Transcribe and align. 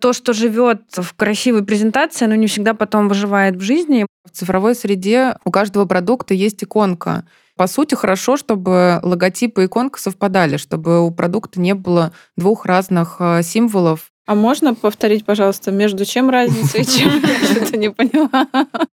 То, 0.00 0.12
что 0.12 0.32
живет 0.32 0.82
в 0.96 1.14
красивой 1.14 1.64
презентации, 1.64 2.24
оно 2.24 2.34
не 2.34 2.46
всегда 2.46 2.74
потом 2.74 3.08
выживает 3.08 3.56
в 3.56 3.60
жизни. 3.60 4.06
В 4.24 4.30
цифровой 4.30 4.74
среде 4.74 5.36
у 5.44 5.50
каждого 5.50 5.84
продукта 5.84 6.34
есть 6.34 6.64
иконка. 6.64 7.24
По 7.56 7.66
сути, 7.66 7.94
хорошо, 7.94 8.38
чтобы 8.38 9.00
логотип 9.02 9.58
и 9.58 9.66
иконка 9.66 10.00
совпадали, 10.00 10.56
чтобы 10.56 11.00
у 11.06 11.10
продукта 11.10 11.60
не 11.60 11.74
было 11.74 12.12
двух 12.34 12.64
разных 12.64 13.16
э, 13.18 13.42
символов. 13.42 14.10
А 14.26 14.34
можно 14.34 14.74
повторить, 14.74 15.26
пожалуйста, 15.26 15.70
между 15.70 16.06
чем 16.06 16.30
разница 16.30 16.78
и 16.78 16.84
чем? 16.84 17.10
Я 17.22 17.44
что-то 17.44 17.76
не 17.76 17.90
поняла. 17.90 18.46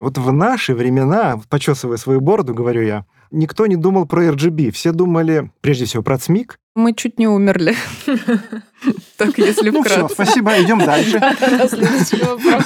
Вот 0.01 0.19
в 0.19 0.33
наши 0.33 0.75
времена, 0.75 1.41
почесывая 1.49 1.97
свою 1.97 2.21
бороду, 2.21 2.53
говорю 2.53 2.83
я, 2.83 3.07
никто 3.31 3.67
не 3.67 3.77
думал 3.77 4.07
про 4.07 4.27
RGB. 4.27 4.71
Все 4.71 4.93
думали, 4.93 5.51
прежде 5.61 5.85
всего, 5.85 6.03
про 6.03 6.19
ЦМИК. 6.19 6.59
Мы 6.75 6.95
чуть 6.95 7.19
не 7.19 7.29
умерли. 7.29 7.75
Так, 9.19 9.37
если 9.37 9.69
Ну 9.69 9.83
все, 9.83 9.93
вкратце. 10.07 10.15
спасибо, 10.15 10.53
идем 10.63 10.79
дальше. 10.79 11.21
Следующий 11.69 12.25
вопрос. 12.25 12.65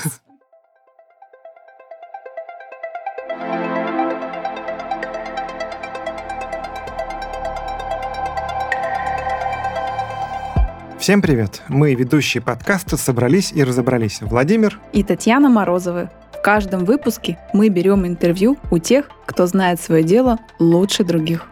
Всем 11.04 11.20
привет. 11.20 11.60
Мы, 11.68 11.94
ведущие 11.94 12.42
подкаста, 12.42 12.96
собрались 12.96 13.52
и 13.52 13.62
разобрались. 13.62 14.22
Владимир, 14.22 14.80
и 14.94 15.02
Татьяна 15.02 15.50
Морозовы. 15.50 16.08
В 16.32 16.40
каждом 16.40 16.86
выпуске 16.86 17.38
мы 17.52 17.68
берем 17.68 18.06
интервью 18.06 18.56
у 18.70 18.78
тех, 18.78 19.10
кто 19.26 19.46
знает 19.46 19.78
свое 19.78 20.02
дело 20.02 20.38
лучше 20.58 21.04
других. 21.04 21.46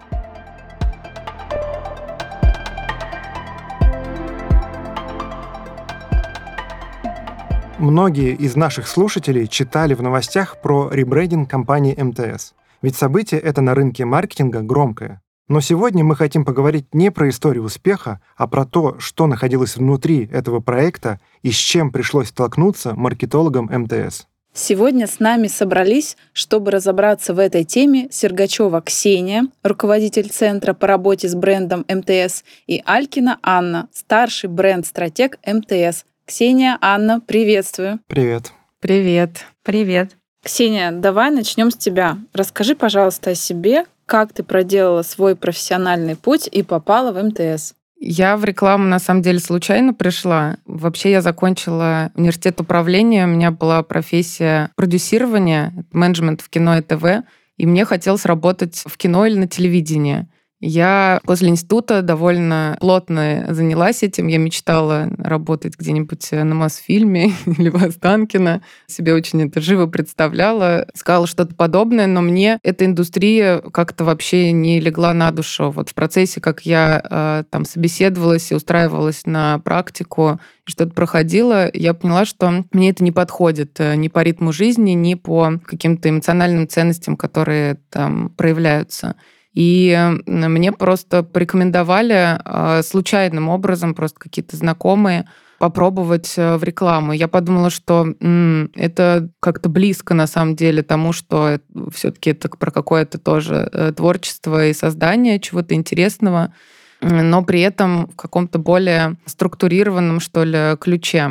многие 7.78 8.34
из 8.34 8.56
наших 8.56 8.88
слушателей 8.88 9.46
читали 9.48 9.92
в 9.92 10.00
новостях 10.00 10.62
про 10.62 10.88
ребрендинг 10.90 11.50
компании 11.50 11.94
МТС. 12.00 12.54
Ведь 12.80 12.96
событие 12.96 13.38
это 13.38 13.60
на 13.60 13.74
рынке 13.74 14.06
маркетинга 14.06 14.62
громкое. 14.62 15.20
Но 15.48 15.60
сегодня 15.60 16.04
мы 16.04 16.16
хотим 16.16 16.44
поговорить 16.44 16.94
не 16.94 17.10
про 17.10 17.28
историю 17.28 17.64
успеха, 17.64 18.20
а 18.36 18.46
про 18.46 18.64
то, 18.64 18.98
что 18.98 19.26
находилось 19.26 19.76
внутри 19.76 20.28
этого 20.32 20.60
проекта 20.60 21.20
и 21.42 21.50
с 21.50 21.56
чем 21.56 21.90
пришлось 21.90 22.28
столкнуться 22.28 22.94
маркетологам 22.94 23.66
МТС. 23.70 24.26
Сегодня 24.54 25.06
с 25.06 25.18
нами 25.18 25.46
собрались, 25.46 26.18
чтобы 26.34 26.70
разобраться 26.70 27.32
в 27.32 27.38
этой 27.38 27.64
теме 27.64 28.08
Сергачева 28.10 28.82
Ксения, 28.82 29.46
руководитель 29.62 30.28
Центра 30.28 30.74
по 30.74 30.86
работе 30.86 31.26
с 31.26 31.34
брендом 31.34 31.86
МТС, 31.88 32.44
и 32.66 32.82
Алькина 32.84 33.38
Анна, 33.42 33.88
старший 33.94 34.50
бренд-стратег 34.50 35.38
МТС. 35.46 36.04
Ксения, 36.26 36.76
Анна, 36.82 37.20
приветствую. 37.20 38.00
Привет. 38.06 38.52
Привет. 38.80 39.46
Привет. 39.62 40.16
Ксения, 40.44 40.90
давай 40.90 41.30
начнем 41.30 41.70
с 41.70 41.76
тебя. 41.76 42.18
Расскажи, 42.34 42.74
пожалуйста, 42.74 43.30
о 43.30 43.34
себе, 43.34 43.86
как 44.06 44.32
ты 44.32 44.42
проделала 44.42 45.02
свой 45.02 45.36
профессиональный 45.36 46.16
путь 46.16 46.48
и 46.50 46.62
попала 46.62 47.12
в 47.12 47.22
МТС. 47.22 47.74
Я 48.04 48.36
в 48.36 48.44
рекламу, 48.44 48.84
на 48.84 48.98
самом 48.98 49.22
деле, 49.22 49.38
случайно 49.38 49.94
пришла. 49.94 50.56
Вообще 50.66 51.12
я 51.12 51.22
закончила 51.22 52.10
университет 52.16 52.60
управления, 52.60 53.24
у 53.24 53.28
меня 53.28 53.52
была 53.52 53.82
профессия 53.84 54.70
продюсирования, 54.74 55.72
менеджмент 55.92 56.40
в 56.40 56.48
кино 56.48 56.78
и 56.78 56.82
ТВ, 56.82 57.24
и 57.58 57.66
мне 57.66 57.84
хотелось 57.84 58.24
работать 58.24 58.82
в 58.84 58.96
кино 58.96 59.24
или 59.24 59.38
на 59.38 59.46
телевидении. 59.46 60.26
Я 60.64 61.20
после 61.24 61.48
института 61.48 62.02
довольно 62.02 62.76
плотно 62.78 63.46
занялась 63.50 64.04
этим. 64.04 64.28
Я 64.28 64.38
мечтала 64.38 65.08
работать 65.18 65.76
где-нибудь 65.76 66.30
на 66.30 66.54
Мосфильме 66.54 67.32
или 67.46 67.68
в 67.68 67.82
Останкино. 67.82 68.62
Себе 68.86 69.12
очень 69.12 69.42
это 69.42 69.60
живо 69.60 69.86
представляла. 69.86 70.86
Искала 70.94 71.26
что-то 71.26 71.56
подобное, 71.56 72.06
но 72.06 72.22
мне 72.22 72.60
эта 72.62 72.84
индустрия 72.84 73.58
как-то 73.58 74.04
вообще 74.04 74.52
не 74.52 74.78
легла 74.78 75.12
на 75.12 75.32
душу. 75.32 75.72
Вот 75.72 75.88
в 75.88 75.94
процессе, 75.94 76.40
как 76.40 76.64
я 76.64 77.02
э, 77.10 77.44
там 77.50 77.64
собеседовалась 77.64 78.52
и 78.52 78.54
устраивалась 78.54 79.26
на 79.26 79.58
практику, 79.58 80.38
что-то 80.62 80.92
проходила, 80.94 81.68
я 81.74 81.92
поняла, 81.92 82.24
что 82.24 82.64
мне 82.70 82.90
это 82.90 83.02
не 83.02 83.10
подходит 83.10 83.80
э, 83.80 83.96
ни 83.96 84.06
по 84.06 84.22
ритму 84.22 84.52
жизни, 84.52 84.92
ни 84.92 85.14
по 85.14 85.58
каким-то 85.66 86.08
эмоциональным 86.08 86.68
ценностям, 86.68 87.16
которые 87.16 87.78
там 87.90 88.28
проявляются. 88.28 89.16
И 89.54 90.16
мне 90.26 90.72
просто 90.72 91.22
порекомендовали 91.22 92.38
э, 92.42 92.82
случайным 92.82 93.48
образом, 93.50 93.94
просто 93.94 94.18
какие-то 94.18 94.56
знакомые, 94.56 95.28
попробовать 95.58 96.34
э, 96.36 96.56
в 96.56 96.64
рекламу. 96.64 97.12
Я 97.12 97.28
подумала, 97.28 97.68
что 97.68 98.14
м, 98.20 98.70
это 98.74 99.28
как-то 99.40 99.68
близко 99.68 100.14
на 100.14 100.26
самом 100.26 100.56
деле 100.56 100.82
тому, 100.82 101.12
что 101.12 101.60
все-таки 101.92 102.30
это 102.30 102.48
про 102.48 102.70
какое-то 102.70 103.18
тоже 103.18 103.68
э, 103.72 103.92
творчество 103.92 104.66
и 104.66 104.72
создание 104.72 105.38
чего-то 105.38 105.74
интересного, 105.74 106.54
но 107.02 107.44
при 107.44 107.60
этом 107.60 108.06
в 108.06 108.16
каком-то 108.16 108.58
более 108.58 109.16
структурированном, 109.26 110.20
что 110.20 110.44
ли, 110.44 110.76
ключе. 110.80 111.30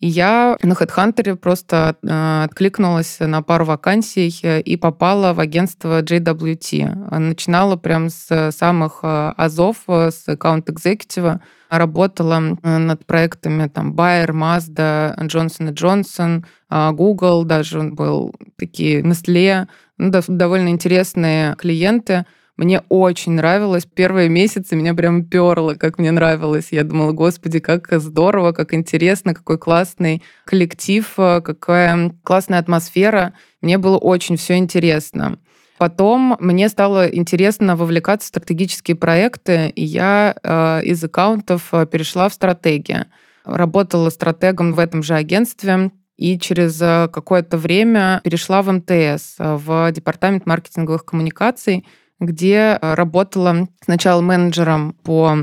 Я 0.00 0.56
на 0.62 0.74
HeadHunter 0.74 1.34
просто 1.34 1.96
э, 2.02 2.44
откликнулась 2.44 3.18
на 3.18 3.42
пару 3.42 3.64
вакансий 3.64 4.28
и 4.60 4.76
попала 4.76 5.32
в 5.32 5.40
агентство 5.40 6.02
JWT. 6.02 7.18
Начинала 7.18 7.76
прям 7.76 8.08
с 8.08 8.52
самых 8.52 9.00
э, 9.02 9.32
азов, 9.36 9.78
с 9.88 10.28
аккаунт 10.28 10.70
экзекутива 10.70 11.40
работала 11.70 12.56
над 12.62 13.04
проектами 13.06 13.68
там 13.68 13.94
Bayer, 13.94 14.30
Mazda, 14.30 15.16
Johnson 15.26 15.74
Johnson, 15.74 16.44
Google 16.92 17.44
даже 17.44 17.82
был, 17.82 18.34
такие 18.56 19.02
Nestle, 19.02 19.66
ну, 19.98 20.10
довольно 20.28 20.68
интересные 20.68 21.56
клиенты. 21.56 22.24
Мне 22.58 22.82
очень 22.88 23.32
нравилось. 23.32 23.86
Первые 23.86 24.28
месяцы 24.28 24.74
меня 24.74 24.92
прям 24.92 25.24
перло, 25.24 25.74
как 25.74 25.96
мне 25.96 26.10
нравилось. 26.10 26.68
Я 26.72 26.82
думала, 26.82 27.12
господи, 27.12 27.60
как 27.60 27.88
здорово, 28.00 28.50
как 28.50 28.74
интересно, 28.74 29.32
какой 29.32 29.58
классный 29.58 30.24
коллектив, 30.44 31.08
какая 31.14 32.12
классная 32.24 32.58
атмосфера. 32.58 33.34
Мне 33.62 33.78
было 33.78 33.96
очень 33.96 34.36
все 34.36 34.56
интересно. 34.56 35.38
Потом 35.78 36.36
мне 36.40 36.68
стало 36.68 37.06
интересно 37.06 37.76
вовлекаться 37.76 38.26
в 38.26 38.30
стратегические 38.30 38.96
проекты, 38.96 39.68
и 39.68 39.84
я 39.84 40.34
э, 40.42 40.82
из 40.82 41.04
аккаунтов 41.04 41.70
перешла 41.92 42.28
в 42.28 42.34
стратегию. 42.34 43.06
Работала 43.44 44.10
стратегом 44.10 44.72
в 44.72 44.80
этом 44.80 45.04
же 45.04 45.14
агентстве, 45.14 45.92
и 46.16 46.36
через 46.40 46.80
какое-то 47.12 47.56
время 47.56 48.20
перешла 48.24 48.62
в 48.62 48.72
МТС, 48.72 49.36
в 49.38 49.92
департамент 49.92 50.46
маркетинговых 50.46 51.04
коммуникаций, 51.04 51.86
где 52.20 52.78
работала 52.80 53.68
сначала 53.84 54.20
менеджером 54.20 54.94
по 55.02 55.36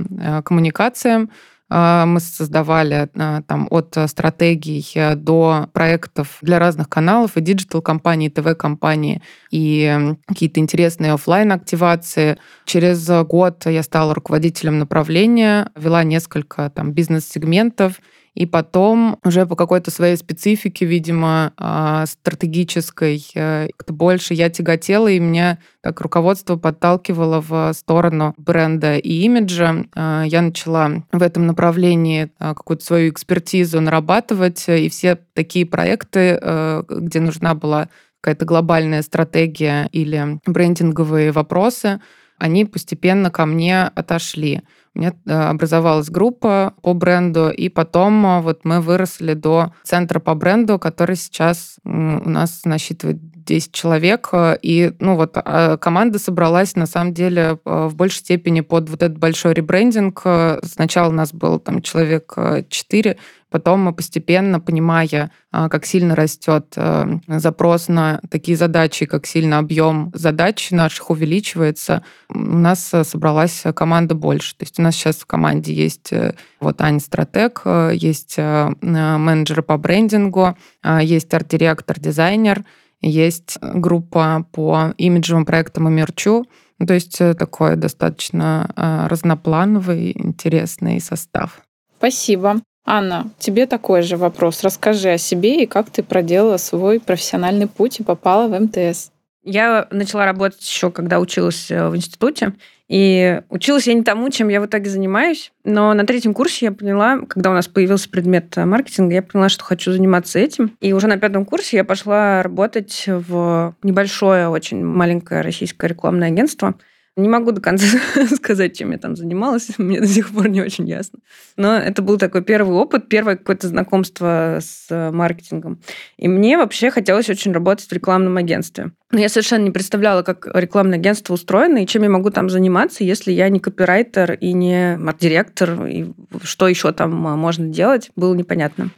коммуникациям, 0.44 1.30
мы 1.68 2.20
создавали 2.20 3.10
там 3.48 3.68
от 3.72 3.98
стратегий 4.06 4.86
до 5.16 5.68
проектов 5.74 6.38
для 6.42 6.60
разных 6.60 6.90
каналов, 6.90 7.38
и 7.38 7.42
digital 7.42 7.77
-кампании, 7.77 8.28
и 8.28 8.30
ТВ-кампании, 8.30 9.24
и 9.50 10.16
какие-то 10.28 10.60
интересные 10.60 11.14
офлайн 11.14 11.52
активации 11.52 12.38
Через 12.66 13.08
год 13.26 13.66
я 13.66 13.82
стала 13.82 14.14
руководителем 14.14 14.78
направления, 14.78 15.72
вела 15.76 16.04
несколько 16.04 16.70
там 16.70 16.92
бизнес-сегментов, 16.94 18.00
и 18.36 18.46
потом 18.46 19.18
уже 19.24 19.46
по 19.46 19.56
какой-то 19.56 19.92
своей 19.92 20.18
специфике, 20.18 20.86
видимо, 20.86 21.54
а, 21.58 22.06
стратегической, 22.06 23.26
э, 23.34 23.70
как-то 23.78 23.94
больше 23.94 24.34
я 24.34 24.50
тяготела, 24.50 25.08
и 25.08 25.20
меня 25.20 25.58
так 25.82 26.00
руководство 26.02 26.58
подталкивало 26.58 27.42
в 27.42 27.72
сторону 27.74 28.36
бренда 28.38 28.98
и 28.98 29.10
имиджа. 29.24 29.86
А, 29.96 30.24
я 30.24 30.42
начала 30.42 31.04
в 31.14 31.22
этом 31.22 31.48
направлении 31.48 32.30
а, 32.38 32.54
какую-то 32.54 32.84
свою 32.84 33.10
экспертизу 33.10 33.80
нарабатывать, 33.80 34.66
и 34.68 34.90
все 34.90 35.18
такие 35.34 35.66
проекты, 35.66 36.38
э, 36.42 36.84
где 36.90 37.22
нужна 37.22 37.56
была 37.56 37.88
какая-то 38.20 38.46
глобальная 38.46 39.02
стратегия 39.02 39.88
или 39.92 40.40
брендинговые 40.46 41.32
вопросы, 41.32 42.02
они 42.38 42.66
постепенно 42.66 43.30
ко 43.30 43.46
мне 43.46 43.84
отошли. 43.84 44.64
У 44.96 45.00
меня 45.00 45.14
э, 45.26 45.32
образовалась 45.32 46.10
группа 46.10 46.74
по 46.82 46.94
бренду, 46.94 47.50
и 47.50 47.70
потом 47.70 48.42
вот 48.42 48.62
мы 48.64 48.80
выросли 48.80 49.34
до 49.34 49.74
центра 49.84 50.20
по 50.20 50.36
бренду, 50.36 50.80
который 50.80 51.18
сейчас 51.18 51.78
у 51.84 51.90
нас 52.30 52.62
насчитывает 52.64 53.20
9-10 53.46 53.70
человек. 53.72 54.30
И, 54.62 54.94
ну 55.00 55.16
вот, 55.16 55.32
а, 55.36 55.78
команда 55.78 56.20
собралась, 56.20 56.76
на 56.76 56.86
самом 56.86 57.14
деле, 57.14 57.60
в 57.64 57.96
большей 57.96 58.20
степени 58.20 58.62
под 58.62 58.90
вот 58.90 59.04
этот 59.04 59.18
большой 59.18 59.54
ребрендинг. 59.54 60.24
Сначала 60.64 61.10
у 61.10 61.14
нас 61.14 61.34
был 61.34 61.60
там 61.60 61.82
человек 61.82 62.36
4, 62.70 63.18
Потом 63.56 63.80
мы 63.80 63.94
постепенно, 63.94 64.60
понимая, 64.60 65.32
как 65.50 65.86
сильно 65.86 66.14
растет 66.14 66.74
э, 66.76 67.06
запрос 67.26 67.88
на 67.88 68.20
такие 68.30 68.58
задачи, 68.58 69.06
как 69.06 69.26
сильно 69.26 69.60
объем 69.60 70.12
задач 70.14 70.72
наших 70.72 71.10
увеличивается, 71.10 72.04
у 72.28 72.38
нас 72.38 72.94
э, 72.94 73.06
собралась 73.06 73.64
команда 73.74 74.14
больше. 74.14 74.58
То 74.58 74.64
есть 74.64 74.78
у 74.78 74.82
нас 74.82 74.94
сейчас 74.94 75.20
в 75.20 75.26
команде 75.26 75.74
есть 75.74 76.12
э, 76.12 76.36
вот 76.60 76.82
Аня 76.82 77.00
Стратег, 77.00 77.62
есть 77.94 78.38
менеджеры 78.38 79.62
по 79.62 79.78
брендингу, 79.78 80.58
есть 81.00 81.34
арт-директор, 81.34 81.98
дизайнер, 81.98 82.66
есть 83.02 83.58
группа 83.62 84.46
по 84.52 84.94
имиджевым 84.98 85.46
проектам 85.46 85.88
и 85.88 85.92
мерчу. 85.92 86.46
То 86.86 86.94
есть 86.94 87.18
такой 87.18 87.76
достаточно 87.76 89.08
разноплановый, 89.10 90.12
интересный 90.12 91.00
состав. 91.00 91.62
Спасибо. 91.98 92.62
Анна, 92.86 93.32
тебе 93.40 93.66
такой 93.66 94.04
же 94.04 94.16
вопрос. 94.16 94.64
Расскажи 94.64 95.10
о 95.10 95.18
себе 95.18 95.64
и 95.64 95.66
как 95.66 95.90
ты 95.90 96.04
проделала 96.04 96.58
свой 96.58 97.00
профессиональный 97.00 97.68
путь 97.68 98.00
и 98.00 98.04
попала 98.04 98.48
в 98.48 98.60
МТС. 98.60 99.12
Я 99.44 99.88
начала 99.92 100.26
работать 100.26 100.62
еще, 100.62 100.92
когда 100.92 101.20
училась 101.20 101.70
э, 101.70 101.88
в 101.88 101.96
институте. 101.96 102.54
И 102.88 103.42
училась 103.50 103.88
я 103.88 103.94
не 103.94 104.04
тому, 104.04 104.30
чем 104.30 104.50
я 104.50 104.62
в 104.62 104.68
итоге 104.68 104.90
занимаюсь. 104.90 105.52
Но 105.64 105.94
на 105.94 106.06
третьем 106.06 106.34
курсе 106.34 106.66
я 106.68 106.72
поняла, 106.72 107.20
когда 107.28 107.50
у 107.50 107.54
нас 107.54 107.68
появился 107.68 108.10
предмет 108.10 108.56
маркетинга, 108.58 109.16
я 109.16 109.24
поняла, 109.24 109.50
что 109.50 109.64
хочу 109.64 109.92
заниматься 109.92 110.38
этим. 110.40 110.78
И 110.82 110.94
уже 110.94 111.08
на 111.08 111.18
пятом 111.18 111.46
курсе 111.46 111.78
я 111.78 111.84
пошла 111.84 112.44
работать 112.44 113.06
в 113.08 113.76
небольшое, 113.82 114.50
очень 114.50 114.84
маленькое 114.84 115.42
российское 115.42 115.88
рекламное 115.88 116.28
агентство– 116.30 116.76
не 117.18 117.30
могу 117.30 117.52
до 117.52 117.62
конца 117.62 117.86
сказать, 118.36 118.78
чем 118.78 118.92
я 118.92 118.98
там 118.98 119.16
занималась, 119.16 119.70
мне 119.78 120.00
до 120.00 120.08
сих 120.08 120.30
пор 120.32 120.50
не 120.50 120.62
очень 120.62 120.88
ясно. 120.88 121.20
Но 121.56 121.76
это 121.78 122.02
был 122.02 122.18
такой 122.18 122.44
первый 122.44 122.76
опыт, 122.76 123.08
первое 123.08 123.38
какое-то 123.38 123.68
знакомство 123.68 124.60
с 124.62 124.88
э, 124.90 125.12
маркетингом. 125.12 125.80
И 126.18 126.28
мне 126.28 126.58
вообще 126.58 126.92
хотелось 126.92 127.30
очень 127.30 127.54
работать 127.54 127.88
в 127.88 127.94
рекламном 127.94 128.38
агентстве. 128.38 128.92
Но 129.12 129.20
я 129.20 129.30
совершенно 129.30 129.64
не 129.64 129.72
представляла, 129.72 130.24
как 130.24 130.48
рекламное 130.54 130.98
агентство 130.98 131.34
устроено 131.34 131.78
и 131.80 131.88
чем 131.88 132.04
я 132.04 132.10
могу 132.10 132.32
там 132.32 132.50
заниматься, 132.50 133.04
если 133.04 133.32
я 133.32 133.48
не 133.50 133.60
копирайтер 133.60 134.34
и 134.34 134.52
не 134.54 134.96
арт-директор, 134.96 135.86
и 135.86 136.12
что 136.44 136.68
еще 136.68 136.92
там 136.92 137.28
э, 137.28 137.36
можно 137.36 137.68
делать, 137.68 138.12
было 138.16 138.34
непонятно. 138.36 138.90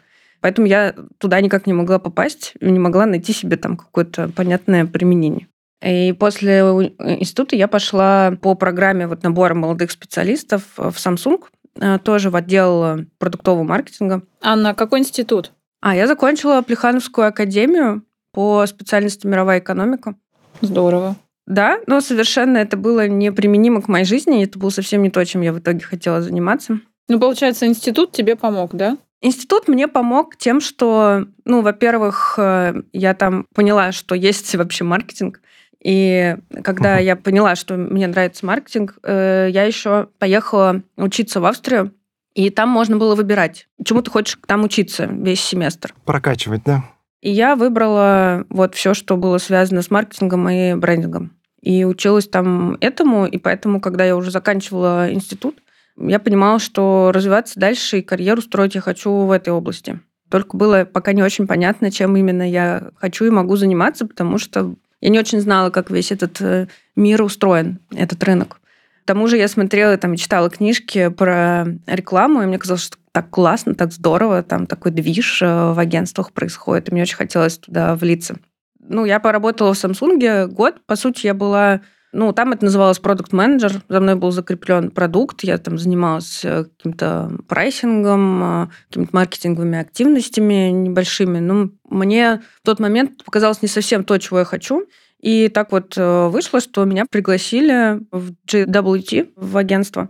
Поэтому 0.42 0.68
я 0.68 0.94
туда 1.18 1.42
никак 1.42 1.68
не 1.68 1.74
могла 1.74 2.00
попасть, 2.00 2.54
не 2.62 2.80
могла 2.80 3.06
найти 3.06 3.34
себе 3.34 3.58
там 3.58 3.76
какое-то 3.76 4.30
понятное 4.30 4.86
применение. 4.86 5.48
И 5.84 6.14
после 6.14 6.60
института 6.60 7.56
я 7.56 7.68
пошла 7.68 8.34
по 8.42 8.56
программе 8.56 9.08
вот 9.08 9.24
набора 9.24 9.54
молодых 9.54 9.92
специалистов 9.92 10.64
в 10.76 10.96
Samsung, 10.96 11.44
э, 11.80 12.00
тоже 12.00 12.30
в 12.30 12.36
отдел 12.36 13.06
продуктового 13.20 13.64
маркетинга. 13.64 14.24
Анна, 14.42 14.74
какой 14.74 15.00
институт? 15.00 15.52
А, 15.82 15.96
я 15.96 16.08
закончила 16.08 16.62
Плехановскую 16.62 17.28
академию 17.28 18.04
по 18.34 18.66
специальности 18.66 19.28
мировая 19.28 19.60
экономика. 19.60 20.16
Здорово. 20.62 21.16
Да, 21.46 21.80
но 21.88 22.02
совершенно 22.02 22.58
это 22.58 22.76
было 22.76 23.08
неприменимо 23.08 23.82
к 23.82 23.88
моей 23.88 24.04
жизни, 24.04 24.44
это 24.44 24.60
было 24.60 24.70
совсем 24.70 25.02
не 25.02 25.10
то, 25.10 25.24
чем 25.24 25.42
я 25.42 25.54
в 25.54 25.60
итоге 25.60 25.80
хотела 25.80 26.22
заниматься. 26.22 26.80
Ну, 27.08 27.20
получается, 27.20 27.68
институт 27.68 28.12
тебе 28.12 28.36
помог, 28.36 28.76
да? 28.76 28.98
Институт 29.22 29.68
мне 29.68 29.88
помог 29.88 30.36
тем, 30.36 30.60
что, 30.60 31.26
ну, 31.46 31.62
во-первых, 31.62 32.36
э, 32.38 32.82
я 32.92 33.14
там 33.14 33.46
поняла, 33.56 33.92
что 33.92 34.14
есть 34.14 34.54
вообще 34.56 34.84
маркетинг, 34.84 35.42
и 35.88 36.36
когда 36.66 37.00
uh-huh. 37.00 37.04
я 37.06 37.16
поняла, 37.16 37.56
что 37.56 37.78
мне 37.78 38.08
нравится 38.08 38.46
маркетинг, 38.46 38.98
э, 39.04 39.48
я 39.50 39.64
еще 39.64 40.10
поехала 40.20 40.82
учиться 40.98 41.40
в 41.40 41.46
Австрию, 41.46 41.94
и 42.34 42.50
там 42.50 42.68
можно 42.68 42.98
было 42.98 43.16
выбирать, 43.16 43.70
чему 43.86 44.02
ты 44.02 44.12
хочешь 44.12 44.38
там 44.46 44.66
учиться 44.66 45.06
весь 45.06 45.40
семестр. 45.40 45.94
Прокачивать, 46.04 46.64
да? 46.66 46.84
И 47.22 47.32
я 47.32 47.56
выбрала 47.56 48.44
вот 48.50 48.76
все, 48.76 48.94
что 48.94 49.16
было 49.16 49.38
связано 49.38 49.82
с 49.82 49.90
маркетингом 49.90 50.50
и 50.50 50.76
брендингом. 50.76 51.32
И 51.62 51.86
училась 51.86 52.28
там 52.28 52.76
этому, 52.82 53.26
и 53.26 53.38
поэтому, 53.38 53.80
когда 53.80 54.04
я 54.04 54.18
уже 54.18 54.30
заканчивала 54.30 55.14
институт, 55.14 55.58
я 55.98 56.20
понимала, 56.20 56.60
что 56.60 57.12
развиваться 57.14 57.62
дальше 57.62 58.00
и 58.00 58.04
карьеру 58.04 58.42
строить 58.42 58.76
я 58.76 58.82
хочу 58.82 59.10
в 59.10 59.32
этой 59.32 59.54
области. 59.54 60.02
Только 60.30 60.58
было 60.58 60.84
пока 60.84 61.14
не 61.14 61.24
очень 61.24 61.48
понятно, 61.48 61.92
чем 61.92 62.18
именно 62.18 62.48
я 62.48 62.90
хочу 62.98 63.24
и 63.24 63.30
могу 63.30 63.56
заниматься, 63.56 64.06
потому 64.06 64.38
что 64.38 64.76
я 65.02 65.10
не 65.10 65.20
очень 65.20 65.40
знала, 65.40 65.70
как 65.70 65.90
весь 65.90 66.12
этот 66.12 66.42
э, 66.42 66.68
мир 66.96 67.22
устроен, 67.22 67.80
этот 67.96 68.24
рынок. 68.24 68.60
К 69.04 69.08
тому 69.08 69.28
же 69.28 69.38
я 69.38 69.48
смотрела, 69.48 69.98
там, 69.98 70.16
читала 70.16 70.50
книжки 70.50 71.10
про 71.10 71.66
рекламу, 71.86 72.42
и 72.42 72.46
мне 72.46 72.58
казалось, 72.58 72.84
что 72.84 72.98
так 73.12 73.30
классно, 73.30 73.74
так 73.74 73.94
здорово, 73.94 74.44
там 74.44 74.68
такой 74.68 74.92
движ 74.92 75.42
э, 75.42 75.72
в 75.72 75.80
агентствах 75.80 76.32
происходит, 76.32 76.90
и 76.90 76.92
мне 76.92 77.04
очень 77.04 77.16
хотелось 77.16 77.58
туда 77.58 77.96
влиться. 77.96 78.38
Ну, 78.80 79.06
я 79.06 79.20
поработала 79.20 79.74
в 79.74 79.84
Samsung 79.84 80.48
год. 80.48 80.76
По 80.86 80.96
сути, 80.96 81.28
я 81.28 81.34
была 81.34 81.82
ну, 82.18 82.34
там 82.34 82.52
это 82.52 82.66
называлось 82.66 82.98
продукт 82.98 83.32
менеджер 83.32 83.84
За 83.90 84.00
мной 84.00 84.16
был 84.16 84.32
закреплен 84.32 84.90
продукт. 84.90 85.44
Я 85.44 85.60
там 85.60 85.78
занималась 85.78 86.44
э, 86.44 86.64
каким-то 86.64 87.32
прайсингом, 87.48 88.72
какими-то 88.90 89.10
маркетинговыми 89.16 89.78
активностями 89.78 90.72
небольшими. 90.72 91.38
Ну, 91.38 91.72
мне 91.88 92.42
в 92.64 92.66
тот 92.66 92.80
момент 92.80 93.24
показалось 93.24 93.62
не 93.62 93.68
совсем 93.68 94.04
то, 94.04 94.18
чего 94.18 94.40
я 94.40 94.46
хочу. 94.46 94.88
И 95.20 95.48
так 95.50 95.72
вот 95.72 95.94
э, 95.96 96.28
вышло, 96.30 96.60
что 96.60 96.86
меня 96.86 97.06
пригласили 97.06 98.00
в 98.12 98.32
GWT, 98.48 99.34
в 99.36 99.56
агентство, 99.56 100.10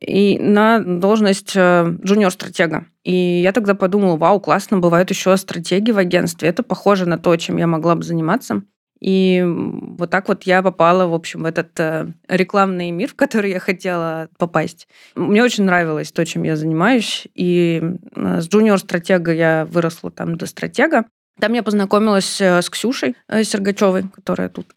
и 0.00 0.38
на 0.38 0.80
должность 0.80 1.52
э, 1.54 1.96
джуниор-стратега. 2.02 2.86
И 3.04 3.14
я 3.14 3.52
тогда 3.52 3.74
подумала, 3.74 4.16
вау, 4.16 4.40
классно, 4.40 4.78
бывают 4.78 5.10
еще 5.10 5.36
стратегии 5.36 5.92
в 5.92 5.98
агентстве. 5.98 6.48
Это 6.48 6.62
похоже 6.62 7.06
на 7.06 7.18
то, 7.18 7.36
чем 7.36 7.58
я 7.58 7.66
могла 7.66 7.94
бы 7.94 8.02
заниматься. 8.02 8.62
И 9.02 9.42
вот 9.44 10.10
так 10.10 10.28
вот 10.28 10.44
я 10.44 10.62
попала, 10.62 11.08
в 11.08 11.14
общем, 11.14 11.42
в 11.42 11.46
этот 11.46 11.78
э, 11.80 12.06
рекламный 12.28 12.92
мир, 12.92 13.08
в 13.08 13.16
который 13.16 13.50
я 13.50 13.58
хотела 13.58 14.28
попасть. 14.38 14.86
Мне 15.16 15.42
очень 15.42 15.64
нравилось 15.64 16.12
то, 16.12 16.24
чем 16.24 16.44
я 16.44 16.54
занимаюсь. 16.54 17.26
И 17.34 17.82
с 18.14 18.48
джуниор-стратега 18.48 19.32
я 19.32 19.66
выросла 19.68 20.12
там 20.12 20.36
до 20.36 20.46
стратега. 20.46 21.06
Там 21.40 21.52
я 21.54 21.64
познакомилась 21.64 22.40
э, 22.40 22.62
с 22.62 22.70
Ксюшей 22.70 23.16
э, 23.26 23.42
Сергачевой, 23.42 24.04
которая 24.14 24.48
тут. 24.48 24.72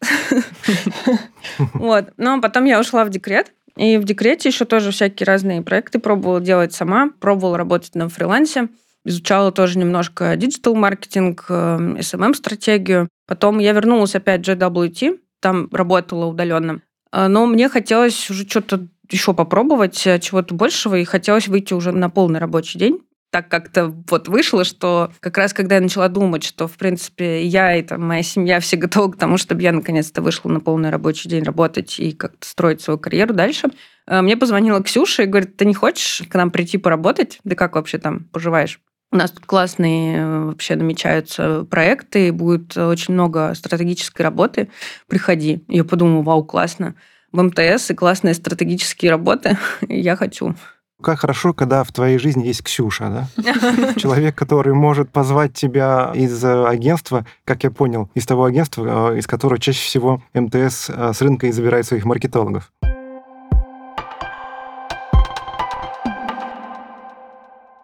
Вот. 1.74 2.12
Но 2.16 2.40
потом 2.40 2.64
я 2.64 2.80
ушла 2.80 3.04
в 3.04 3.10
декрет. 3.10 3.52
И 3.76 3.96
в 3.96 4.04
декрете 4.04 4.48
еще 4.48 4.64
тоже 4.64 4.90
всякие 4.90 5.24
разные 5.24 5.62
проекты 5.62 6.00
пробовала 6.00 6.40
делать 6.40 6.72
сама, 6.72 7.10
пробовала 7.20 7.58
работать 7.58 7.94
на 7.94 8.08
фрилансе, 8.08 8.70
изучала 9.06 9.52
тоже 9.52 9.78
немножко 9.78 10.36
digital 10.36 10.79
-маркетинг, 10.79 11.46
SMM-стратегию. 11.48 13.00
Эм 13.02 13.08
потом 13.26 13.58
я 13.58 13.72
вернулась 13.72 14.14
опять 14.14 14.46
в 14.46 14.50
JWT, 14.50 15.18
там 15.40 15.68
работала 15.72 16.26
удаленно. 16.26 16.82
Э, 17.12 17.28
но 17.28 17.46
мне 17.46 17.68
хотелось 17.68 18.30
уже 18.30 18.46
что-то 18.46 18.86
еще 19.10 19.34
попробовать, 19.34 19.96
чего-то 19.96 20.54
большего, 20.54 20.96
и 20.96 21.04
хотелось 21.04 21.48
выйти 21.48 21.74
уже 21.74 21.92
на 21.92 22.10
полный 22.10 22.40
рабочий 22.40 22.78
день 22.78 23.00
так 23.36 23.50
как-то 23.50 23.94
вот 24.08 24.28
вышло, 24.28 24.64
что 24.64 25.12
как 25.20 25.36
раз 25.36 25.52
когда 25.52 25.74
я 25.74 25.82
начала 25.82 26.08
думать, 26.08 26.42
что, 26.42 26.66
в 26.66 26.78
принципе, 26.78 27.44
я 27.44 27.76
и 27.76 27.82
там, 27.82 28.02
моя 28.02 28.22
семья 28.22 28.60
все 28.60 28.76
готовы 28.76 29.12
к 29.12 29.18
тому, 29.18 29.36
чтобы 29.36 29.60
я 29.60 29.72
наконец-то 29.72 30.22
вышла 30.22 30.48
на 30.48 30.60
полный 30.60 30.88
рабочий 30.88 31.28
день 31.28 31.42
работать 31.42 32.00
и 32.00 32.12
как-то 32.12 32.46
строить 32.46 32.80
свою 32.80 32.98
карьеру 32.98 33.34
дальше, 33.34 33.68
э, 34.06 34.22
мне 34.22 34.38
позвонила 34.38 34.82
Ксюша 34.82 35.24
и 35.24 35.26
говорит, 35.26 35.56
ты 35.56 35.66
не 35.66 35.74
хочешь 35.74 36.22
к 36.28 36.34
нам 36.34 36.50
прийти 36.50 36.78
поработать? 36.78 37.38
Да 37.44 37.54
как 37.56 37.74
вообще 37.74 37.98
там 37.98 38.24
поживаешь? 38.32 38.80
У 39.12 39.16
нас 39.16 39.30
тут 39.30 39.46
классные 39.46 40.18
э, 40.18 40.44
вообще 40.46 40.74
намечаются 40.76 41.64
проекты, 41.64 42.32
будет 42.32 42.76
очень 42.76 43.14
много 43.14 43.54
стратегической 43.54 44.22
работы. 44.22 44.68
Приходи. 45.08 45.64
Я 45.68 45.84
подумала, 45.84 46.22
вау, 46.22 46.44
классно. 46.44 46.96
В 47.32 47.42
МТС 47.42 47.90
и 47.90 47.94
классные 47.94 48.34
стратегические 48.34 49.10
работы. 49.10 49.58
Я 49.88 50.16
хочу. 50.16 50.54
Как 51.02 51.20
хорошо, 51.20 51.52
когда 51.52 51.84
в 51.84 51.92
твоей 51.92 52.18
жизни 52.18 52.46
есть 52.46 52.62
Ксюша, 52.62 53.28
да? 53.36 53.92
Человек, 53.96 54.34
который 54.34 54.72
может 54.72 55.10
позвать 55.10 55.52
тебя 55.52 56.10
из 56.14 56.42
э, 56.42 56.66
агентства, 56.66 57.26
как 57.44 57.64
я 57.64 57.70
понял, 57.70 58.10
из 58.14 58.24
того 58.24 58.44
агентства, 58.44 59.12
э, 59.12 59.18
из 59.18 59.26
которого 59.26 59.60
чаще 59.60 59.84
всего 59.84 60.22
МТС 60.32 60.88
с 60.88 61.20
рынка 61.20 61.48
и 61.48 61.52
забирает 61.52 61.86
своих 61.86 62.06
маркетологов. 62.06 62.72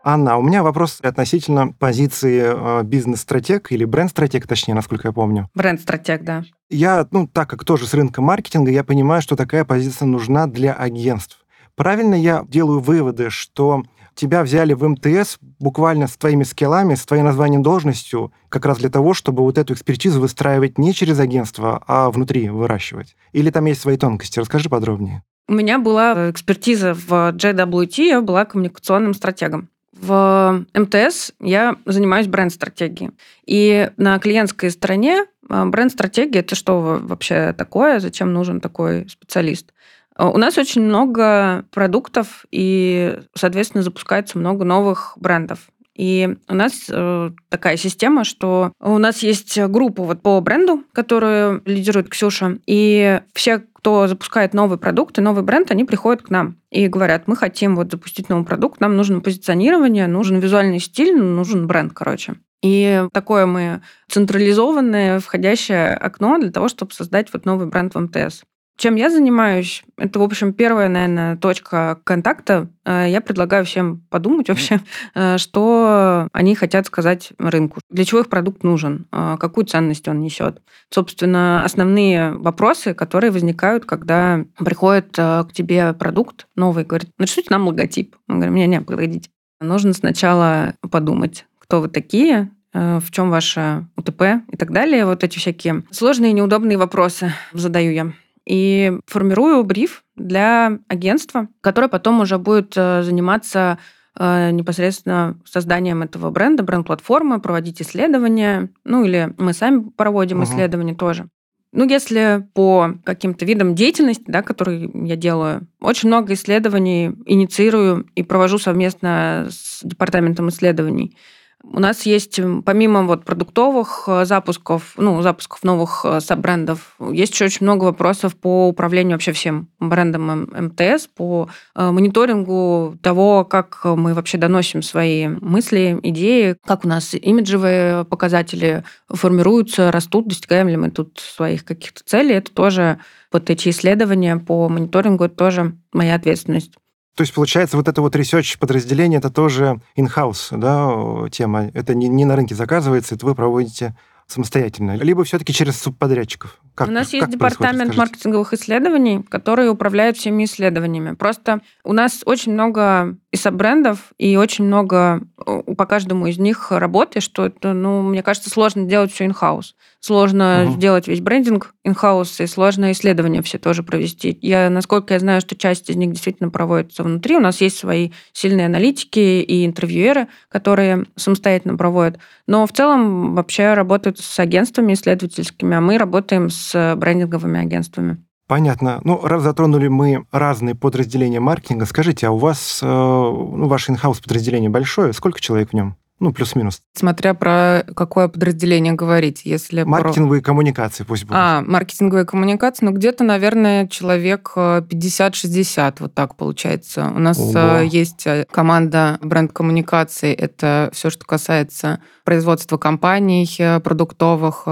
Анна, 0.04 0.34
а 0.34 0.36
у 0.36 0.42
меня 0.42 0.62
вопрос 0.62 0.98
относительно 1.02 1.72
позиции 1.72 2.82
бизнес-стратег 2.84 3.70
или 3.70 3.84
бренд-стратег, 3.84 4.46
точнее, 4.46 4.74
насколько 4.74 5.08
я 5.08 5.12
помню. 5.12 5.48
Бренд-стратег, 5.54 6.24
да. 6.24 6.44
Я, 6.70 7.06
ну, 7.10 7.26
так 7.26 7.48
как 7.48 7.64
тоже 7.64 7.86
с 7.86 7.94
рынка 7.94 8.20
маркетинга, 8.20 8.70
я 8.70 8.82
понимаю, 8.82 9.22
что 9.22 9.36
такая 9.36 9.64
позиция 9.64 10.06
нужна 10.06 10.46
для 10.46 10.72
агентств. 10.72 11.38
Правильно 11.76 12.14
я 12.14 12.44
делаю 12.48 12.80
выводы, 12.80 13.30
что 13.30 13.84
тебя 14.14 14.42
взяли 14.42 14.74
в 14.74 14.86
МТС 14.86 15.38
буквально 15.58 16.06
с 16.06 16.16
твоими 16.16 16.42
скиллами, 16.42 16.94
с 16.96 17.06
твоим 17.06 17.24
названием 17.24 17.62
должностью, 17.62 18.32
как 18.48 18.66
раз 18.66 18.78
для 18.78 18.90
того, 18.90 19.14
чтобы 19.14 19.42
вот 19.42 19.56
эту 19.56 19.72
экспертизу 19.72 20.20
выстраивать 20.20 20.76
не 20.76 20.92
через 20.92 21.18
агентство, 21.18 21.82
а 21.86 22.10
внутри 22.10 22.50
выращивать? 22.50 23.16
Или 23.32 23.50
там 23.50 23.64
есть 23.64 23.80
свои 23.80 23.96
тонкости? 23.96 24.38
Расскажи 24.38 24.68
подробнее. 24.68 25.22
У 25.48 25.54
меня 25.54 25.78
была 25.78 26.30
экспертиза 26.30 26.94
в 26.94 27.32
JWT, 27.32 28.04
я 28.04 28.20
была 28.20 28.44
коммуникационным 28.44 29.14
стратегом. 29.14 29.68
В 29.92 30.64
МТС 30.74 31.32
я 31.40 31.76
занимаюсь 31.84 32.26
бренд-стратегией. 32.26 33.10
И 33.46 33.90
на 33.96 34.18
клиентской 34.18 34.70
стороне 34.70 35.26
а, 35.48 35.66
бренд-стратегия– 35.66 36.40
это 36.40 36.54
что 36.54 37.00
вообще 37.02 37.52
такое? 37.52 38.00
Зачем 38.00 38.32
нужен 38.32 38.60
такой 38.60 39.08
специалист? 39.08 39.72
А, 40.16 40.30
у 40.30 40.38
нас 40.38 40.56
очень 40.56 40.82
много 40.82 41.64
продуктов, 41.70 42.46
и, 42.50 43.18
соответственно, 43.34 43.82
запускается 43.82 44.38
много 44.38 44.64
новых 44.64 45.12
брендов. 45.16 45.70
И 45.96 46.36
у 46.48 46.54
нас 46.54 46.86
э, 46.88 47.30
такая 47.48 47.76
система, 47.76 48.24
что 48.24 48.72
у 48.80 48.98
нас 48.98 49.22
есть 49.22 49.58
группа 49.58 50.02
вот 50.04 50.22
по 50.22 50.40
бренду, 50.40 50.84
которую 50.92 51.62
лидирует 51.66 52.08
Ксюша, 52.08 52.58
и 52.66 53.20
все, 53.34 53.62
кто 53.74 54.06
запускает 54.06 54.54
новый 54.54 54.78
продукт 54.78 55.18
и 55.18 55.22
новый 55.22 55.42
бренд, 55.42 55.70
они 55.70 55.84
приходят 55.84 56.22
к 56.22 56.30
нам 56.30 56.56
и 56.70 56.88
говорят, 56.88 57.26
мы 57.26 57.36
хотим 57.36 57.76
вот 57.76 57.90
запустить 57.90 58.28
новый 58.28 58.46
продукт, 58.46 58.80
нам 58.80 58.96
нужно 58.96 59.20
позиционирование, 59.20 60.06
нужен 60.06 60.38
визуальный 60.38 60.78
стиль, 60.78 61.16
нужен 61.16 61.66
бренд, 61.66 61.92
короче. 61.92 62.36
И 62.62 63.04
такое 63.12 63.44
мы 63.44 63.82
централизованное 64.08 65.18
входящее 65.18 65.94
окно 65.94 66.38
для 66.38 66.52
того, 66.52 66.68
чтобы 66.68 66.92
создать 66.92 67.32
вот 67.32 67.44
новый 67.44 67.66
бренд 67.66 67.94
в 67.94 68.00
МТС. 68.00 68.44
Чем 68.76 68.96
я 68.96 69.10
занимаюсь? 69.10 69.84
Это, 69.96 70.18
в 70.18 70.22
общем, 70.22 70.52
первая, 70.52 70.88
наверное, 70.88 71.36
точка 71.36 72.00
контакта. 72.04 72.68
Э, 72.84 73.06
я 73.08 73.20
предлагаю 73.20 73.64
всем 73.64 74.02
подумать 74.08 74.48
вообще, 74.48 74.80
э, 75.14 75.38
что 75.38 76.28
они 76.32 76.54
хотят 76.54 76.86
сказать 76.86 77.32
рынку, 77.38 77.80
для 77.90 78.04
чего 78.04 78.20
их 78.20 78.28
продукт 78.28 78.64
нужен, 78.64 79.06
э, 79.12 79.36
какую 79.38 79.66
ценность 79.66 80.08
он 80.08 80.20
несет. 80.20 80.62
Собственно, 80.90 81.64
основные 81.64 82.32
вопросы, 82.32 82.94
которые 82.94 83.30
возникают, 83.30 83.84
когда 83.84 84.44
приходит 84.58 85.16
к 85.16 85.48
тебе 85.52 85.92
продукт 85.92 86.46
новый, 86.56 86.84
говорит, 86.84 87.10
начните 87.18 87.48
нам 87.50 87.66
логотип. 87.66 88.16
Мы 88.26 88.36
говорим, 88.36 88.54
не, 88.54 88.66
не, 88.66 88.80
погодите. 88.80 89.30
Нужно 89.60 89.92
сначала 89.92 90.74
подумать, 90.90 91.46
кто 91.58 91.80
вы 91.80 91.88
такие, 91.88 92.50
в 92.72 93.04
чем 93.10 93.30
ваше 93.30 93.86
УТП 93.96 94.22
и 94.50 94.56
так 94.56 94.72
далее. 94.72 95.06
Вот 95.06 95.22
эти 95.22 95.38
всякие 95.38 95.84
сложные 95.90 96.30
и 96.30 96.34
неудобные 96.34 96.78
вопросы 96.78 97.32
задаю 97.52 97.92
я 97.92 98.12
и 98.46 98.98
формирую 99.06 99.62
бриф 99.64 100.04
для 100.16 100.78
агентства, 100.88 101.48
которое 101.60 101.88
потом 101.88 102.20
уже 102.20 102.38
будет 102.38 102.74
э, 102.76 103.02
заниматься 103.02 103.78
э, 104.18 104.50
непосредственно 104.50 105.38
созданием 105.44 106.02
этого 106.02 106.30
бренда, 106.30 106.62
бренд-платформы, 106.62 107.40
проводить 107.40 107.80
исследования, 107.80 108.70
ну 108.84 109.04
или 109.04 109.32
мы 109.38 109.52
сами 109.52 109.90
проводим 109.96 110.38
угу. 110.38 110.44
исследования 110.44 110.94
тоже. 110.94 111.28
Ну, 111.74 111.88
если 111.88 112.46
по 112.52 112.98
каким-то 113.02 113.46
видам 113.46 113.74
деятельности, 113.74 114.24
да, 114.26 114.42
которые 114.42 114.90
я 114.92 115.16
делаю, 115.16 115.66
очень 115.80 116.08
много 116.08 116.34
исследований 116.34 117.12
инициирую 117.24 118.06
и 118.14 118.22
провожу 118.22 118.58
совместно 118.58 119.48
с 119.50 119.80
департаментом 119.82 120.50
исследований. 120.50 121.16
У 121.64 121.78
нас 121.78 122.06
есть, 122.06 122.40
помимо 122.64 123.04
вот 123.04 123.24
продуктовых 123.24 124.04
э, 124.08 124.24
запусков, 124.24 124.94
ну, 124.96 125.22
запусков 125.22 125.62
новых 125.62 126.04
э, 126.04 126.20
саб-брендов, 126.20 126.96
есть 127.12 127.32
еще 127.34 127.44
очень 127.44 127.64
много 127.64 127.84
вопросов 127.84 128.34
по 128.34 128.68
управлению 128.68 129.14
вообще 129.14 129.32
всем 129.32 129.68
брендом 129.78 130.48
МТС, 130.50 131.06
по 131.06 131.48
э, 131.74 131.90
мониторингу 131.90 132.98
того, 133.00 133.44
как 133.44 133.84
мы 133.84 134.14
вообще 134.14 134.38
доносим 134.38 134.82
свои 134.82 135.28
мысли, 135.28 135.98
идеи, 136.02 136.56
как 136.66 136.84
у 136.84 136.88
нас 136.88 137.14
имиджевые 137.14 138.04
показатели 138.04 138.82
формируются, 139.08 139.92
растут, 139.92 140.28
достигаем 140.28 140.68
ли 140.68 140.76
мы 140.76 140.90
тут 140.90 141.20
своих 141.20 141.64
каких-то 141.64 142.02
целей. 142.04 142.34
Это 142.34 142.52
тоже 142.52 142.98
вот 143.30 143.50
эти 143.50 143.68
исследования 143.68 144.36
по 144.36 144.68
мониторингу, 144.68 145.24
это 145.24 145.36
тоже 145.36 145.76
моя 145.92 146.16
ответственность. 146.16 146.72
То 147.14 147.22
есть, 147.22 147.34
получается, 147.34 147.76
вот 147.76 147.88
это 147.88 148.00
вот 148.00 148.16
research 148.16 148.58
подразделение, 148.58 149.18
это 149.18 149.30
тоже 149.30 149.80
in-house, 149.96 150.56
да, 150.56 151.28
тема. 151.30 151.70
Это 151.74 151.94
не, 151.94 152.08
не 152.08 152.24
на 152.24 152.36
рынке 152.36 152.54
заказывается, 152.54 153.14
это 153.14 153.26
вы 153.26 153.34
проводите 153.34 153.94
самостоятельно, 154.26 154.96
либо 154.96 155.24
все-таки 155.24 155.52
через 155.52 155.78
субподрядчиков? 155.80 156.58
Как, 156.74 156.88
у 156.88 156.90
нас 156.90 157.08
как 157.08 157.14
есть 157.14 157.28
департамент 157.30 157.96
маркетинговых 157.96 158.54
исследований, 158.54 159.22
который 159.22 159.70
управляет 159.70 160.16
всеми 160.16 160.44
исследованиями. 160.44 161.14
Просто 161.14 161.60
у 161.84 161.92
нас 161.92 162.22
очень 162.24 162.52
много 162.52 163.18
и 163.30 163.36
саб-брендов, 163.36 164.12
и 164.18 164.36
очень 164.36 164.64
много 164.64 165.22
э, 165.46 165.74
по 165.76 165.86
каждому 165.86 166.26
из 166.26 166.38
них 166.38 166.70
работы, 166.70 167.20
что 167.20 167.46
это, 167.46 167.72
ну, 167.72 168.02
мне 168.02 168.22
кажется, 168.22 168.50
сложно 168.50 168.84
делать 168.84 169.12
все 169.12 169.26
in-house. 169.26 169.74
Сложно 170.00 170.64
угу. 170.64 170.72
сделать 170.72 171.08
весь 171.08 171.20
брендинг 171.20 171.74
in-house, 171.86 172.42
и 172.42 172.46
сложно 172.46 172.92
исследования 172.92 173.42
все 173.42 173.58
тоже 173.58 173.82
провести. 173.82 174.38
Я, 174.42 174.68
насколько 174.70 175.14
я 175.14 175.20
знаю, 175.20 175.40
что 175.40 175.56
часть 175.56 175.90
из 175.90 175.96
них 175.96 176.12
действительно 176.12 176.50
проводится 176.50 177.02
внутри. 177.02 177.36
У 177.36 177.40
нас 177.40 177.60
есть 177.60 177.78
свои 177.78 178.10
сильные 178.32 178.66
аналитики 178.66 179.18
и 179.18 179.64
интервьюеры, 179.64 180.28
которые 180.48 181.04
самостоятельно 181.16 181.76
проводят. 181.76 182.18
Но 182.46 182.66
в 182.66 182.72
целом 182.72 183.34
вообще 183.34 183.74
работают 183.74 184.18
с 184.18 184.38
агентствами 184.38 184.92
исследовательскими, 184.92 185.76
а 185.76 185.80
мы 185.80 185.96
работаем 185.96 186.50
с 186.50 186.61
брендинговыми 186.74 187.60
агентствами. 187.60 188.24
Понятно. 188.46 189.00
Ну, 189.04 189.20
раз 189.22 189.42
затронули 189.42 189.88
мы 189.88 190.26
разные 190.30 190.74
подразделения 190.74 191.40
маркетинга, 191.40 191.86
скажите, 191.86 192.26
а 192.26 192.32
у 192.32 192.36
вас, 192.36 192.80
э, 192.82 192.86
ну, 192.86 193.66
ваше 193.66 193.92
инхаус 193.92 194.20
подразделение 194.20 194.68
большое? 194.68 195.12
Сколько 195.12 195.40
человек 195.40 195.70
в 195.70 195.72
нем? 195.72 195.96
Ну, 196.22 196.32
плюс-минус. 196.32 196.82
Смотря 196.94 197.34
про 197.34 197.84
какое 197.96 198.28
подразделение 198.28 198.92
говорить. 198.92 199.42
Если 199.44 199.82
Маркетинговые 199.82 200.40
про... 200.40 200.46
коммуникации 200.46 201.02
пусть 201.02 201.24
будут. 201.24 201.36
А, 201.36 201.62
маркетинговые 201.66 202.24
коммуникации. 202.24 202.84
Ну, 202.84 202.92
где-то, 202.92 203.24
наверное, 203.24 203.88
человек 203.88 204.52
50-60, 204.54 205.80
э, 205.80 205.92
вот 205.98 206.14
так 206.14 206.36
получается. 206.36 207.12
У 207.12 207.18
нас 207.18 207.40
Ого. 207.40 207.58
Э, 207.58 207.84
есть 207.84 208.24
э, 208.28 208.46
команда 208.52 209.18
бренд-коммуникаций. 209.20 210.32
Это 210.32 210.90
все, 210.92 211.10
что 211.10 211.26
касается 211.26 211.98
производства 212.22 212.76
компаний, 212.76 213.48
продуктовых 213.82 214.62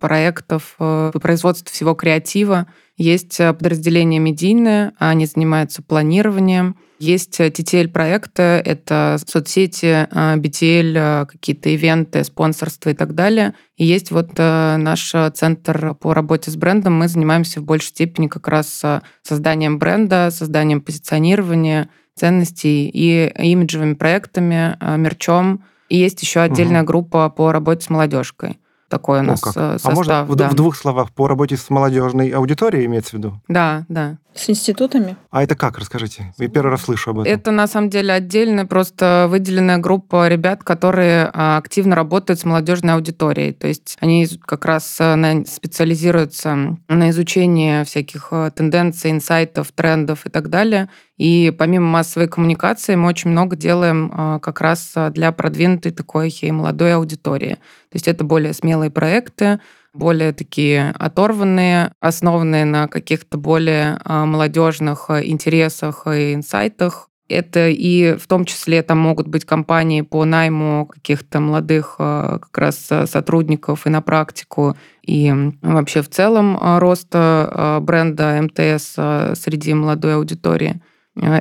проектов, 0.00 0.74
производства 0.76 1.72
всего 1.72 1.94
креатива. 1.94 2.66
Есть 2.96 3.38
подразделение 3.38 4.20
медийное, 4.20 4.92
они 4.98 5.26
занимаются 5.26 5.82
планированием, 5.82 6.76
есть 6.98 7.38
TTL-проекты, 7.40 8.42
э, 8.42 8.60
это 8.64 9.18
соцсети, 9.26 10.08
BTL, 10.10 10.96
э, 10.96 11.22
э, 11.22 11.26
какие-то 11.26 11.68
ивенты, 11.68 12.24
спонсорство 12.24 12.90
и 12.90 12.94
так 12.94 13.14
далее. 13.14 13.54
И 13.76 13.84
есть 13.84 14.10
вот 14.10 14.38
наш 14.38 15.12
центр 15.34 15.94
по 15.94 16.14
работе 16.14 16.50
с 16.50 16.56
брендом. 16.56 16.94
Мы 16.94 17.08
занимаемся 17.08 17.60
в 17.60 17.64
большей 17.64 17.88
степени 17.88 18.28
как 18.28 18.48
раз 18.48 18.82
созданием 19.22 19.78
бренда, 19.78 20.30
созданием 20.30 20.80
позиционирования, 20.80 21.90
ценностей 22.14 22.88
и 22.88 23.30
имиджевыми 23.38 23.94
проектами, 23.94 24.76
мерчом. 24.96 25.64
И 25.90 25.98
есть 25.98 26.22
еще 26.22 26.40
отдельная 26.40 26.80
угу. 26.82 26.88
группа 26.88 27.28
по 27.28 27.52
работе 27.52 27.84
с 27.84 27.90
молодежкой 27.90 28.58
такой 28.88 29.20
у 29.20 29.22
нас 29.22 29.40
О, 29.42 29.44
как. 29.44 29.52
состав. 29.54 29.92
А 29.92 29.94
можно 29.94 30.26
да. 30.34 30.48
в 30.48 30.54
двух 30.54 30.76
словах 30.76 31.10
по 31.12 31.26
работе 31.26 31.56
с 31.56 31.70
молодежной 31.70 32.30
аудиторией 32.30 32.86
имеется 32.86 33.10
в 33.10 33.14
виду? 33.14 33.40
Да, 33.48 33.84
да. 33.88 34.18
С 34.36 34.50
институтами? 34.50 35.16
А 35.30 35.42
это 35.42 35.56
как, 35.56 35.78
расскажите? 35.78 36.32
Я 36.38 36.48
первый 36.48 36.70
раз 36.70 36.82
слышу 36.82 37.10
об 37.10 37.20
этом. 37.20 37.32
Это 37.32 37.50
на 37.50 37.66
самом 37.66 37.88
деле 37.88 38.12
отдельная, 38.12 38.66
просто 38.66 39.26
выделенная 39.30 39.78
группа 39.78 40.28
ребят, 40.28 40.62
которые 40.62 41.30
а, 41.32 41.56
активно 41.56 41.96
работают 41.96 42.40
с 42.40 42.44
молодежной 42.44 42.94
аудиторией. 42.94 43.52
То 43.52 43.66
есть 43.66 43.96
они 44.00 44.28
как 44.44 44.66
раз 44.66 44.98
а, 45.00 45.16
специализируются 45.46 46.76
на 46.88 47.10
изучении 47.10 47.82
всяких 47.84 48.28
а, 48.30 48.50
тенденций, 48.50 49.10
инсайтов, 49.10 49.72
трендов 49.72 50.26
и 50.26 50.28
так 50.28 50.50
далее. 50.50 50.90
И 51.16 51.50
помимо 51.56 51.86
массовой 51.86 52.28
коммуникации 52.28 52.94
мы 52.94 53.08
очень 53.08 53.30
много 53.30 53.56
делаем 53.56 54.38
как 54.40 54.60
раз 54.60 54.92
для 55.12 55.32
продвинутой 55.32 55.92
такой 55.92 56.28
и 56.28 56.52
молодой 56.52 56.94
аудитории. 56.94 57.54
То 57.54 57.94
есть 57.94 58.06
это 58.06 58.22
более 58.22 58.52
смелые 58.52 58.90
проекты, 58.90 59.60
более 59.96 60.32
такие 60.32 60.94
оторванные, 60.98 61.92
основанные 62.00 62.64
на 62.64 62.88
каких-то 62.88 63.38
более 63.38 63.98
а, 64.04 64.26
молодежных 64.26 65.10
а, 65.10 65.24
интересах 65.24 66.06
и 66.06 66.34
инсайтах. 66.34 67.08
Это 67.28 67.68
и 67.68 68.16
в 68.16 68.28
том 68.28 68.44
числе 68.44 68.82
там 68.82 68.98
могут 68.98 69.26
быть 69.26 69.44
компании 69.44 70.02
по 70.02 70.24
найму 70.24 70.86
каких-то 70.86 71.40
молодых 71.40 71.96
а, 71.98 72.38
как 72.38 72.56
раз 72.56 72.76
сотрудников 73.06 73.86
и 73.86 73.90
на 73.90 74.00
практику, 74.00 74.76
и 75.02 75.32
вообще 75.62 76.02
в 76.02 76.08
целом 76.08 76.56
роста 76.78 77.78
бренда 77.82 78.40
МТС 78.42 78.92
среди 79.40 79.74
молодой 79.74 80.16
аудитории 80.16 80.80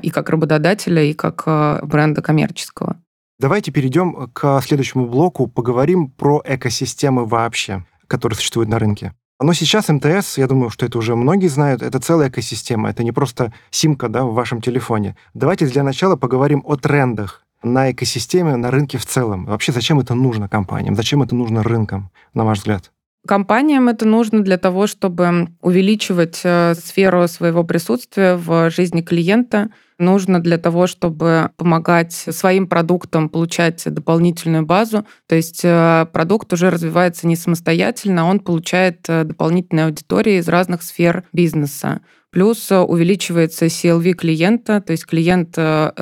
и 0.01 0.09
как 0.09 0.29
работодателя, 0.29 1.03
и 1.03 1.13
как 1.13 1.43
бренда 1.83 2.21
коммерческого. 2.21 2.97
Давайте 3.37 3.71
перейдем 3.71 4.29
к 4.31 4.61
следующему 4.61 5.07
блоку, 5.07 5.47
поговорим 5.47 6.09
про 6.09 6.41
экосистемы 6.45 7.25
вообще 7.25 7.83
которые 8.07 8.37
существуют 8.37 8.69
на 8.69 8.79
рынке. 8.79 9.13
Но 9.41 9.51
сейчас 9.53 9.89
МТС, 9.89 10.37
я 10.37 10.47
думаю, 10.47 10.69
что 10.69 10.85
это 10.85 10.97
уже 10.97 11.15
многие 11.15 11.47
знают, 11.47 11.81
это 11.81 11.99
целая 11.99 12.29
экосистема, 12.29 12.89
это 12.89 13.03
не 13.03 13.11
просто 13.11 13.53
симка 13.69 14.07
да, 14.07 14.23
в 14.23 14.33
вашем 14.33 14.61
телефоне. 14.61 15.17
Давайте 15.33 15.65
для 15.65 15.83
начала 15.83 16.15
поговорим 16.15 16.63
о 16.65 16.77
трендах 16.77 17.45
на 17.61 17.91
экосистеме, 17.91 18.55
на 18.55 18.71
рынке 18.71 18.97
в 18.97 19.05
целом? 19.05 19.45
Вообще, 19.45 19.71
зачем 19.71 19.99
это 19.99 20.13
нужно 20.13 20.47
компаниям? 20.47 20.95
Зачем 20.95 21.21
это 21.21 21.35
нужно 21.35 21.63
рынкам, 21.63 22.11
на 22.33 22.45
ваш 22.45 22.59
взгляд? 22.59 22.91
Компаниям 23.27 23.89
это 23.89 24.05
нужно 24.07 24.41
для 24.41 24.57
того, 24.57 24.87
чтобы 24.87 25.49
увеличивать 25.61 26.41
э, 26.43 26.75
сферу 26.75 27.27
своего 27.27 27.63
присутствия 27.63 28.35
в 28.35 28.69
жизни 28.69 29.01
клиента. 29.01 29.69
Нужно 29.97 30.41
для 30.41 30.57
того, 30.57 30.87
чтобы 30.87 31.51
помогать 31.55 32.11
своим 32.11 32.67
продуктам 32.67 33.29
получать 33.29 33.81
дополнительную 33.85 34.65
базу. 34.65 35.05
То 35.27 35.35
есть 35.35 35.61
э, 35.63 36.05
продукт 36.11 36.51
уже 36.51 36.69
развивается 36.69 37.27
не 37.27 37.37
самостоятельно, 37.37 38.25
он 38.25 38.41
получает 38.41 39.05
э, 39.07 39.23
дополнительные 39.23 39.85
аудитории 39.85 40.37
из 40.37 40.49
разных 40.49 40.83
сфер 40.83 41.23
бизнеса. 41.31 42.01
Плюс 42.29 42.69
увеличивается 42.69 43.67
CLV 43.67 44.11
клиента, 44.13 44.81
то 44.81 44.91
есть 44.91 45.05
клиент 45.05 45.57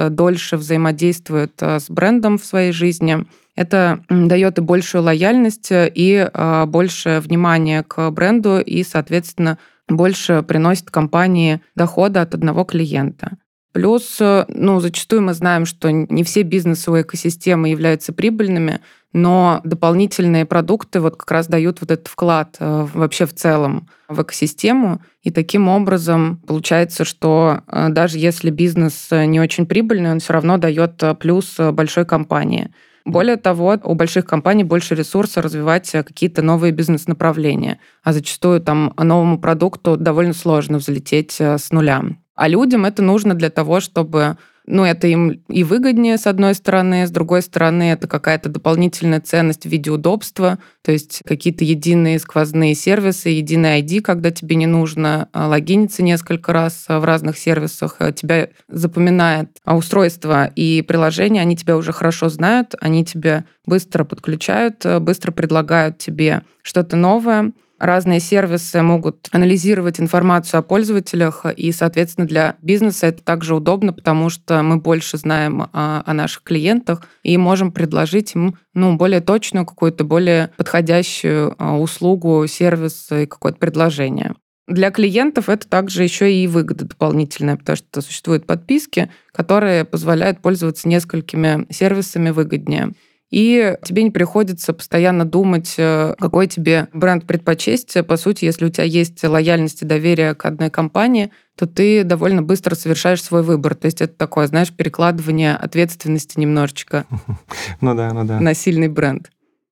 дольше 0.10 0.58
взаимодействует 0.58 1.62
с 1.62 1.92
брендом 1.92 2.40
в 2.40 2.46
своей 2.46 2.72
жизни. 2.72 3.28
Это 3.56 4.04
дает 4.10 4.58
и 4.58 4.62
большую 4.62 5.04
лояльность, 5.04 5.68
и 5.72 6.28
больше 6.66 7.22
внимания 7.24 7.84
к 7.84 8.10
бренду, 8.10 8.60
и, 8.60 8.84
соответственно, 8.84 9.60
больше 9.88 10.42
приносит 10.42 10.90
компании 10.90 11.62
дохода 11.76 12.24
от 12.24 12.34
одного 12.34 12.64
клиента. 12.64 13.38
Плюс, 13.74 14.20
ну, 14.20 14.80
зачастую 14.80 15.24
мы 15.24 15.34
знаем, 15.34 15.66
что 15.66 15.92
не 15.92 16.24
все 16.24 16.44
бизнесовые 16.44 17.02
экосистемы 17.02 17.70
являются 17.70 18.14
прибыльными, 18.14 18.80
но 19.14 19.62
дополнительные 19.64 20.46
продукты 20.46 21.00
вот 21.00 21.18
как 21.18 21.30
раз 21.32 21.48
дают 21.48 21.82
вот 21.82 21.92
этот 21.92 22.08
вклад 22.08 22.56
э, 22.60 22.88
вообще 22.94 23.26
в 23.26 23.34
целом 23.34 23.88
в 24.08 24.22
экосистему. 24.22 25.02
И 25.22 25.32
таким 25.32 25.68
образом 25.70 26.42
получается, 26.48 27.04
что 27.04 27.62
э, 27.68 27.90
даже 27.90 28.18
если 28.18 28.50
бизнес 28.50 29.10
не 29.12 29.40
очень 29.40 29.66
прибыльный, 29.66 30.12
он 30.12 30.20
все 30.20 30.34
равно 30.34 30.58
дает 30.58 31.02
э, 31.04 31.14
плюс 31.16 31.58
большой 31.58 32.06
компании. 32.06 32.72
Более 33.06 33.36
того, 33.36 33.78
у 33.84 33.96
больших 33.96 34.26
компаний 34.26 34.64
больше 34.64 34.96
ресурса 34.96 35.42
развивать 35.42 35.94
э, 35.94 36.04
какие-то 36.04 36.42
новые 36.42 36.72
бизнес-направления, 36.72 37.80
а 38.04 38.14
зачастую 38.14 38.62
там 38.62 38.94
новому 38.98 39.40
продукту 39.40 39.98
довольно 39.98 40.34
сложно 40.34 40.78
взлететь 40.78 41.36
э, 41.40 41.58
с 41.58 41.72
нуля. 41.72 42.04
А 42.36 42.48
людям 42.48 42.86
это 42.86 43.02
нужно 43.02 43.34
для 43.34 43.50
того, 43.50 43.80
чтобы 43.80 44.38
ну, 44.66 44.86
это 44.86 45.08
им 45.08 45.42
и 45.50 45.64
выгоднее, 45.64 46.18
с 46.18 46.26
одной 46.26 46.56
стороны, 46.56 47.06
с 47.06 47.12
другой 47.12 47.42
стороны, 47.42 47.92
это 47.92 48.08
какая-то 48.08 48.50
дополнительная 48.50 49.20
ценность 49.20 49.66
в 49.66 49.70
виде 49.70 49.92
удобства, 49.92 50.58
то 50.82 50.92
есть 50.92 51.22
какие-то 51.26 51.66
единые 51.66 52.20
сквозные 52.20 52.74
сервисы, 52.74 53.30
единый 53.30 53.82
ID, 53.82 54.02
когда 54.02 54.32
тебе 54.32 54.56
не 54.56 54.66
нужно 54.66 55.28
а, 55.34 55.48
логиниться 55.48 56.02
несколько 56.02 56.54
раз 56.54 56.86
а, 56.88 57.00
в 57.00 57.06
разных 57.06 57.38
сервисах, 57.38 57.98
а, 58.00 58.12
тебя 58.14 58.50
запоминает 58.70 59.50
устройство 59.66 60.46
и 60.46 60.82
приложение, 60.82 61.42
они 61.42 61.58
тебя 61.58 61.76
уже 61.76 61.92
хорошо 61.92 62.30
знают, 62.30 62.76
они 62.80 63.04
тебя 63.04 63.46
быстро 63.66 64.06
подключают, 64.06 64.86
быстро 65.02 65.32
предлагают 65.32 65.98
тебе 65.98 66.44
что-то 66.62 66.96
новое, 66.96 67.52
разные 67.84 68.22
сервисы 68.22 68.82
могут 68.82 69.28
анализировать 69.32 70.00
информацию 70.00 70.60
о 70.60 70.64
пользователях, 70.64 71.46
и, 71.56 71.72
соответственно, 71.72 72.26
для 72.26 72.56
бизнеса 72.62 73.08
это 73.08 73.22
также 73.24 73.56
удобно, 73.56 73.92
потому 73.92 74.30
что 74.30 74.64
мы 74.64 74.78
больше 74.78 75.18
знаем 75.18 75.64
о, 75.74 76.02
о 76.06 76.14
наших 76.14 76.44
клиентах 76.44 77.06
и 77.24 77.38
можем 77.38 77.72
предложить 77.72 78.36
им 78.36 78.58
ну, 78.74 78.96
более 78.96 79.20
точную, 79.20 79.66
какую-то 79.66 80.06
более 80.06 80.52
подходящую 80.56 81.56
а, 81.58 81.78
услугу, 81.78 82.46
сервис 82.48 83.12
и 83.12 83.26
какое-то 83.26 83.60
предложение. 83.60 84.34
Для 84.66 84.92
клиентов 84.92 85.50
это 85.50 85.68
также 85.68 86.04
еще 86.04 86.34
и 86.34 86.48
выгода 86.48 86.86
дополнительная, 86.86 87.58
потому 87.58 87.76
что 87.76 88.02
существуют 88.02 88.46
подписки, 88.46 89.12
которые 89.34 89.84
позволяют 89.84 90.40
пользоваться 90.40 90.88
несколькими 90.88 91.68
сервисами 91.70 92.30
выгоднее 92.30 92.94
и 93.34 93.78
тебе 93.84 94.04
не 94.04 94.12
приходится 94.12 94.74
постоянно 94.74 95.26
думать, 95.26 95.74
э, 95.80 96.14
какой 96.20 96.46
тебе 96.46 96.88
бренд 96.94 97.26
предпочесть. 97.26 97.98
По 98.06 98.16
сути, 98.16 98.46
если 98.46 98.66
у 98.66 98.70
тебя 98.70 98.84
есть 98.84 99.24
лояльность 99.24 99.82
и 99.82 99.86
доверие 99.86 100.36
к 100.36 100.46
одной 100.46 100.70
компании, 100.70 101.32
то 101.58 101.66
ты 101.66 102.04
довольно 102.04 102.44
быстро 102.44 102.76
совершаешь 102.76 103.24
свой 103.24 103.42
выбор. 103.42 103.74
То 103.74 103.88
есть 103.88 104.02
это 104.02 104.14
такое, 104.14 104.46
знаешь, 104.46 104.72
перекладывание 104.72 105.56
ответственности 105.56 106.40
немножечко 106.40 107.06
ну 107.82 107.96
да, 107.96 108.14
ну 108.14 108.24
да. 108.24 108.40
на 108.40 108.54
сильный 108.54 108.88
бренд. 108.88 109.32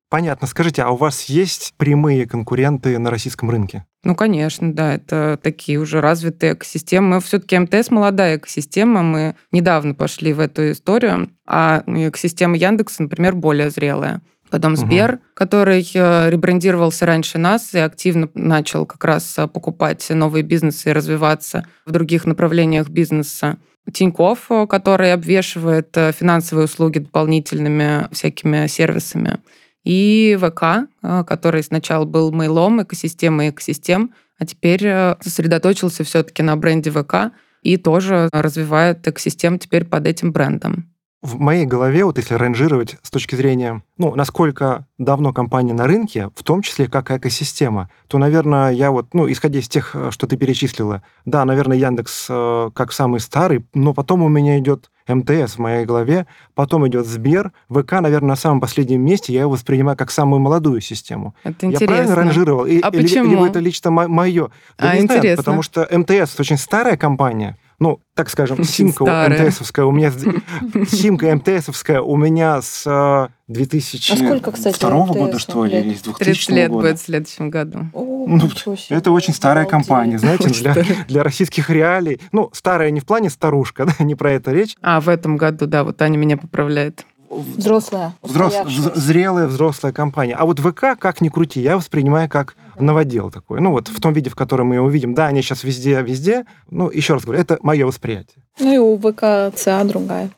Понятно. 0.10 0.48
Скажите, 0.48 0.82
а 0.82 0.90
у 0.90 0.96
вас 0.96 1.26
есть 1.26 1.76
прямые 1.78 2.26
конкуренты 2.26 2.98
на 2.98 3.12
российском 3.12 3.52
рынке? 3.52 3.86
Ну, 4.04 4.16
конечно, 4.16 4.74
да, 4.74 4.96
это 4.96 5.40
такие 5.42 5.78
уже 5.78 6.02
развитые 6.02 6.54
экосистемы. 6.54 7.16
Мы 7.16 7.22
все-таки 7.22 7.58
МТС 7.58 7.92
молодая 7.92 8.38
экосистема, 8.38 9.04
мы 9.04 9.36
недавно 9.52 9.94
пошли 9.94 10.34
в 10.34 10.40
эту 10.40 10.72
историю, 10.72 11.30
а 11.46 11.84
экосистема 11.86 12.58
Яндекса, 12.58 13.04
например, 13.04 13.36
более 13.36 13.70
зрелая. 13.70 14.22
Потом 14.52 14.76
Сбер, 14.76 15.14
угу. 15.14 15.22
который 15.34 15.90
э, 15.94 16.30
ребрендировался 16.30 17.06
раньше 17.06 17.38
нас 17.38 17.74
и 17.74 17.80
активно 17.80 18.30
начал 18.34 18.86
как 18.86 19.04
раз 19.06 19.38
э, 19.38 19.48
покупать 19.48 20.06
новые 20.10 20.44
бизнесы 20.44 20.90
и 20.90 20.94
развиваться 20.94 21.66
в 21.86 21.92
других 21.92 22.26
направлениях 22.26 22.90
бизнеса. 22.90 23.60
Тиньков, 23.94 24.48
э, 24.50 24.68
который 24.68 25.14
обвешивает 25.14 25.96
финансовые 25.96 26.66
услуги 26.66 27.00
дополнительными 27.00 28.14
всякими 28.14 28.68
сервисами 28.68 29.40
и 29.84 30.38
ВК, 30.40 30.88
э, 31.02 31.24
который 31.26 31.64
сначала 31.64 32.06
был 32.06 32.32
мейлом, 32.32 32.84
экосистемой 32.84 33.50
экосистем, 33.50 34.14
а 34.38 34.46
теперь 34.46 34.86
э, 34.86 35.16
сосредоточился 35.22 36.04
все-таки 36.04 36.44
на 36.44 36.56
бренде 36.56 36.92
ВК 36.92 37.34
и 37.62 37.78
тоже 37.78 38.30
развивает 38.32 39.08
экосистем 39.08 39.60
теперь 39.60 39.86
под 39.86 40.08
этим 40.08 40.32
брендом. 40.32 40.92
В 41.22 41.40
моей 41.40 41.68
голове, 41.68 42.04
вот 42.04 42.18
если 42.18 42.34
ранжировать 42.34 42.98
с 43.04 43.12
точки 43.12 43.36
зрения, 43.36 43.84
ну, 44.00 44.16
насколько 44.16 44.88
давно 44.98 45.34
компания 45.34 45.74
на 45.74 45.86
рынке, 45.86 46.32
в 46.36 46.42
том 46.42 46.64
числе 46.64 46.88
как 46.88 47.12
экосистема, 47.12 47.92
то, 48.08 48.18
наверное, 48.18 48.72
я 48.72 48.90
вот, 48.90 49.14
ну, 49.14 49.32
исходя 49.32 49.60
из 49.60 49.70
тех, 49.70 49.96
э, 49.96 50.10
что 50.10 50.26
ты 50.26 50.36
перечислила, 50.36 51.04
да, 51.26 51.46
наверное, 51.46 51.78
Яндекс 51.78 52.26
э, 52.28 52.72
как 52.74 52.92
самый 52.92 53.20
старый, 53.20 53.64
но 53.76 53.94
потом 53.94 54.24
у 54.24 54.30
меня 54.30 54.58
идет 54.58 54.90
МТС 55.16 55.56
в 55.56 55.60
моей 55.60 55.86
голове, 55.86 56.28
потом 56.56 56.88
идет 56.88 57.06
Сбер, 57.06 57.52
ВК, 57.70 57.94
наверное, 57.94 58.30
на 58.30 58.36
самом 58.36 58.62
последнем 58.62 59.02
месте, 59.02 59.34
я 59.34 59.42
его 59.42 59.52
воспринимаю 59.52 59.98
как 59.98 60.12
самую 60.12 60.40
молодую 60.40 60.82
систему. 60.82 61.36
Это 61.44 61.66
интересно. 61.66 61.84
Я 61.84 61.88
правильно 61.88 62.16
ранжировал? 62.16 62.66
И, 62.66 62.80
а 62.80 62.92
почему? 62.92 63.32
Либо 63.32 63.48
это 63.48 63.60
лично 63.60 63.92
мое? 63.92 64.50
Да 64.78 64.92
а, 64.92 64.98
интересно. 64.98 65.22
Знаю, 65.22 65.38
потому 65.38 65.62
что 65.62 65.88
МТС 65.92 66.40
очень 66.40 66.58
старая 66.58 66.98
компания, 66.98 67.58
ну, 67.82 68.00
так 68.14 68.30
скажем, 68.30 68.64
симка 68.64 69.28
МТСовская 69.28 69.86
у 69.86 69.92
меня, 69.92 70.12
симка 70.88 71.36
МТСовская 71.36 72.02
у 72.02 72.16
меня 72.16 72.62
с 72.62 73.30
2002 73.48 74.14
а 74.14 74.18
сколько, 74.18 74.52
кстати, 74.52 74.80
года, 74.82 75.40
что 75.40 75.66
ли, 75.66 75.80
или 75.80 75.96
с 75.96 76.02
2000 76.02 76.24
30 76.24 76.50
лет 76.50 76.70
года. 76.70 76.88
будет 76.88 77.00
в 77.00 77.04
следующем 77.04 77.50
году. 77.50 77.80
О, 77.94 78.04
ну, 78.28 78.50
это 78.90 79.12
очень 79.12 79.34
старая 79.34 79.66
компания, 79.66 80.18
знаете, 80.18 80.50
для, 80.50 80.76
для 81.08 81.24
российских 81.24 81.70
реалий. 81.70 82.20
Ну, 82.32 82.50
старая 82.54 82.92
не 82.92 83.00
в 83.00 83.06
плане 83.06 83.30
старушка, 83.30 83.86
да, 83.98 84.04
не 84.04 84.16
про 84.16 84.32
это 84.32 84.52
речь. 84.52 84.76
А, 84.82 85.02
в 85.02 85.10
этом 85.10 85.38
году, 85.38 85.66
да, 85.66 85.84
вот 85.84 86.02
Аня 86.02 86.18
меня 86.18 86.38
поправляет. 86.38 87.06
Взрослая. 87.30 88.14
Взрос, 88.22 88.54
зрелая 88.96 89.48
взрослая 89.48 89.94
компания. 89.94 90.36
А 90.36 90.46
вот 90.46 90.60
ВК, 90.60 90.98
как 91.00 91.22
ни 91.22 91.30
крути, 91.30 91.62
я 91.62 91.78
воспринимаю 91.78 92.28
как 92.28 92.58
новодел 92.78 93.32
такой. 93.32 93.62
Ну 93.62 93.72
вот 93.72 93.88
в 93.88 94.02
том 94.02 94.12
виде, 94.12 94.30
в 94.30 94.36
котором 94.36 94.68
мы 94.68 94.76
его 94.76 94.90
видим. 94.90 95.14
Да, 95.14 95.28
они 95.28 95.42
сейчас 95.42 95.64
везде, 95.64 96.02
везде. 96.02 96.46
Ну, 96.70 96.90
еще 96.90 97.14
раз 97.14 97.24
говорю, 97.24 97.40
это 97.42 97.58
мое 97.62 97.86
восприятие. 97.86 98.44
Ну 98.60 98.74
и 98.74 98.78
у 98.78 98.98
ВК 98.98 99.56
ЦА 99.56 99.84
другая. 99.86 100.32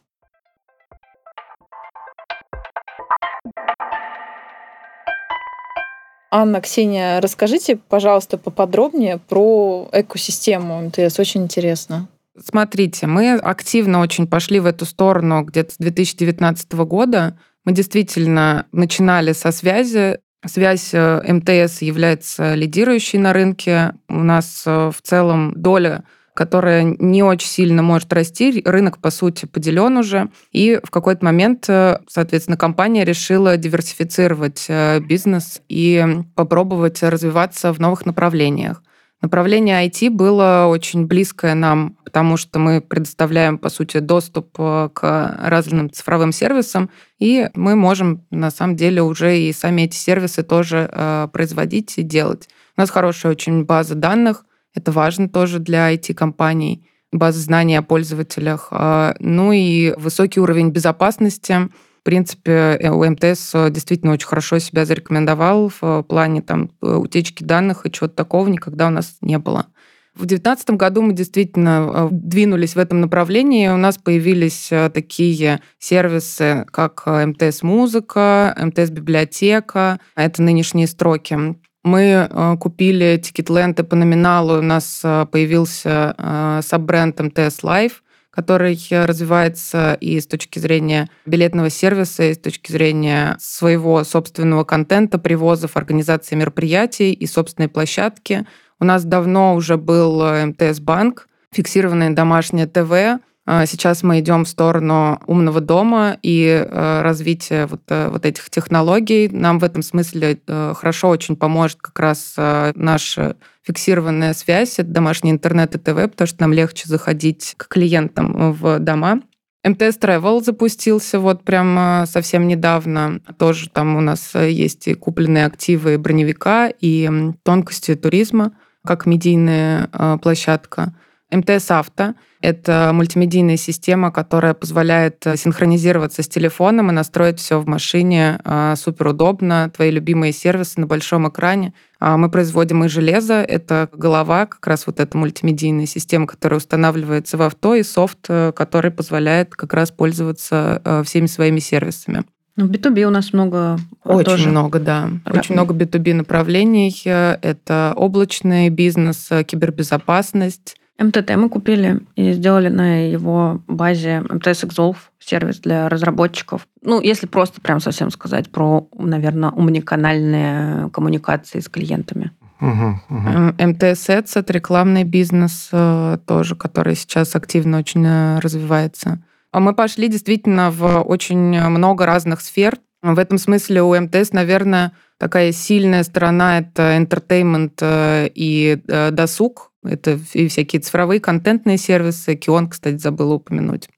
Анна, 6.35 6.61
Ксения, 6.61 7.21
расскажите, 7.21 7.75
пожалуйста, 7.75 8.39
поподробнее 8.39 9.19
про 9.19 9.87
экосистему 9.91 10.81
МТС. 10.81 11.19
Очень 11.19 11.43
интересно. 11.43 12.07
Смотрите, 12.43 13.05
мы 13.05 13.35
активно 13.35 13.99
очень 13.99 14.25
пошли 14.25 14.59
в 14.59 14.65
эту 14.65 14.85
сторону 14.85 15.43
где-то 15.43 15.75
с 15.75 15.77
2019 15.77 16.73
года. 16.73 17.37
Мы 17.65 17.73
действительно 17.73 18.65
начинали 18.71 19.33
со 19.33 19.51
связи. 19.51 20.17
Связь 20.43 20.89
э, 20.93 21.21
МТС 21.31 21.83
является 21.83 22.55
лидирующей 22.55 23.19
на 23.19 23.31
рынке. 23.31 23.93
У 24.09 24.23
нас 24.23 24.63
э, 24.65 24.89
в 24.89 25.03
целом 25.03 25.53
доля 25.55 26.03
которая 26.33 26.95
не 26.99 27.23
очень 27.23 27.47
сильно 27.47 27.81
может 27.81 28.11
расти. 28.13 28.61
Рынок, 28.65 28.99
по 28.99 29.11
сути, 29.11 29.45
поделен 29.45 29.97
уже. 29.97 30.29
И 30.51 30.79
в 30.83 30.91
какой-то 30.91 31.25
момент, 31.25 31.65
э, 31.69 31.99
соответственно, 32.07 32.57
компания 32.57 33.05
решила 33.05 33.57
диверсифицировать 33.57 34.69
бизнес 35.07 35.61
и 35.69 36.05
попробовать 36.35 37.03
развиваться 37.03 37.73
в 37.73 37.79
новых 37.79 38.05
направлениях. 38.05 38.81
Направление 39.23 39.87
IT 39.87 40.09
было 40.09 40.65
очень 40.67 41.05
близкое 41.05 41.53
нам, 41.53 41.95
потому 42.03 42.35
что 42.35 42.59
мы 42.59 42.81
предоставляем, 42.81 43.57
по 43.57 43.69
сути, 43.69 43.99
доступ 43.99 44.49
э, 44.59 44.89
к 44.93 45.39
разным 45.41 45.89
цифровым 45.89 46.33
сервисам, 46.33 46.89
и 47.19 47.47
мы 47.53 47.77
можем, 47.77 48.25
на 48.31 48.51
самом 48.51 48.75
деле, 48.75 49.01
уже 49.01 49.39
и 49.39 49.53
сами 49.53 49.83
эти 49.83 49.95
сервисы 49.95 50.43
тоже 50.43 50.89
э, 50.91 51.29
производить 51.31 51.97
и 51.97 52.01
делать. 52.01 52.49
У 52.75 52.81
нас 52.81 52.89
хорошая 52.89 53.31
очень 53.31 53.63
база 53.63 53.95
данных, 53.95 54.43
это 54.73 54.91
важно 54.91 55.29
тоже 55.29 55.59
для 55.59 55.93
IT-компаний. 55.93 56.87
базы 57.11 57.39
знаний 57.39 57.75
о 57.75 57.83
пользователях. 57.83 58.69
А, 58.71 59.15
ну 59.19 59.51
и 59.51 59.93
высокий 59.97 60.39
уровень 60.39 60.71
безопасности. 60.71 61.69
В 62.01 62.03
принципе, 62.03 62.89
у 62.91 63.05
МТС 63.05 63.53
действительно 63.69 64.13
очень 64.13 64.27
хорошо 64.27 64.59
себя 64.59 64.83
зарекомендовал 64.83 65.71
в 65.79 66.03
плане 66.03 66.41
там, 66.41 66.71
утечки 66.81 67.43
данных, 67.43 67.85
и 67.85 67.91
чего-то 67.91 68.15
такого 68.15 68.47
никогда 68.49 68.87
у 68.87 68.89
нас 68.89 69.17
не 69.21 69.37
было. 69.37 69.67
В 70.15 70.27
2019 70.27 70.69
году 70.71 71.01
мы 71.01 71.13
действительно 71.13 71.91
э, 71.91 72.07
двинулись 72.11 72.75
в 72.75 72.79
этом 72.79 73.01
направлении. 73.01 73.67
У 73.69 73.77
нас 73.77 73.97
появились 73.97 74.71
э, 74.71 74.91
такие 74.93 75.59
сервисы, 75.79 76.67
как 76.71 77.01
э, 77.07 77.25
МТС-музыка, 77.25 78.55
МТС-библиотека. 78.61 79.99
Это 80.15 80.43
нынешние 80.43 80.85
Строки. 80.85 81.55
Мы 81.83 82.57
купили 82.59 83.19
Ticketland, 83.21 83.83
Пономиналу. 83.83 84.59
У 84.59 84.61
нас 84.61 85.01
появился 85.01 86.61
саббренд 86.65 87.19
МТС 87.19 87.61
Live, 87.61 88.03
который 88.29 88.79
развивается 88.89 89.97
и 89.99 90.19
с 90.19 90.25
точки 90.25 90.59
зрения 90.59 91.09
билетного 91.25 91.69
сервиса, 91.69 92.23
и 92.23 92.33
с 92.33 92.37
точки 92.37 92.71
зрения 92.71 93.35
своего 93.39 94.03
собственного 94.05 94.63
контента, 94.63 95.19
привозов, 95.19 95.75
организации 95.75 96.35
мероприятий 96.35 97.11
и 97.11 97.27
собственной 97.27 97.67
площадки– 97.67 98.47
у 98.83 98.85
нас 98.85 99.05
давно 99.05 99.55
уже 99.55 99.77
был 99.77 100.21
э, 100.23 100.45
МТС-банк, 100.47 101.29
фиксированное 101.53 102.09
домашнее 102.09 102.67
ТВ. 102.67 103.23
А 103.45 103.65
сейчас 103.65 104.03
мы 104.03 104.19
идем 104.19 104.45
в 104.45 104.47
сторону 104.47 105.19
умного 105.27 105.59
дома 105.59 106.17
и 106.21 106.45
э, 106.45 107.01
развития 107.01 107.65
вот, 107.65 107.81
э, 107.89 108.07
вот 108.07 108.25
этих 108.25 108.49
технологий. 108.49 109.27
Нам 109.27 109.59
в 109.59 109.65
этом 109.65 109.81
смысле 109.81 110.39
хорошо 110.47 111.09
очень 111.09 111.35
поможет 111.35 111.81
как 111.81 111.99
раз 111.99 112.35
наша 112.37 113.35
фиксированная 113.63 114.33
связь, 114.33 114.79
это 114.79 114.89
домашний 114.89 115.31
интернет 115.31 115.75
и 115.75 115.77
ТВ, 115.77 116.09
потому 116.11 116.27
что 116.27 116.41
нам 116.41 116.53
легче 116.53 116.87
заходить 116.87 117.55
к 117.57 117.67
клиентам 117.67 118.53
в 118.53 118.79
дома. 118.79 119.21
МТС 119.65 119.97
Travel 119.97 120.43
запустился 120.43 121.19
вот 121.19 121.43
прям 121.43 122.05
совсем 122.05 122.47
недавно. 122.47 123.21
Тоже 123.37 123.69
там 123.69 123.95
у 123.95 124.01
нас 124.01 124.35
есть 124.35 124.89
и 124.89 124.93
купленные 124.93 125.45
активы 125.45 125.97
броневика, 125.97 126.69
и 126.69 127.09
тонкости 127.43 127.95
туризма 127.95 128.53
как 128.85 129.05
медийная 129.05 129.89
э, 129.91 130.17
площадка. 130.21 130.93
МТС 131.31 131.71
Авто— 131.71 132.15
это 132.43 132.91
мультимедийная 132.93 133.55
система, 133.55 134.11
которая 134.11 134.53
позволяет 134.53 135.25
э, 135.25 135.37
синхронизироваться 135.37 136.23
с 136.23 136.27
телефоном 136.27 136.89
и 136.89 136.93
настроить 136.93 137.39
все 137.39 137.57
в 137.57 137.67
машине 137.67 138.37
э, 138.43 138.75
супер 138.75 139.07
удобно. 139.07 139.71
Твои 139.73 139.91
любимые 139.91 140.33
сервисы 140.33 140.81
на 140.81 140.85
большом 140.85 141.29
экране. 141.29 141.73
А 142.01 142.17
мы 142.17 142.29
производим 142.29 142.83
и 142.83 142.89
железо, 142.89 143.35
это 143.35 143.89
голова, 143.93 144.45
как 144.45 144.67
раз 144.67 144.85
вот 144.87 144.99
эта 144.99 145.17
мультимедийная 145.17 145.85
система, 145.85 146.27
которая 146.27 146.57
устанавливается 146.57 147.37
в 147.37 147.41
авто, 147.43 147.75
и 147.75 147.83
софт, 147.83 148.27
который 148.27 148.91
позволяет 148.91 149.55
как 149.55 149.73
раз 149.73 149.91
пользоваться 149.91 151.03
всеми 151.05 151.27
своими 151.27 151.59
сервисами. 151.59 152.25
Ну, 152.57 152.67
в 152.67 152.71
B2B 152.71 153.03
у 153.03 153.09
нас 153.09 153.31
много 153.31 153.79
Очень 154.03 154.25
тоже. 154.25 154.49
много, 154.49 154.79
да. 154.79 155.09
Очень 155.25 155.55
много 155.55 155.73
B2B 155.73 156.13
направлений. 156.13 157.01
Это 157.05 157.93
облачный 157.95 158.67
бизнес, 158.67 159.29
кибербезопасность. 159.47 160.75
МТТ 160.99 161.35
мы 161.35 161.49
купили 161.49 162.01
и 162.15 162.33
сделали 162.33 162.69
на 162.69 163.09
его 163.09 163.61
базе 163.67 164.21
МТС 164.21 164.63
Exolve, 164.63 164.97
сервис 165.19 165.59
для 165.59 165.89
разработчиков. 165.89 166.67
Ну, 166.81 167.01
если 167.01 167.25
просто 167.25 167.61
прям 167.61 167.79
совсем 167.79 168.11
сказать 168.11 168.51
про, 168.51 168.87
наверное, 168.97 169.49
умниканальные 169.49 170.89
коммуникации 170.91 171.59
с 171.59 171.69
клиентами. 171.69 172.31
Угу, 172.61 172.99
угу. 173.09 173.55
МТС 173.59 174.09
это 174.09 174.53
рекламный 174.53 175.03
бизнес 175.03 175.69
э, 175.71 176.17
тоже, 176.25 176.55
который 176.55 176.95
сейчас 176.95 177.35
активно 177.35 177.79
очень 177.79 178.05
э, 178.05 178.39
развивается. 178.39 179.23
А 179.51 179.59
мы 179.59 179.73
пошли 179.73 180.07
действительно 180.07 180.71
в 180.71 181.01
очень 181.01 181.59
много 181.69 182.05
разных 182.05 182.41
сфер. 182.41 182.77
В 183.01 183.19
этом 183.19 183.37
смысле 183.37 183.81
у 183.81 183.99
МТС, 183.99 184.31
наверное, 184.31 184.93
такая 185.17 185.51
сильная 185.51 186.03
сторона— 186.03 186.59
это 186.59 186.97
entertainment 186.97 188.31
и 188.33 188.79
досуг. 189.11 189.72
Это 189.83 190.19
и 190.33 190.47
всякие 190.47 190.81
цифровые 190.81 191.19
контентные 191.19 191.77
сервисы. 191.77 192.35
Кион, 192.35 192.69
кстати, 192.69 192.97
забыла 192.97 193.35
упомянуть. 193.35 193.89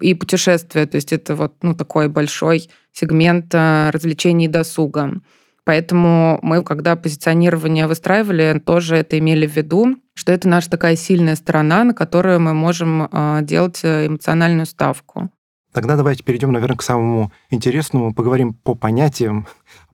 И 0.00 0.14
путешествия, 0.14 0.86
то 0.86 0.96
есть 0.96 1.12
это 1.12 1.34
вот 1.34 1.54
ну, 1.62 1.74
такой 1.74 2.08
большой 2.08 2.68
сегмент 2.92 3.52
э, 3.52 3.90
развлечений 3.90 4.46
и 4.46 4.48
досуга. 4.48 5.20
Поэтому 5.64 6.38
мы, 6.40 6.62
когда 6.62 6.96
позиционирование 6.96 7.86
выстраивали, 7.86 8.62
тоже 8.64 8.96
это 8.96 9.18
имели 9.18 9.46
в 9.46 9.54
виду, 9.54 9.96
что 10.14 10.32
это 10.32 10.48
наша 10.48 10.70
такая 10.70 10.96
сильная 10.96 11.36
сторона, 11.36 11.84
на 11.84 11.92
которую 11.92 12.40
мы 12.40 12.54
можем 12.54 13.06
а, 13.12 13.42
делать 13.42 13.80
э, 13.82 14.06
эмоциональную 14.06 14.64
ставку. 14.64 15.30
Тогда 15.72 15.96
давайте 15.96 16.24
перейдем, 16.24 16.52
наверное, 16.52 16.78
к 16.78 16.82
самому 16.82 17.32
интересному, 17.50 18.14
поговорим 18.14 18.54
по 18.54 18.74
понятиям 18.74 19.46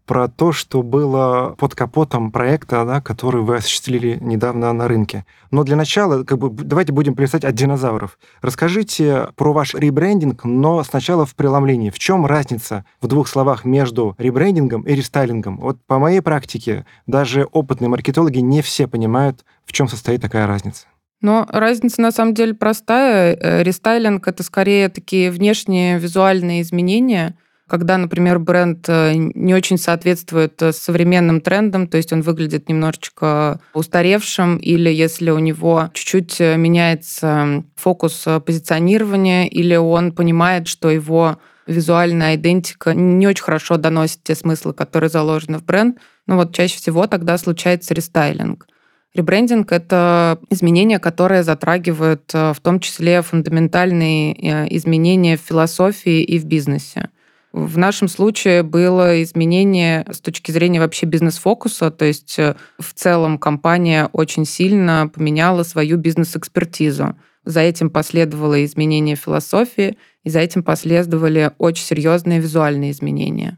про 0.06 0.28
то, 0.28 0.52
что 0.52 0.82
было 0.82 1.54
под 1.58 1.74
капотом 1.74 2.30
проекта, 2.30 2.84
да, 2.84 3.00
который 3.00 3.42
вы 3.42 3.56
осуществили 3.56 4.18
недавно 4.20 4.72
на 4.72 4.88
рынке. 4.88 5.24
Но 5.50 5.64
для 5.64 5.76
начала, 5.76 6.24
как 6.24 6.38
бы, 6.38 6.50
давайте 6.50 6.92
будем 6.92 7.14
плясать 7.14 7.44
от 7.44 7.54
динозавров. 7.54 8.18
Расскажите 8.42 9.28
про 9.36 9.52
ваш 9.52 9.74
ребрендинг, 9.74 10.44
но 10.44 10.82
сначала 10.84 11.24
в 11.24 11.34
преломлении. 11.34 11.90
В 11.90 11.98
чем 11.98 12.26
разница 12.26 12.84
в 13.00 13.06
двух 13.06 13.28
словах 13.28 13.64
между 13.64 14.14
ребрендингом 14.18 14.82
и 14.82 14.94
рестайлингом? 14.94 15.58
Вот 15.58 15.78
по 15.86 15.98
моей 15.98 16.20
практике 16.20 16.84
даже 17.06 17.44
опытные 17.44 17.88
маркетологи 17.88 18.38
не 18.38 18.62
все 18.62 18.86
понимают, 18.86 19.44
в 19.64 19.72
чем 19.72 19.88
состоит 19.88 20.20
такая 20.20 20.46
разница. 20.46 20.86
Но 21.24 21.46
разница 21.48 22.02
на 22.02 22.12
самом 22.12 22.34
деле 22.34 22.52
простая. 22.52 23.34
Э, 23.34 23.62
рестайлинг— 23.62 24.28
это 24.28 24.42
скорее 24.42 24.90
такие 24.90 25.30
внешние 25.30 25.98
визуальные 25.98 26.60
изменения, 26.60 27.34
когда, 27.74 27.98
например, 27.98 28.38
бренд 28.38 28.88
э, 28.88 29.14
не 29.16 29.52
очень 29.52 29.78
соответствует 29.78 30.62
э, 30.62 30.72
современным 30.72 31.40
трендам, 31.40 31.88
то 31.88 31.96
есть 31.96 32.12
он 32.12 32.20
выглядит 32.20 32.68
немножечко 32.68 33.58
устаревшим, 33.72 34.58
или 34.58 34.90
если 34.90 35.30
у 35.30 35.40
него 35.40 35.90
чуть-чуть 35.92 36.40
э, 36.40 36.56
меняется 36.56 37.64
фокус 37.74 38.28
позиционирования, 38.46 39.48
или 39.48 39.74
он 39.74 40.12
понимает, 40.12 40.68
что 40.68 40.88
его 40.88 41.38
визуальная 41.66 42.36
идентика 42.36 42.94
не 42.94 43.26
очень 43.26 43.42
хорошо 43.42 43.76
доносит 43.76 44.22
те 44.22 44.36
смыслы, 44.36 44.72
которые 44.72 45.10
заложены 45.10 45.58
в 45.58 45.64
бренд, 45.64 45.98
ну 46.28 46.36
вот 46.36 46.54
чаще 46.54 46.76
всего 46.76 47.08
тогда 47.08 47.36
случается 47.38 47.92
рестайлинг. 47.92 48.68
Ребрендинг— 49.14 49.72
это 49.72 50.38
изменения, 50.48 51.00
которые 51.00 51.42
затрагивают 51.42 52.32
в 52.32 52.56
том 52.62 52.78
числе 52.78 53.20
фундаментальные 53.22 54.76
изменения 54.76 55.36
в 55.36 55.40
философии 55.40 56.22
и 56.22 56.38
в 56.38 56.44
бизнесе. 56.44 57.08
В 57.54 57.78
нашем 57.78 58.08
случае 58.08 58.64
было 58.64 59.22
изменение 59.22 60.04
с 60.10 60.20
точки 60.20 60.50
зрения 60.50 60.80
вообще 60.80 61.06
бизнес-фокуса, 61.06 61.92
то 61.92 62.04
есть 62.04 62.36
э, 62.36 62.56
в 62.80 62.92
целом 62.94 63.38
компания 63.38 64.10
очень 64.12 64.44
сильно 64.44 65.08
поменяла 65.14 65.62
свою 65.62 65.96
бизнес-экспертизу. 65.96 67.16
За 67.44 67.60
этим 67.60 67.90
последовало 67.90 68.64
изменение 68.64 69.14
философии, 69.14 69.96
и 70.24 70.30
за 70.30 70.40
этим 70.40 70.64
последовали 70.64 71.52
очень 71.58 71.84
серьезные 71.84 72.40
визуальные 72.40 72.90
изменения. 72.90 73.56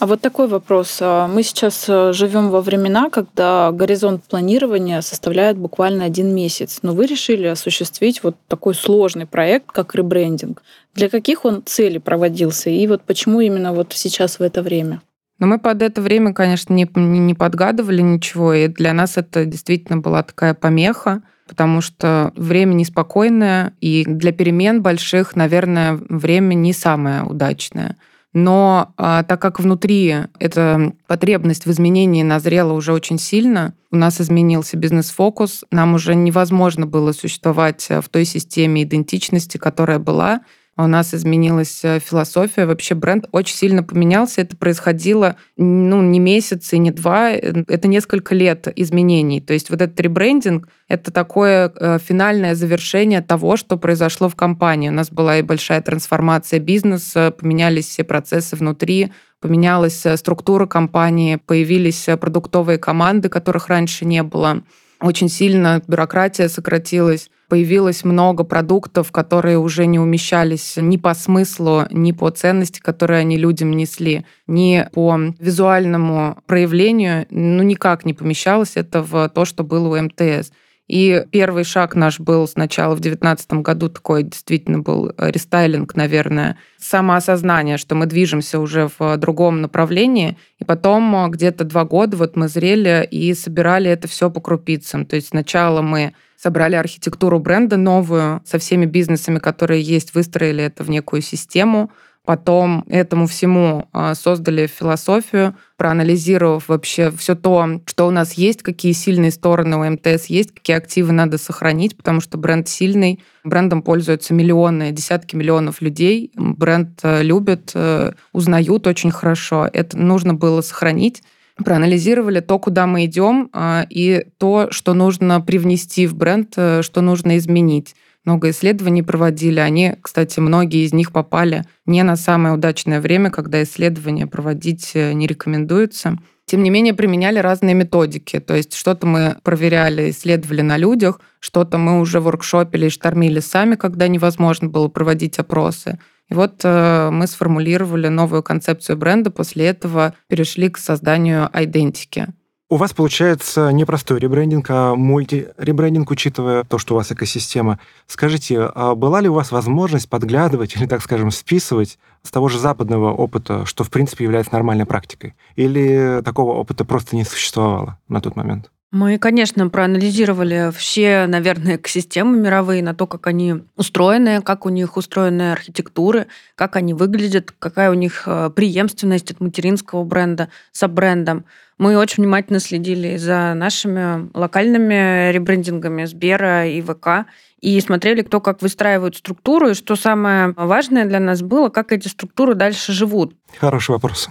А 0.00 0.06
вот 0.06 0.22
такой 0.22 0.48
вопрос. 0.48 0.98
А 1.02 1.28
мы 1.28 1.42
сейчас 1.42 1.84
э, 1.86 2.14
живем 2.14 2.48
во 2.48 2.62
времена, 2.62 3.10
когда 3.10 3.70
горизонт 3.70 4.24
планирования 4.24 5.02
составляет 5.02 5.58
буквально 5.58 6.04
один 6.04 6.34
месяц, 6.34 6.78
но 6.80 6.94
вы 6.94 7.04
решили 7.04 7.46
осуществить 7.46 8.22
вот 8.22 8.34
такой 8.48 8.74
сложный 8.74 9.26
проект, 9.26 9.66
как 9.72 9.94
ребрендинг. 9.94 10.62
Для 10.94 11.10
каких 11.10 11.44
он 11.44 11.62
целей 11.66 11.98
проводился 11.98 12.70
и 12.70 12.86
вот 12.86 13.02
почему 13.02 13.42
именно 13.42 13.74
вот 13.74 13.92
сейчас 13.92 14.38
в 14.38 14.42
это 14.42 14.62
время? 14.62 15.02
Но 15.38 15.46
мы 15.46 15.58
под 15.58 15.82
это 15.82 16.00
время, 16.00 16.32
конечно, 16.32 16.72
не, 16.72 16.88
не 16.94 17.34
подгадывали 17.34 18.00
ничего, 18.00 18.54
и 18.54 18.68
для 18.68 18.94
нас 18.94 19.18
это 19.18 19.44
действительно 19.44 19.98
была 19.98 20.22
такая 20.22 20.54
помеха, 20.54 21.22
потому 21.46 21.82
что 21.82 22.32
время 22.36 22.72
неспокойное, 22.72 23.74
и 23.82 24.04
для 24.06 24.32
перемен 24.32 24.80
больших, 24.80 25.36
наверное, 25.36 26.00
время 26.08 26.54
не 26.54 26.72
самое 26.72 27.22
удачное. 27.22 27.98
Но 28.32 28.92
а, 28.96 29.24
так 29.24 29.42
как 29.42 29.58
внутри 29.58 30.14
эта 30.38 30.92
потребность 31.08 31.66
в 31.66 31.70
изменении 31.70 32.22
назрела 32.22 32.72
уже 32.72 32.92
очень 32.92 33.18
сильно, 33.18 33.74
у 33.90 33.96
нас 33.96 34.20
изменился 34.20 34.76
бизнес-фокус, 34.76 35.64
нам 35.72 35.94
уже 35.94 36.14
невозможно 36.14 36.86
было 36.86 37.10
существовать 37.10 37.88
в 37.88 38.08
той 38.08 38.24
системе 38.24 38.84
идентичности, 38.84 39.58
которая 39.58 39.98
была, 39.98 40.42
у 40.84 40.86
нас 40.86 41.14
изменилась 41.14 41.84
э, 41.84 41.98
философия, 41.98 42.66
вообще 42.66 42.94
бренд 42.94 43.26
очень 43.32 43.56
сильно 43.56 43.82
поменялся. 43.82 44.40
Это 44.40 44.56
происходило 44.56 45.36
ну, 45.56 46.00
не 46.02 46.18
месяц 46.18 46.72
и 46.72 46.78
не 46.78 46.90
два, 46.90 47.32
э, 47.32 47.64
это 47.66 47.88
несколько 47.88 48.34
лет 48.34 48.68
изменений. 48.76 49.40
То 49.40 49.52
есть 49.52 49.70
вот 49.70 49.82
этот 49.82 49.98
ребрендинг— 50.00 50.68
это 50.88 51.10
такое 51.10 51.72
э, 51.74 51.98
финальное 51.98 52.54
завершение 52.54 53.20
того, 53.20 53.56
что 53.56 53.76
произошло 53.76 54.28
в 54.28 54.36
компании. 54.36 54.88
У 54.88 54.92
нас 54.92 55.10
была 55.10 55.38
и 55.38 55.42
большая 55.42 55.82
трансформация 55.82 56.60
бизнеса, 56.60 57.34
поменялись 57.36 57.86
все 57.86 58.04
процессы 58.04 58.56
внутри, 58.56 59.12
поменялась 59.40 60.04
структура 60.16 60.66
компании, 60.66 61.36
появились 61.36 62.06
продуктовые 62.20 62.78
команды, 62.78 63.28
которых 63.28 63.68
раньше 63.68 64.04
не 64.04 64.22
было. 64.22 64.62
Очень 65.00 65.28
сильно 65.28 65.82
бюрократия 65.86 66.48
сократилась, 66.48 67.30
появилось 67.48 68.04
много 68.04 68.44
продуктов, 68.44 69.10
которые 69.10 69.58
уже 69.58 69.86
не 69.86 69.98
умещались 69.98 70.74
ни 70.76 70.96
по 70.96 71.14
смыслу, 71.14 71.86
ни 71.90 72.12
по 72.12 72.30
ценности, 72.30 72.80
которые 72.80 73.20
они 73.20 73.36
людям 73.36 73.72
несли, 73.72 74.24
ни 74.46 74.86
по 74.92 75.18
визуальному 75.38 76.38
проявлению, 76.46 77.26
ну 77.30 77.62
никак 77.62 78.04
не 78.04 78.14
помещалось 78.14 78.72
это 78.76 79.02
в 79.02 79.28
то, 79.30 79.44
что 79.44 79.64
было 79.64 79.88
у 79.88 80.00
МТС. 80.00 80.52
И 80.90 81.24
первый 81.30 81.62
шаг 81.62 81.94
наш 81.94 82.18
был 82.18 82.48
сначала 82.48 82.96
в 82.96 83.00
2019 83.00 83.52
году 83.62 83.88
такой 83.88 84.24
действительно 84.24 84.80
был 84.80 85.12
рестайлинг, 85.18 85.94
наверное, 85.94 86.56
самоосознание, 86.78 87.76
что 87.78 87.94
мы 87.94 88.06
движемся 88.06 88.58
уже 88.58 88.90
в 88.98 89.16
другом 89.16 89.60
направлении. 89.60 90.36
И 90.58 90.64
потом 90.64 91.30
где-то 91.30 91.62
два 91.62 91.84
года 91.84 92.16
вот 92.16 92.34
мы 92.34 92.48
зрели 92.48 93.06
и 93.08 93.32
собирали 93.34 93.88
это 93.88 94.08
все 94.08 94.30
по 94.30 94.40
крупицам. 94.40 95.06
То 95.06 95.14
есть 95.14 95.28
сначала 95.28 95.80
мы 95.80 96.12
собрали 96.36 96.74
архитектуру 96.74 97.38
бренда 97.38 97.76
новую 97.76 98.42
со 98.44 98.58
всеми 98.58 98.86
бизнесами, 98.86 99.38
которые 99.38 99.82
есть, 99.82 100.12
выстроили 100.12 100.64
это 100.64 100.82
в 100.82 100.90
некую 100.90 101.22
систему, 101.22 101.92
Потом 102.30 102.84
этому 102.86 103.26
всему 103.26 103.88
а, 103.92 104.14
создали 104.14 104.68
философию, 104.68 105.56
проанализировав 105.76 106.68
вообще 106.68 107.10
все 107.10 107.34
то, 107.34 107.80
что 107.86 108.06
у 108.06 108.12
нас 108.12 108.34
есть, 108.34 108.62
какие 108.62 108.92
сильные 108.92 109.32
стороны 109.32 109.76
у 109.76 109.90
МТС 109.90 110.26
есть, 110.26 110.54
какие 110.54 110.76
активы 110.76 111.10
надо 111.10 111.38
сохранить, 111.38 111.96
потому 111.96 112.20
что 112.20 112.38
бренд 112.38 112.68
сильный, 112.68 113.18
брендом 113.42 113.82
пользуются 113.82 114.32
миллионы, 114.32 114.92
десятки 114.92 115.34
миллионов 115.34 115.82
людей, 115.82 116.30
бренд 116.36 117.00
э, 117.02 117.24
любят, 117.24 117.72
э, 117.74 118.12
узнают 118.32 118.86
очень 118.86 119.10
хорошо. 119.10 119.68
Это 119.72 119.98
нужно 119.98 120.32
было 120.32 120.60
сохранить. 120.60 121.24
Проанализировали 121.56 122.38
то, 122.38 122.60
куда 122.60 122.86
мы 122.86 123.06
идем, 123.06 123.50
а, 123.52 123.84
и 123.90 124.24
то, 124.38 124.68
что 124.70 124.94
нужно 124.94 125.40
привнести 125.40 126.06
в 126.06 126.14
бренд, 126.14 126.52
э, 126.56 126.82
что 126.82 127.00
нужно 127.00 127.38
изменить 127.38 127.96
много 128.24 128.50
исследований 128.50 129.02
проводили. 129.02 129.60
Они, 129.60 129.94
кстати, 130.00 130.40
многие 130.40 130.84
из 130.84 130.92
них 130.92 131.12
попали 131.12 131.64
не 131.86 132.02
на 132.02 132.16
самое 132.16 132.54
удачное 132.54 133.00
время, 133.00 133.30
когда 133.30 133.62
исследования 133.62 134.26
проводить 134.26 134.92
э, 134.94 135.12
не 135.12 135.26
рекомендуется. 135.26 136.18
Тем 136.46 136.62
не 136.62 136.70
менее, 136.70 136.94
применяли 136.94 137.38
разные 137.38 137.74
методики. 137.74 138.40
То 138.40 138.56
есть 138.56 138.74
что-то 138.74 139.06
мы 139.06 139.36
проверяли, 139.42 140.10
исследовали 140.10 140.62
на 140.62 140.76
людях, 140.76 141.20
что-то 141.38 141.78
мы 141.78 142.00
уже 142.00 142.20
воркшопили 142.20 142.86
и 142.86 142.90
штормили 142.90 143.40
сами, 143.40 143.76
когда 143.76 144.08
невозможно 144.08 144.68
было 144.68 144.88
проводить 144.88 145.38
опросы. 145.38 145.98
И 146.28 146.34
вот 146.34 146.60
э, 146.64 147.10
мы 147.10 147.26
сформулировали 147.26 148.08
новую 148.08 148.42
концепцию 148.42 148.96
бренда, 148.96 149.30
после 149.30 149.66
этого 149.66 150.14
перешли 150.28 150.68
к 150.68 150.78
созданию 150.78 151.48
идентики. 151.54 152.28
У 152.72 152.76
вас 152.76 152.92
получается 152.92 153.72
непростой 153.72 154.20
ребрендинг, 154.20 154.66
а 154.68 154.94
мульти-ребрендинг, 154.94 156.08
учитывая 156.08 156.62
то, 156.62 156.78
что 156.78 156.94
у 156.94 156.98
вас 156.98 157.10
экосистема. 157.10 157.80
Скажите, 158.06 158.60
а 158.60 158.94
была 158.94 159.20
ли 159.20 159.28
у 159.28 159.32
вас 159.32 159.50
возможность 159.50 160.08
подглядывать 160.08 160.76
или, 160.76 160.86
так 160.86 161.02
скажем, 161.02 161.32
списывать 161.32 161.98
с 162.22 162.30
того 162.30 162.48
же 162.48 162.60
западного 162.60 163.12
опыта, 163.12 163.66
что, 163.66 163.82
в 163.82 163.90
принципе, 163.90 164.22
является 164.22 164.52
нормальной 164.52 164.86
практикой? 164.86 165.34
Или 165.56 166.22
такого 166.24 166.52
опыта 166.52 166.84
просто 166.84 167.16
не 167.16 167.24
существовало 167.24 167.98
на 168.06 168.20
тот 168.20 168.36
момент? 168.36 168.70
Мы, 168.92 169.18
конечно, 169.18 169.68
проанализировали 169.68 170.72
все, 170.76 171.26
наверное, 171.28 171.76
экосистемы 171.76 172.36
мировые 172.36 172.82
на 172.82 172.92
то, 172.92 173.06
как 173.06 173.28
они 173.28 173.62
устроены, 173.76 174.42
как 174.42 174.66
у 174.66 174.68
них 174.68 174.96
устроены 174.96 175.52
архитектуры, 175.52 176.26
как 176.56 176.74
они 176.74 176.92
выглядят, 176.92 177.54
какая 177.56 177.92
у 177.92 177.94
них 177.94 178.24
э, 178.26 178.50
преемственность 178.50 179.30
от 179.30 179.40
материнского 179.40 180.02
бренда 180.02 180.48
с 180.72 180.86
брендом. 180.88 181.44
Мы 181.78 181.96
очень 181.96 182.24
внимательно 182.24 182.58
следили 182.58 183.16
за 183.16 183.54
нашими 183.54 184.28
локальными 184.36 185.30
ребрендингами 185.30 186.04
Сбера 186.04 186.66
и 186.66 186.82
ВК 186.82 187.26
и 187.60 187.80
смотрели, 187.80 188.22
кто 188.22 188.40
как 188.40 188.60
выстраивает 188.60 189.14
структуру, 189.16 189.70
и 189.70 189.74
что 189.74 189.94
самое 189.94 190.52
важное 190.56 191.04
для 191.04 191.20
нас 191.20 191.42
было, 191.42 191.68
как 191.68 191.92
эти 191.92 192.08
структуры 192.08 192.56
дальше 192.56 192.92
живут. 192.92 193.36
Хороший 193.58 193.92
вопрос. 193.92 194.28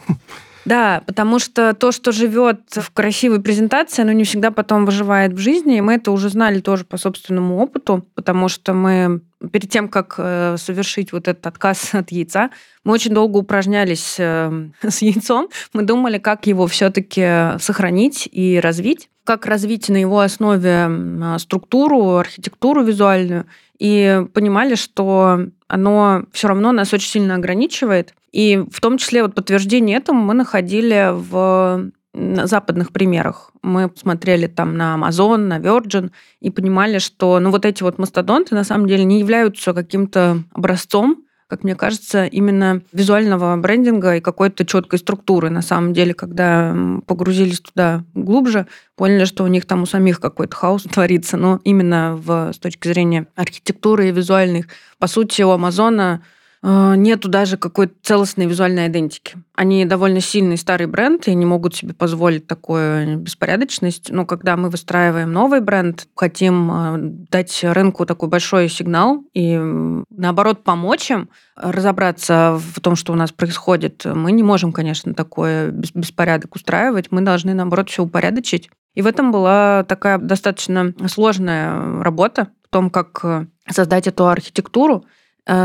Да, 0.69 1.01
потому 1.07 1.39
что 1.39 1.73
то, 1.73 1.91
что 1.91 2.11
живет 2.11 2.61
в 2.75 2.91
красивой 2.91 3.41
презентации, 3.41 4.03
оно 4.03 4.11
не 4.11 4.23
всегда 4.23 4.51
потом 4.51 4.85
выживает 4.85 5.33
в 5.33 5.39
жизни. 5.39 5.77
И 5.77 5.81
мы 5.81 5.95
это 5.95 6.11
уже 6.11 6.29
знали 6.29 6.59
тоже 6.59 6.85
по 6.85 6.97
собственному 6.97 7.57
опыту, 7.57 8.05
потому 8.13 8.49
что 8.49 8.75
мы 8.75 9.21
перед 9.51 9.71
тем, 9.71 9.89
как 9.89 10.13
э, 10.19 10.57
совершить 10.59 11.11
вот 11.11 11.27
этот 11.27 11.47
отказ 11.47 11.95
от 11.95 12.11
яйца, 12.11 12.51
мы 12.83 12.93
очень 12.93 13.15
долго 13.15 13.37
упражнялись 13.37 14.17
э, 14.19 14.69
с 14.87 15.01
яйцом. 15.01 15.49
Мы 15.73 15.81
думали, 15.81 16.19
как 16.19 16.45
его 16.45 16.67
все-таки 16.67 17.57
сохранить 17.59 18.29
и 18.31 18.59
развить, 18.59 19.09
как 19.23 19.47
развить 19.47 19.89
на 19.89 19.97
его 19.97 20.19
основе 20.19 20.87
структуру, 21.39 22.17
архитектуру 22.17 22.83
визуальную, 22.83 23.47
и 23.79 24.23
понимали, 24.35 24.75
что 24.75 25.47
оно 25.67 26.25
все 26.31 26.47
равно 26.47 26.71
нас 26.73 26.93
очень 26.93 27.09
сильно 27.09 27.33
ограничивает. 27.33 28.13
И 28.31 28.63
в 28.71 28.79
том 28.81 28.97
числе 28.97 29.23
вот 29.23 29.35
подтверждение 29.35 29.97
этому 29.97 30.21
мы 30.21 30.33
находили 30.33 31.09
в 31.11 31.91
западных 32.13 32.91
примерах. 32.91 33.51
Мы 33.61 33.91
смотрели 33.95 34.47
там 34.47 34.75
на 34.75 34.95
Amazon, 34.95 35.37
на 35.37 35.59
Virgin 35.59 36.11
и 36.39 36.49
понимали, 36.49 36.97
что 36.99 37.39
ну, 37.39 37.51
вот 37.51 37.65
эти 37.65 37.83
вот 37.83 37.97
мастодонты 37.97 38.55
на 38.55 38.63
самом 38.63 38.87
деле 38.87 39.03
не 39.03 39.19
являются 39.19 39.73
каким-то 39.73 40.43
образцом 40.53 41.23
как 41.49 41.63
мне 41.63 41.73
кажется, 41.73 42.25
именно 42.25 42.83
визуального 42.93 43.57
брендинга 43.57 44.17
и 44.17 44.21
какой-то 44.21 44.67
четкой 44.67 44.99
структуры. 44.99 45.49
На 45.49 45.63
самом 45.63 45.93
деле, 45.93 46.13
когда 46.13 46.77
погрузились 47.07 47.59
туда 47.59 48.03
глубже, 48.13 48.67
поняли, 48.95 49.25
что 49.25 49.43
у 49.43 49.47
них 49.47 49.65
там 49.65 49.81
у 49.81 49.87
самих 49.87 50.19
какой-то 50.19 50.55
хаос 50.55 50.83
творится, 50.93 51.37
но 51.37 51.59
именно 51.63 52.15
в, 52.15 52.53
с 52.53 52.59
точки 52.59 52.87
зрения 52.87 53.25
архитектуры 53.35 54.09
и 54.09 54.11
визуальных. 54.11 54.67
По 54.99 55.07
сути, 55.07 55.41
у 55.41 55.49
Амазона 55.49 56.21
нету 56.61 57.29
даже 57.29 57.55
какой-то 57.57 57.93
целостной 58.03 58.45
визуальной 58.45 58.87
идентики. 58.87 59.37
Они 59.55 59.85
довольно 59.85 60.19
сильный 60.19 60.57
старый 60.57 60.87
бренд 60.87 61.27
и 61.27 61.33
не 61.33 61.45
могут 61.45 61.75
себе 61.75 61.93
позволить 61.93 62.47
такую 62.47 63.17
беспорядочность. 63.17 64.11
Но 64.11 64.25
когда 64.25 64.57
мы 64.57 64.69
выстраиваем 64.69 65.31
новый 65.31 65.61
бренд, 65.61 66.07
хотим 66.15 66.71
э, 66.71 66.97
дать 67.31 67.63
рынку 67.63 68.05
такой 68.05 68.27
большой 68.27 68.67
сигнал 68.67 69.23
и, 69.33 69.57
наоборот, 70.09 70.63
помочь 70.65 71.09
им 71.11 71.29
разобраться 71.55 72.59
в 72.59 72.81
том, 72.81 72.97
что 72.97 73.13
у 73.13 73.15
нас 73.15 73.31
происходит, 73.31 74.03
мы 74.05 74.33
не 74.33 74.43
можем, 74.43 74.73
конечно, 74.73 75.13
такой 75.13 75.71
беспорядок 75.71 76.55
устраивать. 76.55 77.07
Мы 77.11 77.21
должны, 77.21 77.53
наоборот, 77.53 77.89
все 77.89 78.03
упорядочить. 78.03 78.69
И 78.95 79.01
в 79.01 79.07
этом 79.07 79.31
была 79.31 79.85
такая 79.85 80.17
достаточно 80.17 80.93
сложная 81.07 82.03
работа 82.03 82.49
в 82.65 82.69
том, 82.69 82.89
как 82.89 83.21
э, 83.23 83.45
создать 83.69 84.07
эту 84.07 84.27
архитектуру, 84.27 85.05
Э, 85.05 85.18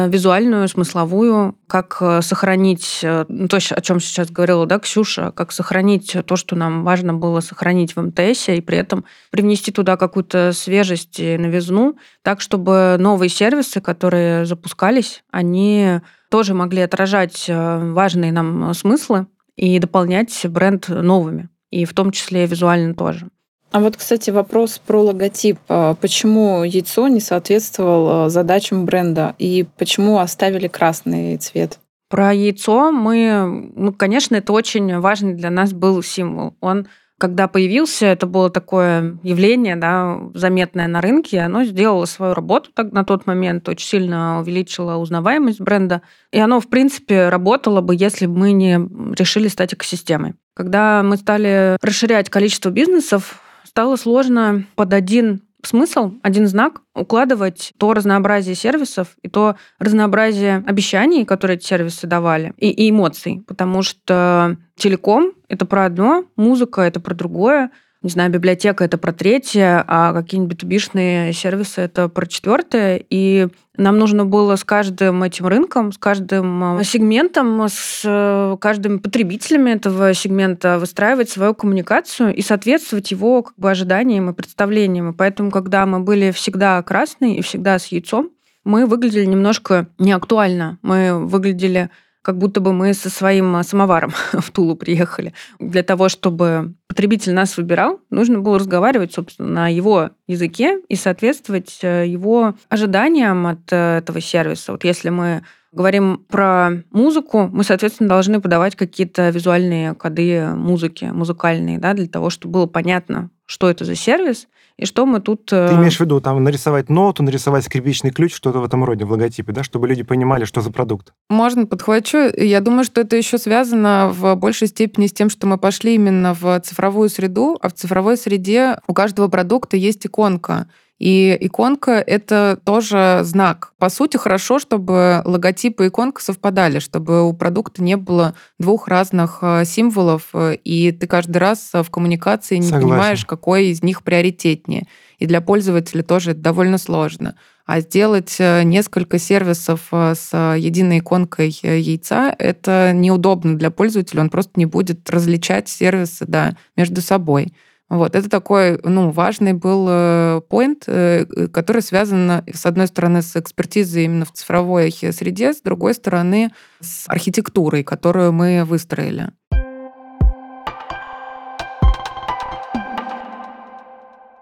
визуальную, 0.08 0.66
смысловую, 0.68 1.58
как 1.66 1.98
э, 2.00 2.22
сохранить 2.22 3.00
э, 3.02 3.26
ну, 3.28 3.48
то, 3.48 3.58
о 3.58 3.80
чем 3.82 4.00
сейчас 4.00 4.30
говорила 4.30 4.64
да, 4.64 4.78
Ксюша, 4.78 5.30
как 5.32 5.52
сохранить 5.52 6.16
то, 6.24 6.36
что 6.36 6.56
нам 6.56 6.84
важно 6.84 7.12
было 7.12 7.40
сохранить 7.40 7.94
в 7.94 8.00
МТС, 8.00 8.48
и 8.48 8.60
при 8.62 8.78
этом 8.78 9.04
привнести 9.30 9.72
туда 9.72 9.96
какую-то 9.96 10.52
свежесть 10.52 11.20
и 11.20 11.36
новизну, 11.36 11.98
так, 12.22 12.40
чтобы 12.40 12.96
новые 12.98 13.28
сервисы, 13.28 13.80
которые 13.82 14.46
запускались, 14.46 15.22
они 15.30 16.00
тоже 16.30 16.54
могли 16.54 16.80
отражать 16.80 17.44
важные 17.48 18.32
нам 18.32 18.72
смыслы 18.72 19.26
и 19.56 19.78
дополнять 19.78 20.46
бренд 20.48 20.88
новыми, 20.88 21.50
и 21.70 21.84
в 21.84 21.92
том 21.92 22.10
числе 22.10 22.46
визуально 22.46 22.94
тоже. 22.94 23.28
А 23.74 23.80
вот, 23.80 23.96
кстати, 23.96 24.30
вопрос 24.30 24.78
про 24.78 25.02
логотип. 25.02 25.58
А 25.68 25.94
почему 25.94 26.62
яйцо 26.62 27.08
не 27.08 27.18
соответствовало 27.18 28.30
задачам 28.30 28.84
бренда 28.84 29.34
и 29.36 29.66
почему 29.76 30.20
оставили 30.20 30.68
красный 30.68 31.36
цвет? 31.38 31.80
Про 32.08 32.32
яйцо 32.32 32.92
мы, 32.92 33.72
ну, 33.74 33.92
конечно, 33.92 34.36
это 34.36 34.52
очень 34.52 35.00
важный 35.00 35.34
для 35.34 35.50
нас 35.50 35.72
был 35.72 36.00
символ. 36.04 36.54
Он 36.60 36.86
когда 37.18 37.48
появился, 37.48 38.06
это 38.06 38.26
было 38.26 38.48
такое 38.50 39.18
явление, 39.22 39.76
да, 39.76 40.20
заметное 40.34 40.86
на 40.86 41.00
рынке, 41.00 41.40
оно 41.40 41.64
сделало 41.64 42.04
свою 42.04 42.34
работу 42.34 42.70
так, 42.74 42.92
на 42.92 43.04
тот 43.04 43.26
момент, 43.26 43.68
очень 43.68 43.86
сильно 43.86 44.40
увеличило 44.40 44.96
узнаваемость 44.96 45.60
бренда, 45.60 46.02
и 46.32 46.38
оно, 46.38 46.60
в 46.60 46.68
принципе, 46.68 47.28
работало 47.28 47.80
бы, 47.80 47.94
если 47.96 48.26
бы 48.26 48.36
мы 48.36 48.52
не 48.52 48.74
решили 49.16 49.48
стать 49.48 49.74
экосистемой. 49.74 50.34
Когда 50.54 51.02
мы 51.02 51.16
стали 51.16 51.76
расширять 51.80 52.30
количество 52.30 52.70
бизнесов, 52.70 53.40
стало 53.64 53.96
сложно 53.96 54.64
под 54.76 54.92
один 54.92 55.42
смысл, 55.66 56.12
один 56.22 56.46
знак 56.46 56.82
укладывать 56.94 57.72
то 57.78 57.94
разнообразие 57.94 58.54
сервисов 58.54 59.16
и 59.22 59.28
то 59.28 59.56
разнообразие 59.78 60.62
обещаний, 60.66 61.24
которые 61.24 61.56
эти 61.56 61.66
сервисы 61.66 62.06
давали, 62.06 62.54
и, 62.56 62.70
и 62.70 62.90
эмоций. 62.90 63.42
Потому 63.46 63.82
что 63.82 64.56
телеком— 64.76 65.32
это 65.48 65.66
про 65.66 65.86
одно, 65.86 66.26
музыка— 66.36 66.80
это 66.82 67.00
про 67.00 67.14
другое, 67.14 67.70
не 68.04 68.10
знаю, 68.10 68.30
библиотека 68.30 68.84
это 68.84 68.98
про 68.98 69.14
третье, 69.14 69.82
а 69.88 70.12
какие-нибудь 70.12 70.62
b 70.62 70.78
сервисы 70.78 71.80
это 71.80 72.10
про 72.10 72.26
четвертое. 72.26 73.02
И 73.08 73.48
нам 73.78 73.98
нужно 73.98 74.26
было 74.26 74.56
с 74.56 74.62
каждым 74.62 75.22
этим 75.22 75.46
рынком, 75.46 75.90
с 75.90 75.96
каждым 75.96 76.80
э, 76.80 76.84
сегментом, 76.84 77.66
с 77.66 78.02
э, 78.04 78.56
каждыми 78.60 78.98
потребителями 78.98 79.70
этого 79.70 80.12
сегмента 80.12 80.78
выстраивать 80.78 81.30
свою 81.30 81.54
коммуникацию 81.54 82.34
и 82.34 82.42
соответствовать 82.42 83.10
его 83.10 83.42
как 83.42 83.54
бы, 83.56 83.70
ожиданиям 83.70 84.28
и 84.28 84.34
представлениям. 84.34 85.10
И 85.10 85.16
поэтому, 85.16 85.50
когда 85.50 85.86
мы 85.86 86.00
были 86.00 86.30
всегда 86.30 86.82
красные 86.82 87.38
и 87.38 87.42
всегда 87.42 87.78
с 87.78 87.86
яйцом, 87.86 88.30
мы 88.64 88.84
выглядели 88.84 89.24
немножко 89.24 89.88
неактуально. 89.98 90.78
Мы 90.82 91.26
выглядели 91.26 91.88
как 92.24 92.38
будто 92.38 92.60
бы 92.60 92.72
мы 92.72 92.94
со 92.94 93.10
своим 93.10 93.54
а, 93.54 93.62
самоваром 93.62 94.12
в 94.32 94.50
Тулу 94.50 94.76
приехали. 94.76 95.34
Для 95.58 95.82
того, 95.82 96.08
чтобы 96.08 96.74
потребитель 96.88 97.34
нас 97.34 97.58
выбирал, 97.58 98.00
нужно 98.08 98.38
было 98.38 98.58
разговаривать, 98.58 99.12
собственно, 99.12 99.48
на 99.48 99.68
его 99.68 100.10
языке 100.26 100.80
и 100.88 100.96
соответствовать 100.96 101.80
э, 101.82 102.06
его 102.06 102.54
ожиданиям 102.70 103.46
от 103.46 103.70
э, 103.70 103.98
этого 103.98 104.22
сервиса. 104.22 104.72
Вот 104.72 104.84
если 104.84 105.10
мы 105.10 105.42
говорим 105.74 106.24
про 106.28 106.82
музыку, 106.90 107.48
мы, 107.52 107.64
соответственно, 107.64 108.08
должны 108.08 108.40
подавать 108.40 108.76
какие-то 108.76 109.30
визуальные 109.30 109.94
коды 109.94 110.46
музыки, 110.54 111.06
музыкальные, 111.06 111.78
да, 111.78 111.94
для 111.94 112.08
того, 112.08 112.30
чтобы 112.30 112.54
было 112.54 112.66
понятно, 112.66 113.30
что 113.46 113.68
это 113.68 113.84
за 113.84 113.94
сервис, 113.94 114.48
и 114.76 114.86
что 114.86 115.06
мы 115.06 115.20
тут... 115.20 115.46
Ты 115.46 115.56
э, 115.56 115.74
имеешь 115.74 115.96
в 115.96 116.00
виду 116.00 116.20
там 116.20 116.42
нарисовать 116.42 116.88
ноту, 116.88 117.22
нарисовать 117.22 117.64
скрипичный 117.64 118.10
ключ, 118.10 118.34
что-то 118.34 118.58
в 118.58 118.64
этом 118.64 118.84
роде 118.84 119.04
в 119.04 119.12
логотипе, 119.12 119.52
да, 119.52 119.62
чтобы 119.62 119.86
люди 119.86 120.02
понимали, 120.02 120.44
что 120.44 120.62
за 120.62 120.72
продукт? 120.72 121.12
Можно 121.30 121.66
подхвачу. 121.66 122.18
Я 122.36 122.60
думаю, 122.60 122.84
что 122.84 123.02
это 123.02 123.16
еще 123.16 123.38
связано 123.38 124.10
в 124.12 124.34
большей 124.34 124.66
степени 124.66 125.06
с 125.06 125.12
тем, 125.12 125.30
что 125.30 125.46
мы 125.46 125.58
пошли 125.58 125.94
именно 125.94 126.34
в 126.34 126.60
цифровую 126.60 127.08
среду, 127.08 127.56
а 127.62 127.68
в 127.68 127.74
цифровой 127.74 128.16
среде 128.16 128.80
у 128.88 128.94
каждого 128.94 129.28
продукта 129.28 129.76
есть 129.76 130.06
иконка. 130.06 130.66
И 130.98 131.36
иконка— 131.40 131.92
это 132.06 132.58
тоже 132.64 133.20
знак. 133.24 133.72
По 133.78 133.88
сути, 133.88 134.16
хорошо, 134.16 134.60
чтобы 134.60 135.22
логотип 135.24 135.80
и 135.80 135.88
иконка 135.88 136.22
совпадали, 136.22 136.78
чтобы 136.78 137.28
у 137.28 137.32
продукта 137.32 137.82
не 137.82 137.96
было 137.96 138.34
двух 138.60 138.86
разных 138.86 139.38
э, 139.42 139.64
символов, 139.64 140.28
э, 140.34 140.54
и 140.54 140.92
ты 140.92 141.08
каждый 141.08 141.38
раз 141.38 141.70
в 141.72 141.90
коммуникации 141.90 142.56
не 142.56 142.68
Согласен. 142.68 142.88
понимаешь, 142.88 143.26
какой 143.26 143.66
из 143.66 143.82
них 143.82 144.04
приоритетнее. 144.04 144.86
И 145.18 145.26
для 145.26 145.40
пользователя 145.40 146.02
тоже 146.04 146.30
это 146.30 146.40
довольно 146.40 146.78
сложно. 146.78 147.34
А 147.66 147.80
сделать 147.80 148.36
э, 148.38 148.62
несколько 148.62 149.18
сервисов 149.18 149.88
с 149.90 150.30
единой 150.32 151.00
иконкой 151.00 151.58
яйца, 151.62 152.34
это 152.38 152.92
неудобно 152.94 153.58
для 153.58 153.72
пользователя, 153.72 154.20
он 154.20 154.30
просто 154.30 154.52
не 154.54 154.66
будет 154.66 155.10
различать 155.10 155.68
сервисы 155.68 156.24
да, 156.28 156.56
между 156.76 157.00
собой. 157.00 157.52
Вот, 157.90 158.16
это 158.16 158.30
такой, 158.30 158.80
ну, 158.82 159.10
важный 159.10 159.52
был 159.52 159.86
point, 159.86 160.84
э, 160.86 161.26
э, 161.36 161.48
который 161.48 161.82
связан, 161.82 162.42
с 162.52 162.64
одной 162.64 162.86
стороны, 162.86 163.20
с 163.20 163.36
экспертизой 163.36 164.04
именно 164.04 164.24
в 164.24 164.32
цифровой 164.32 164.90
среде, 164.90 165.52
с 165.52 165.60
другой 165.60 165.94
стороны, 165.94 166.50
с 166.80 167.04
архитектурой, 167.08 167.84
которую 167.84 168.32
мы 168.32 168.64
выстроили. 168.64 169.28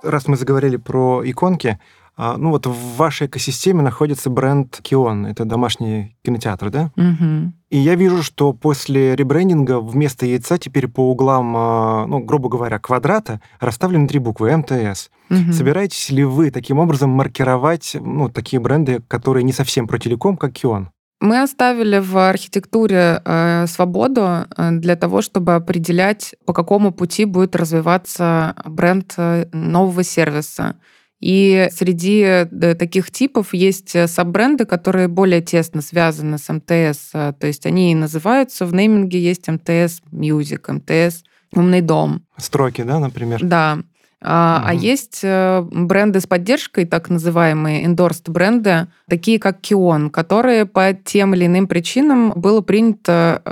Раз 0.03 0.27
мы 0.29 0.37
заговорили 0.37 0.77
про 0.77 1.23
иконки, 1.25 1.79
ну 2.17 2.51
вот 2.51 2.67
в 2.67 2.97
вашей 2.97 3.27
экосистеме 3.27 3.83
находится 3.83 4.31
бренд 4.31 4.79
Кион. 4.83 5.27
Это 5.27 5.45
домашний 5.45 6.17
кинотеатр, 6.23 6.71
да? 6.71 6.91
Угу. 6.97 7.53
И 7.71 7.79
я 7.79 7.95
вижу, 7.95 8.23
что 8.23 8.53
после 8.53 9.17
ребрендинга 9.17 9.81
вместо 9.81 10.27
яйца 10.27 10.59
теперь 10.59 10.89
по 10.89 11.11
углам, 11.11 11.55
а, 11.57 12.07
ну, 12.07 12.21
грубо 12.21 12.51
говоря, 12.51 12.79
квадрата 12.79 13.41
расставлены 13.61 14.07
три 14.07 14.19
буквы 14.19 14.55
МТС. 14.55 15.11
Угу. 15.31 15.53
Собираетесь 15.53 16.11
ли 16.11 16.25
вы 16.25 16.51
таким 16.51 16.79
образом 16.79 17.09
маркировать 17.11 17.97
ну, 17.99 18.29
такие 18.29 18.61
бренды, 18.61 19.03
которые 19.09 19.43
не 19.43 19.53
совсем 19.53 19.89
про 19.89 19.99
телеком, 19.99 20.37
как 20.37 20.53
Кион? 20.53 20.91
Мы 21.23 21.41
оставили 21.41 21.99
в 21.99 22.19
архитектуре 22.19 23.23
э, 23.25 23.67
свободу 23.69 24.23
э, 24.23 24.71
для 24.73 24.97
того, 24.97 25.23
чтобы 25.23 25.55
определять, 25.55 26.35
по 26.45 26.53
какому 26.53 26.91
пути 26.91 27.27
будет 27.27 27.55
развиваться 27.55 28.57
бренд 28.65 29.15
э, 29.17 29.47
нового 29.53 30.03
сервиса. 30.03 30.75
И 31.23 31.69
среди 31.71 32.47
таких 32.77 33.13
типов 33.13 33.55
есть 33.55 33.95
э, 33.95 34.09
саббренды, 34.09 34.65
которые 34.65 35.07
более 35.07 35.41
тесно 35.41 35.81
связаны 35.81 36.37
с 36.37 36.53
МТС. 36.53 37.11
Э, 37.15 37.33
то 37.39 37.47
есть 37.47 37.65
они 37.65 37.93
и 37.93 37.95
называются, 37.95 38.67
в 38.67 38.75
нейминге 38.75 39.21
есть 39.21 39.47
МТС 39.47 40.03
Music, 40.11 40.61
МТС 40.71 41.23
Умный 41.55 41.81
дом. 41.81 42.23
Строки, 42.39 42.83
да, 42.83 42.99
например? 42.99 43.39
Да. 43.41 43.79
А, 44.21 44.59
угу. 44.59 44.69
а 44.69 44.75
есть 44.75 45.21
э, 45.23 45.65
бренды 45.71 46.19
с 46.19 46.27
поддержкой, 46.27 46.87
так 46.87 47.09
называемые 47.09 47.85
endorsed 47.85 48.29
бренды, 48.29 48.89
такие 49.09 49.39
как 49.39 49.61
Kion, 49.61 50.11
которые 50.11 50.67
по 50.67 50.93
тем 50.93 51.35
или 51.35 51.47
иным 51.47 51.69
причинам 51.69 52.33
было 52.35 52.63
принято 52.63 53.43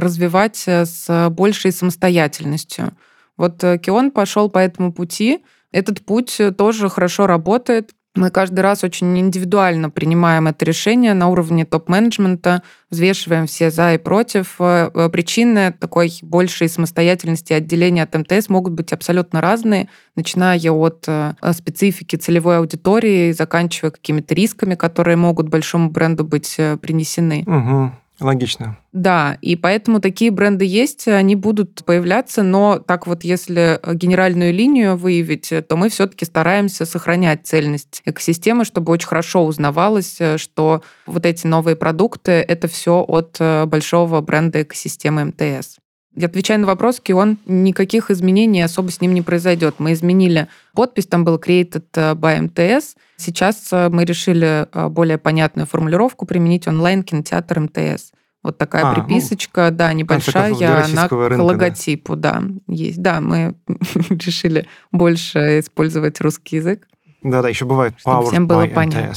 развивать 0.00 0.64
с 0.66 1.28
большей 1.30 1.72
самостоятельностью. 1.72 2.92
Вот 3.36 3.62
Kion 3.62 4.12
пошел 4.12 4.48
по 4.48 4.58
этому 4.58 4.92
пути, 4.92 5.42
этот 5.72 6.04
путь 6.04 6.40
э, 6.40 6.50
тоже 6.50 6.88
хорошо 6.88 7.26
работает. 7.26 7.92
Мы 8.14 8.30
каждый 8.30 8.60
раз 8.60 8.82
очень 8.82 9.16
индивидуально 9.16 9.90
принимаем 9.90 10.48
это 10.48 10.64
решение 10.64 11.14
на 11.14 11.28
уровне 11.28 11.64
топ-менеджмента, 11.64 12.62
взвешиваем 12.90 13.46
все 13.46 13.70
за 13.70 13.94
и 13.94 13.98
против. 13.98 14.56
Э, 14.58 14.90
э, 14.92 15.08
причины 15.10 15.72
такой 15.78 16.10
большей 16.22 16.68
самостоятельности 16.68 17.52
отделения 17.52 18.02
от 18.02 18.14
МТС 18.14 18.48
могут 18.48 18.72
быть 18.72 18.92
абсолютно 18.92 19.40
разные, 19.40 19.88
начиная 20.16 20.58
от 20.72 21.06
специфики 21.54 22.16
целевой 22.16 22.58
аудитории, 22.58 23.32
заканчивая 23.32 23.90
какими-то 23.90 24.34
рисками, 24.34 24.74
которые 24.74 25.16
могут 25.16 25.48
большому 25.48 25.90
бренду 25.90 26.24
быть 26.24 26.56
принесены. 26.80 27.44
Угу. 27.46 27.92
Логично. 28.20 28.78
Да, 28.92 29.38
и 29.42 29.54
поэтому 29.54 30.00
такие 30.00 30.30
бренды 30.30 30.64
есть, 30.64 31.06
они 31.06 31.36
будут 31.36 31.84
появляться, 31.84 32.42
но 32.42 32.78
так 32.78 33.06
вот, 33.06 33.22
если 33.22 33.80
генеральную 33.94 34.52
линию 34.52 34.96
выявить, 34.96 35.52
то 35.68 35.76
мы 35.76 35.88
все-таки 35.88 36.24
стараемся 36.24 36.84
сохранять 36.84 37.46
цельность 37.46 38.02
экосистемы, 38.04 38.64
чтобы 38.64 38.92
очень 38.92 39.08
хорошо 39.08 39.44
узнавалось, 39.44 40.18
что 40.36 40.82
вот 41.06 41.26
эти 41.26 41.46
новые 41.46 41.76
продукты— 41.76 42.32
это 42.48 42.66
все 42.66 43.04
от 43.06 43.38
большого 43.68 44.20
бренда 44.20 44.62
экосистемы 44.62 45.26
МТС. 45.26 45.78
Я 46.14 46.26
отвечаю 46.26 46.60
на 46.60 46.66
вопрос, 46.66 47.00
он 47.12 47.38
никаких 47.46 48.10
изменений 48.10 48.62
особо 48.62 48.90
с 48.90 49.00
ним 49.00 49.14
не 49.14 49.22
произойдет. 49.22 49.76
Мы 49.78 49.92
изменили 49.92 50.48
подпись, 50.74 51.06
там 51.06 51.24
был 51.24 51.36
created 51.36 51.84
by 51.92 52.48
MTS. 52.48 52.96
Сейчас 53.16 53.68
э, 53.72 53.88
мы 53.88 54.04
решили 54.04 54.66
э, 54.72 54.88
более 54.88 55.18
понятную 55.18 55.66
формулировку 55.66 56.24
применить 56.24 56.66
онлайн-кинотеатр 56.66 57.60
МТС. 57.60 58.12
Вот 58.42 58.56
такая 58.56 58.84
а, 58.84 58.94
ну, 58.94 58.94
приписочка, 58.94 59.68
ну, 59.70 59.76
да, 59.76 59.92
небольшая, 59.92 60.54
на 60.88 61.08
рынка, 61.08 61.42
логотипу, 61.42 62.16
да. 62.16 62.40
да, 62.40 62.72
есть. 62.72 63.02
Да, 63.02 63.20
мы 63.20 63.56
решили 64.08 64.66
больше 64.92 65.58
использовать 65.58 66.20
русский 66.20 66.56
язык. 66.56 66.86
Да-да, 67.22 67.48
еще 67.48 67.64
бывает 67.64 67.94
Чтобы 67.98 68.26
всем 68.28 68.46
было 68.46 68.66
понятно. 68.66 69.14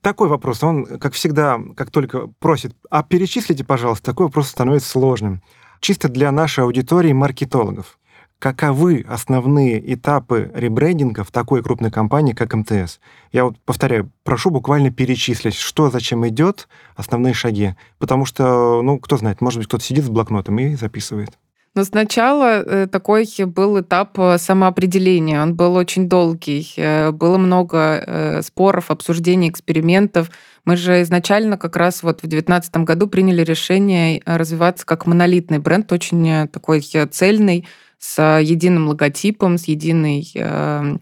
Такой 0.00 0.28
вопрос, 0.28 0.62
он, 0.64 0.84
как 0.98 1.14
всегда, 1.14 1.60
как 1.76 1.90
только 1.90 2.26
просит, 2.40 2.74
а 2.90 3.04
перечислите, 3.04 3.64
пожалуйста, 3.64 4.06
такой 4.06 4.26
вопрос 4.26 4.48
становится 4.48 4.90
сложным 4.90 5.42
чисто 5.80 6.08
для 6.08 6.32
нашей 6.32 6.64
аудитории 6.64 7.12
маркетологов. 7.12 7.98
Каковы 8.38 9.04
основные 9.08 9.94
этапы 9.94 10.52
ребрендинга 10.54 11.24
в 11.24 11.32
такой 11.32 11.60
крупной 11.60 11.90
компании, 11.90 12.34
как 12.34 12.54
МТС? 12.54 13.00
Я 13.32 13.44
вот 13.44 13.58
повторяю, 13.64 14.12
прошу 14.22 14.50
буквально 14.50 14.92
перечислить, 14.92 15.56
что 15.56 15.90
зачем 15.90 16.26
идет, 16.28 16.68
основные 16.94 17.34
шаги. 17.34 17.74
Потому 17.98 18.26
что, 18.26 18.80
ну, 18.82 19.00
кто 19.00 19.16
знает, 19.16 19.40
может 19.40 19.58
быть, 19.58 19.66
кто-то 19.66 19.82
сидит 19.82 20.04
с 20.04 20.08
блокнотом 20.08 20.56
и 20.60 20.76
записывает. 20.76 21.36
Но 21.74 21.84
сначала 21.84 22.62
э, 22.62 22.86
такой 22.86 23.28
был 23.44 23.80
этап 23.80 24.18
э, 24.18 24.38
самоопределения. 24.38 25.42
Он 25.42 25.54
был 25.54 25.74
очень 25.76 26.08
долгий. 26.08 26.72
Э, 26.76 27.10
было 27.12 27.38
много 27.38 28.40
споров, 28.42 28.90
обсуждений, 28.90 29.48
экспериментов. 29.48 30.30
Мы 30.64 30.76
же 30.76 31.02
изначально 31.02 31.56
как 31.56 31.76
раз 31.76 32.02
вот 32.02 32.18
в 32.18 32.26
2019 32.26 32.76
году 32.78 33.06
приняли 33.06 33.42
решение 33.42 34.20
развиваться 34.24 34.84
как 34.84 35.06
монолитный 35.06 35.58
бренд, 35.58 35.90
очень 35.92 36.48
такой 36.48 36.80
цельный, 36.80 37.66
с 37.98 38.38
единым 38.40 38.88
логотипом, 38.88 39.58
с 39.58 39.64
единой 39.64 40.30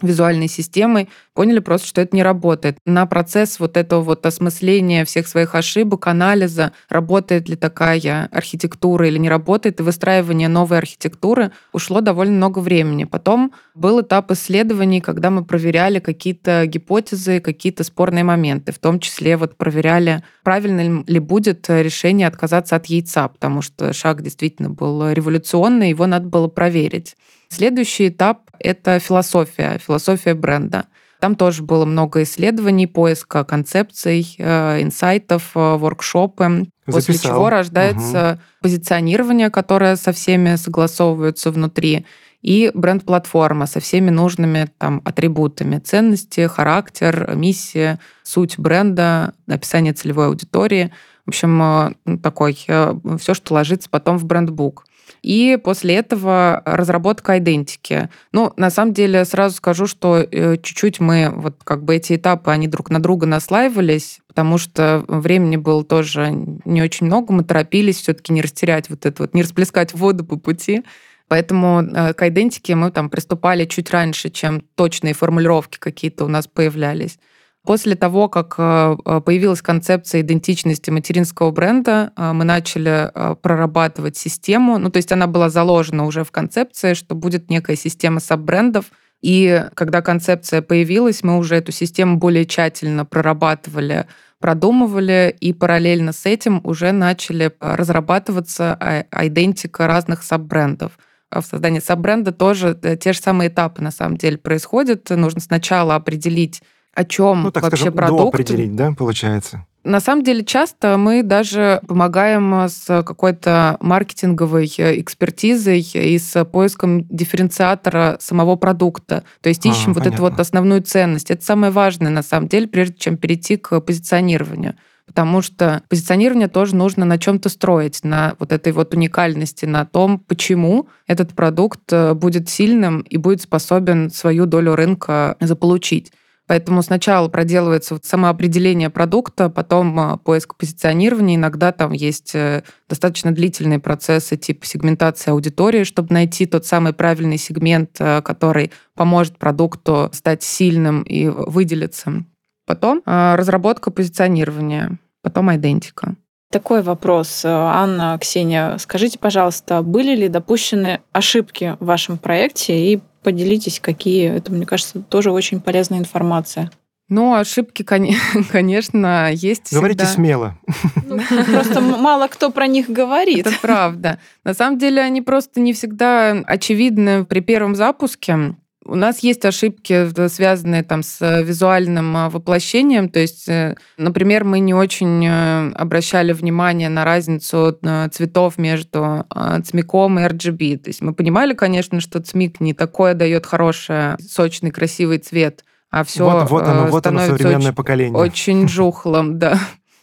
визуальной 0.01 0.47
системой, 0.47 1.09
поняли 1.37 1.59
просто, 1.59 1.87
что 1.87 2.01
это 2.01 2.15
не 2.15 2.23
работает. 2.23 2.79
На 2.83 3.05
процесс 3.05 3.59
вот 3.59 3.77
этого 3.77 4.01
вот 4.01 4.25
осмысления 4.25 5.05
всех 5.05 5.27
своих 5.27 5.53
ошибок, 5.53 6.07
анализа, 6.07 6.71
работает 6.89 7.47
ли 7.47 7.55
такая 7.55 8.27
архитектура 8.31 9.07
или 9.07 9.19
не 9.19 9.29
работает, 9.29 9.79
и 9.79 9.83
выстраивание 9.83 10.47
новой 10.47 10.79
архитектуры 10.79 11.51
ушло 11.73 12.01
довольно 12.01 12.33
много 12.37 12.57
времени. 12.57 13.03
Потом 13.03 13.53
был 13.75 14.01
этап 14.01 14.31
исследований, 14.31 14.99
когда 14.99 15.29
мы 15.29 15.45
проверяли 15.45 15.99
какие-то 15.99 16.65
гипотезы, 16.65 17.39
какие-то 17.39 17.83
спорные 17.83 18.23
моменты, 18.23 18.71
в 18.71 18.79
том 18.79 18.99
числе 18.99 19.37
вот 19.37 19.57
проверяли, 19.57 20.23
правильно 20.43 21.03
ли 21.05 21.19
будет 21.19 21.69
решение 21.69 22.25
отказаться 22.25 22.77
от 22.77 22.87
яйца, 22.87 23.27
потому 23.27 23.61
что 23.61 23.93
шаг 23.93 24.23
действительно 24.23 24.71
был 24.71 25.11
революционный, 25.11 25.89
его 25.89 26.07
надо 26.07 26.29
было 26.29 26.47
проверить. 26.47 27.15
Следующий 27.49 28.07
этап— 28.07 28.49
это 28.59 28.97
философия, 28.97 29.77
философия 29.77 30.33
бренда. 30.33 30.87
Там 31.19 31.35
тоже 31.35 31.63
было 31.63 31.85
много 31.85 32.23
исследований, 32.23 32.85
поиска 32.85 33.43
концепций, 33.43 34.35
э, 34.37 34.81
инсайтов, 34.81 35.51
э, 35.55 35.75
воркшопы, 35.77 36.67
Записал. 36.85 36.93
после 36.93 37.17
чего 37.17 37.49
рождается 37.49 38.33
угу. 38.33 38.41
позиционирование, 38.61 39.49
которое 39.49 39.95
со 39.95 40.11
всеми 40.11 40.55
согласовывается 40.55 41.51
внутри, 41.51 42.05
и 42.43 42.71
бренд-платформа 42.73 43.65
со 43.65 43.79
всеми 43.79 44.11
нужными 44.11 44.69
там 44.77 45.01
атрибутами, 45.05 45.79
ценности, 45.79 46.45
характер, 46.47 47.31
миссия, 47.35 47.99
суть 48.23 48.59
бренда, 48.59 49.33
описание 49.47 49.93
целевой 49.93 50.27
аудитории. 50.27 50.91
В 51.25 51.29
общем, 51.29 51.61
э, 51.61 52.17
такой, 52.21 52.53
все, 52.53 53.33
что 53.33 53.53
ложится 53.55 53.89
потом 53.89 54.17
в 54.17 54.25
брендбук. 54.25 54.86
И 55.21 55.57
после 55.63 55.95
этого 55.95 56.61
разработка 56.65 57.37
идентики. 57.37 58.09
Ну, 58.31 58.53
на 58.57 58.69
самом 58.69 58.93
деле, 58.93 59.25
сразу 59.25 59.55
скажу, 59.55 59.87
что 59.87 60.19
э, 60.19 60.57
чуть-чуть 60.57 60.99
мы, 60.99 61.31
вот 61.33 61.55
как 61.63 61.83
бы 61.83 61.95
эти 61.95 62.15
этапы, 62.15 62.51
они 62.51 62.67
друг 62.67 62.89
на 62.89 63.01
друга 63.01 63.25
наслаивались, 63.25 64.19
потому 64.27 64.57
что 64.57 65.03
времени 65.07 65.57
было 65.57 65.83
тоже 65.83 66.29
не 66.65 66.81
очень 66.81 67.07
много, 67.07 67.33
мы 67.33 67.43
торопились 67.43 68.01
все-таки 68.01 68.33
не 68.33 68.41
растерять 68.41 68.89
вот 68.89 69.05
это 69.05 69.23
вот, 69.23 69.33
не 69.33 69.41
расплескать 69.41 69.93
воду 69.93 70.25
по 70.25 70.37
пути. 70.37 70.83
Поэтому 71.27 71.81
э, 71.81 72.13
к 72.13 72.27
идентике 72.27 72.75
мы 72.75 72.91
там 72.91 73.09
приступали 73.09 73.65
чуть 73.65 73.91
раньше, 73.91 74.29
чем 74.29 74.61
точные 74.75 75.13
формулировки 75.13 75.77
какие-то 75.77 76.25
у 76.25 76.29
нас 76.29 76.47
появлялись. 76.47 77.19
После 77.67 77.95
того, 77.95 78.29
как 78.29 78.55
э, 78.57 78.95
э, 79.03 79.19
появилась 79.19 79.61
концепция 79.61 80.21
идентичности 80.21 80.89
материнского 80.89 81.51
бренда, 81.51 82.13
э, 82.15 82.31
мы 82.31 82.45
начали 82.45 83.11
прорабатывать 83.41 84.15
систему. 84.15 84.77
Ну, 84.77 84.89
то 84.89 84.95
есть 84.95 85.11
она 85.11 85.27
была 85.27 85.49
заложена 85.49 86.05
уже 86.05 86.23
в 86.23 86.31
концепции, 86.31 86.93
что 86.93 87.13
будет 87.13 87.49
некая 87.49 87.75
система 87.75 88.21
саб-брендов. 88.21 88.85
И 89.21 89.65
когда 89.73 90.01
концепция 90.01 90.61
появилась, 90.61 91.23
мы 91.23 91.37
уже 91.37 91.55
эту 91.55 91.73
систему 91.73 92.15
более 92.15 92.45
тщательно 92.45 93.03
прорабатывали, 93.03 94.07
продумывали, 94.39 95.35
и 95.37 95.51
параллельно 95.51 96.13
с 96.13 96.25
этим 96.25 96.61
уже 96.63 96.93
начали 96.93 97.51
разрабатываться 97.59 99.05
идентика 99.11 99.87
разных 99.87 100.23
саб-брендов 100.23 100.97
в 101.29 101.41
создании 101.41 101.81
саб-бренда 101.81 102.31
тоже 102.31 102.79
те 103.01 103.11
же 103.11 103.19
самые 103.19 103.49
этапы 103.49 103.81
на 103.81 103.91
самом 103.91 104.15
деле 104.15 104.37
происходят. 104.37 105.09
Нужно 105.09 105.41
сначала 105.41 105.95
определить 105.95 106.61
о 106.97 107.05
чем 107.05 107.43
ну, 107.43 107.51
так 107.51 107.61
вообще 107.61 107.77
скажем, 107.77 107.93
продукт. 107.93 108.33
определить, 108.33 108.75
да, 108.75 108.91
получается? 108.91 109.67
На 109.83 109.99
самом 109.99 110.23
деле 110.23 110.43
часто 110.43 110.97
мы 110.97 111.21
даже 111.21 111.79
помогаем 111.87 112.67
с 112.67 113.03
какой-то 113.03 113.77
маркетинговой 113.79 114.65
экспертизой 114.65 115.79
и 115.79 116.17
с 116.17 116.43
поиском 116.43 117.07
дифференциатора 117.07 118.17
самого 118.19 118.55
продукта. 118.55 119.23
То 119.41 119.49
есть 119.49 119.63
ищем 119.65 119.91
а, 119.91 119.93
вот 119.93 119.97
понятно. 119.99 120.15
эту 120.15 120.21
вот 120.23 120.39
основную 120.39 120.81
ценность. 120.81 121.29
Это 121.29 121.45
самое 121.45 121.71
важное 121.71 122.09
на 122.09 122.23
самом 122.23 122.47
деле, 122.47 122.67
прежде 122.67 122.95
чем 122.97 123.15
перейти 123.15 123.57
к 123.57 123.79
позиционированию. 123.79 124.73
Потому 125.05 125.43
что 125.43 125.83
позиционирование 125.89 126.47
тоже 126.47 126.75
нужно 126.75 127.05
на 127.05 127.19
чем-то 127.19 127.47
строить, 127.49 128.03
на 128.03 128.35
вот 128.39 128.51
этой 128.51 128.73
вот 128.73 128.95
уникальности, 128.95 129.65
на 129.65 129.85
том, 129.85 130.19
почему 130.19 130.89
этот 131.05 131.33
продукт 131.33 131.93
э, 131.93 132.13
будет 132.15 132.49
сильным 132.49 133.01
и 133.01 133.17
будет 133.17 133.41
способен 133.41 134.09
свою 134.09 134.47
долю 134.47 134.75
рынка 134.75 135.37
заполучить. 135.39 136.11
Поэтому 136.47 136.81
сначала 136.81 137.27
проделывается 137.27 137.93
вот 137.93 138.05
самоопределение 138.05 138.89
продукта, 138.89 139.49
потом 139.49 139.99
а, 139.99 140.17
поиск 140.17 140.55
позиционирования. 140.55 141.35
Иногда 141.35 141.73
там 141.73 141.91
есть 141.91 142.33
э, 142.35 142.63
достаточно 142.87 143.33
длительные 143.33 143.79
процессы 143.79 144.37
типа 144.37 144.65
сегментации 144.65 145.31
аудитории, 145.31 145.83
чтобы 145.83 146.13
найти 146.13 146.45
тот 146.45 146.65
самый 146.65 146.93
правильный 146.93 147.37
сегмент, 147.37 147.97
э, 147.99 148.21
который 148.21 148.71
поможет 148.95 149.37
продукту 149.37 150.09
стать 150.13 150.41
сильным 150.41 151.01
и 151.01 151.27
выделиться. 151.27 152.23
Потом 152.65 153.01
а, 153.05 153.35
разработка 153.35 153.91
позиционирования, 153.91 154.99
потом 155.21 155.53
идентика. 155.53 156.15
Такой 156.49 156.81
вопрос, 156.81 157.43
э, 157.43 157.49
Анна, 157.49 158.17
Ксения, 158.21 158.77
скажите, 158.77 159.19
пожалуйста, 159.19 159.81
были 159.81 160.15
ли 160.15 160.29
допущены 160.29 161.01
ошибки 161.11 161.75
в 161.81 161.85
вашем 161.85 162.17
проекте 162.17 162.93
и 162.93 163.01
поделитесь, 163.27 163.81
какие. 163.81 164.29
Это, 164.37 164.53
мне 164.53 164.65
кажется, 164.65 165.01
тоже 165.01 165.31
очень 165.31 165.59
полезная 165.59 165.99
информация. 165.99 166.71
Ну, 167.09 167.33
ошибки, 167.33 167.83
конечно, 168.51 169.29
есть. 169.33 169.73
Говорите 169.73 170.05
всегда. 170.05 170.13
смело. 170.15 170.57
Ну, 171.05 171.19
просто 171.51 171.81
мало 171.81 172.27
кто 172.29 172.51
про 172.51 172.67
них 172.67 172.89
говорит. 172.89 173.45
Это 173.45 173.51
правда. 173.61 174.17
На 174.45 174.53
самом 174.53 174.77
деле 174.77 175.01
они 175.01 175.21
просто 175.21 175.59
не 175.59 175.73
всегда 175.73 176.31
очевидны 176.45 177.25
при 177.25 177.41
первом 177.41 177.75
запуске. 177.75 178.55
У 178.87 178.95
нас 178.95 179.19
есть 179.19 179.43
ошибки, 179.45 180.07
связанные 180.29 180.83
там 180.83 181.03
с 181.03 181.21
э, 181.21 181.43
визуальным 181.43 182.15
а, 182.15 182.29
воплощением. 182.29 183.09
То 183.09 183.19
есть, 183.19 183.47
э, 183.49 183.75
например, 183.97 184.43
мы 184.43 184.59
не 184.59 184.73
очень 184.73 185.25
э, 185.25 185.71
обращали 185.73 186.31
внимание 186.31 186.89
на 186.89 187.03
разницу 187.03 187.77
цветов 188.11 188.57
между 188.57 189.25
цмиком 189.65 190.19
и 190.19 190.23
RGB. 190.23 190.77
То 190.77 190.89
есть 190.89 191.01
мы 191.01 191.13
понимали, 191.13 191.53
конечно, 191.53 191.99
что 191.99 192.21
цмик 192.21 192.59
не 192.59 192.73
такое 192.73 193.13
дает 193.13 193.45
хороший, 193.45 194.17
сочный, 194.19 194.71
красивый 194.71 195.17
цвет, 195.17 195.63
а 195.89 196.03
все 196.03 196.23
вот, 196.23 196.49
вот 196.49 196.63
оно, 196.63 196.87
вот 196.87 197.07
оно 197.07 197.19
современное 197.19 197.57
очень, 197.57 197.73
поколение. 197.73 198.17
Очень 198.17 198.67
жухлым, 198.69 199.39
да. 199.39 199.59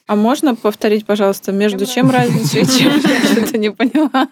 А 0.06 0.16
можно 0.16 0.54
повторить, 0.54 1.06
пожалуйста, 1.06 1.50
между 1.50 1.86
чем 1.86 2.10
разница 2.10 2.58
и 2.58 2.66
чем? 2.66 2.92
Я 3.00 3.20
что-то 3.22 3.56
не 3.56 3.70
поняла. 3.70 4.28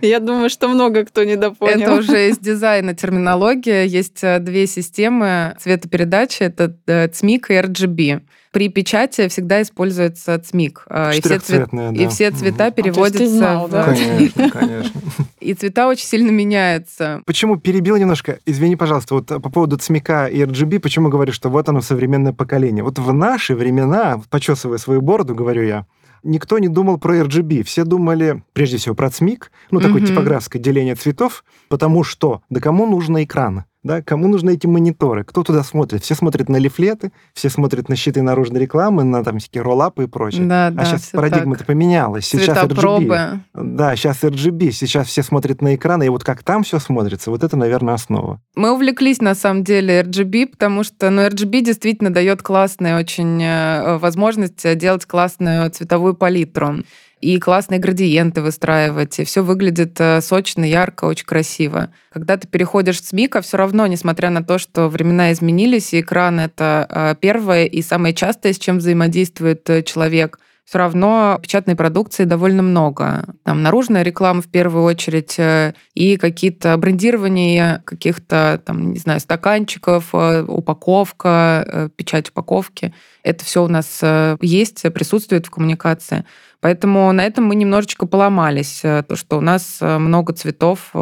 Я 0.00 0.20
думаю, 0.20 0.48
что 0.48 0.68
много 0.68 1.04
кто 1.04 1.24
не 1.24 1.34
допонял. 1.34 1.80
Это 1.80 1.94
уже 1.96 2.28
из 2.28 2.38
дизайна 2.38 2.94
терминология. 2.94 3.84
Есть 3.84 4.22
э, 4.22 4.38
две 4.38 4.68
системы 4.68 5.56
цветопередачи. 5.58 6.44
Это 6.44 6.76
CMYK 6.86 7.44
э, 7.48 7.54
и 7.54 7.62
RGB 7.66 8.22
при 8.54 8.68
печати 8.68 9.26
всегда 9.28 9.62
используется 9.62 10.38
цмик. 10.38 10.84
А, 10.88 11.10
и 11.12 11.20
все, 11.20 11.40
цвет... 11.40 11.68
да. 11.72 11.90
и 11.90 12.06
все 12.06 12.30
цвета 12.30 12.68
угу. 12.68 12.74
переводятся 12.76 13.24
а, 13.24 13.28
знал, 13.28 13.66
в... 13.66 13.70
Да? 13.70 13.84
Конечно, 13.84 14.50
конечно. 14.60 15.00
И 15.40 15.54
цвета 15.54 15.88
очень 15.88 16.06
сильно 16.06 16.30
меняются. 16.30 17.20
Почему 17.26 17.56
перебил 17.56 17.96
немножко? 17.96 18.38
Извини, 18.46 18.76
пожалуйста, 18.76 19.16
вот 19.16 19.26
по 19.26 19.50
поводу 19.50 19.76
цмика 19.76 20.26
и 20.26 20.40
RGB, 20.40 20.78
почему 20.78 21.08
говорю, 21.08 21.32
что 21.32 21.50
вот 21.50 21.68
оно 21.68 21.80
современное 21.80 22.32
поколение? 22.32 22.84
Вот 22.84 23.00
в 23.00 23.12
наши 23.12 23.56
времена, 23.56 24.22
почесывая 24.30 24.78
свою 24.78 25.02
бороду, 25.02 25.34
говорю 25.34 25.64
я, 25.64 25.86
никто 26.22 26.60
не 26.60 26.68
думал 26.68 26.98
про 26.98 27.18
RGB. 27.22 27.64
Все 27.64 27.82
думали, 27.82 28.44
прежде 28.52 28.76
всего, 28.76 28.94
про 28.94 29.10
цмик, 29.10 29.50
ну, 29.72 29.80
такое 29.80 30.06
типографское 30.06 30.62
деление 30.62 30.94
цветов, 30.94 31.44
потому 31.68 32.04
что, 32.04 32.42
да 32.50 32.60
кому 32.60 32.86
нужен 32.86 33.20
экран? 33.20 33.64
Да, 33.84 34.00
кому 34.00 34.28
нужны 34.28 34.54
эти 34.54 34.66
мониторы? 34.66 35.24
Кто 35.24 35.42
туда 35.42 35.62
смотрит? 35.62 36.02
Все 36.02 36.14
смотрят 36.14 36.48
на 36.48 36.56
лифлеты, 36.56 37.12
все 37.34 37.50
смотрят 37.50 37.90
на 37.90 37.96
щиты 37.96 38.22
наружной 38.22 38.62
рекламы, 38.62 39.04
на 39.04 39.22
там 39.22 39.38
всякие 39.38 39.62
роллапы 39.62 40.04
и 40.04 40.06
прочее. 40.06 40.46
Да, 40.46 40.68
а 40.68 40.70
да, 40.70 40.84
сейчас 40.86 41.10
парадигма-то 41.10 41.64
поменялась. 41.64 42.26
Сейчас 42.26 42.56
RGB. 42.56 43.40
Да, 43.52 43.94
сейчас 43.94 44.24
RGB. 44.24 44.70
Сейчас 44.70 45.06
все 45.08 45.22
смотрят 45.22 45.60
на 45.60 45.74
экраны, 45.74 46.06
и 46.06 46.08
вот 46.08 46.24
как 46.24 46.42
там 46.42 46.62
все 46.62 46.78
смотрится, 46.78 47.30
вот 47.30 47.44
это, 47.44 47.58
наверное, 47.58 47.94
основа. 47.94 48.40
Мы 48.56 48.72
увлеклись, 48.72 49.20
на 49.20 49.34
самом 49.34 49.64
деле, 49.64 50.00
RGB, 50.00 50.46
потому 50.46 50.82
что 50.82 51.10
ну, 51.10 51.22
RGB 51.26 51.60
действительно 51.60 52.08
дает 52.08 52.42
классную 52.42 52.98
очень 52.98 53.42
э, 53.42 53.98
возможность 53.98 54.78
делать 54.78 55.04
классную 55.04 55.70
цветовую 55.70 56.14
палитру 56.14 56.84
и 57.24 57.38
классные 57.38 57.80
градиенты 57.80 58.42
выстраивать, 58.42 59.18
и 59.18 59.24
все 59.24 59.42
выглядит 59.42 59.98
э, 59.98 60.20
сочно, 60.20 60.62
ярко, 60.62 61.06
очень 61.06 61.24
красиво. 61.24 61.88
Когда 62.12 62.36
ты 62.36 62.46
переходишь 62.46 63.02
с 63.02 63.12
Мика, 63.14 63.40
все 63.40 63.56
равно, 63.56 63.86
несмотря 63.86 64.28
на 64.28 64.44
то, 64.44 64.58
что 64.58 64.88
времена 64.88 65.32
изменились, 65.32 65.94
и 65.94 66.00
экран— 66.00 66.38
это 66.40 66.86
э, 66.90 67.14
первое 67.18 67.64
и 67.64 67.80
самое 67.80 68.14
частое, 68.14 68.52
с 68.52 68.58
чем 68.58 68.76
взаимодействует 68.76 69.68
э, 69.70 69.82
человек, 69.82 70.38
все 70.64 70.78
равно 70.78 71.38
печатной 71.42 71.76
продукции 71.76 72.24
довольно 72.24 72.62
много. 72.62 73.26
Там 73.44 73.62
наружная 73.62 74.02
реклама 74.02 74.40
в 74.40 74.48
первую 74.48 74.84
очередь 74.84 75.38
э, 75.38 75.74
и 75.92 76.16
какие-то 76.16 76.76
брендирования 76.78 77.82
каких-то, 77.84 78.60
там, 78.64 78.92
не 78.92 78.98
знаю, 78.98 79.20
стаканчиков, 79.20 80.10
э, 80.14 80.42
упаковка, 80.48 81.64
э, 81.66 81.88
печать 81.94 82.30
упаковки. 82.30 82.94
Это 83.22 83.44
все 83.44 83.62
у 83.62 83.68
нас 83.68 84.02
есть, 84.40 84.82
присутствует 84.92 85.46
в 85.46 85.50
коммуникации. 85.50 86.24
Поэтому 86.60 87.10
на 87.12 87.24
этом 87.24 87.44
мы 87.44 87.54
немножечко 87.54 88.06
поломались. 88.06 88.80
То, 88.82 89.16
что 89.16 89.38
у 89.38 89.40
нас 89.40 89.78
много 89.80 90.34
цветов 90.34 90.92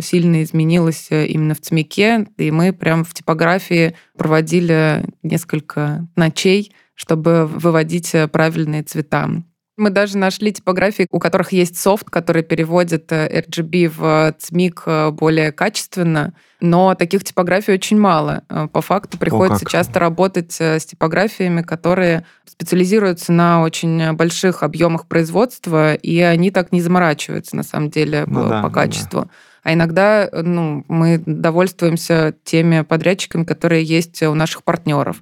сильно 0.00 0.42
изменилось 0.42 1.08
именно 1.10 1.54
в 1.54 1.60
ЦМИКе, 1.60 2.28
и 2.36 2.50
мы 2.50 2.74
прям 2.74 3.04
в 3.04 3.14
типографии 3.14 3.94
проводили 4.18 5.04
несколько 5.22 6.06
ночей 6.14 6.74
чтобы 7.02 7.46
выводить 7.46 8.14
э, 8.14 8.28
правильные 8.28 8.84
цвета. 8.84 9.28
Мы 9.76 9.90
даже 9.90 10.18
нашли 10.18 10.52
типографии, 10.52 11.08
у 11.10 11.18
которых 11.18 11.50
есть 11.52 11.76
софт, 11.76 12.08
который 12.08 12.44
переводит 12.44 13.10
э, 13.10 13.40
RGB 13.40 13.88
в 13.88 14.36
ЦМИК 14.38 14.82
э, 14.86 15.10
более 15.10 15.50
качественно, 15.50 16.32
но 16.60 16.94
таких 16.94 17.24
типографий 17.24 17.72
очень 17.72 17.98
мало. 17.98 18.44
По 18.72 18.80
факту 18.82 19.18
приходится 19.18 19.66
О, 19.66 19.68
часто 19.68 19.98
работать 19.98 20.60
с 20.60 20.84
типографиями, 20.84 21.62
которые 21.62 22.24
специализируются 22.44 23.32
на 23.32 23.62
очень 23.62 24.12
больших 24.12 24.62
объемах 24.62 25.08
производства, 25.08 25.94
и 25.94 26.20
они 26.20 26.52
так 26.52 26.70
не 26.70 26.80
заморачиваются, 26.80 27.56
на 27.56 27.64
самом 27.64 27.90
деле, 27.90 28.22
ну, 28.28 28.44
по, 28.44 28.48
да, 28.48 28.62
по 28.62 28.70
качеству. 28.70 29.22
Да. 29.22 29.30
А 29.64 29.72
иногда 29.72 30.28
ну, 30.32 30.84
мы 30.86 31.20
довольствуемся 31.26 32.32
теми 32.44 32.82
подрядчиками, 32.82 33.42
которые 33.42 33.82
есть 33.82 34.22
у 34.22 34.34
наших 34.34 34.62
партнеров. 34.62 35.20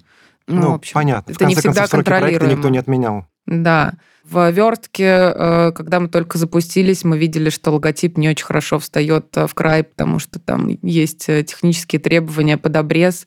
Ну, 0.51 0.61
ну 0.63 0.75
общем, 0.75 0.95
понятно. 0.95 1.33
Это 1.33 1.45
не 1.45 1.55
всегда 1.55 1.87
контролируемо. 1.87 2.55
никто 2.55 2.69
не 2.69 2.79
отменял. 2.79 3.27
Да. 3.47 3.95
В 4.25 4.51
вертке, 4.51 5.05
э, 5.05 5.73
когда 5.73 5.99
мы 5.99 6.09
только 6.09 6.39
запустились, 6.39 7.05
мы 7.05 7.19
видели, 7.19 7.51
что 7.51 7.73
логотип 7.73 8.17
не 8.17 8.29
очень 8.29 8.45
хорошо 8.45 8.79
встает 8.79 9.35
в 9.35 9.53
край, 9.55 9.83
потому 9.83 10.19
что 10.19 10.39
там 10.39 10.69
есть 10.83 11.29
э, 11.29 11.43
технические 11.43 12.01
требования 12.01 12.57
под 12.57 12.77
обрез 12.77 13.27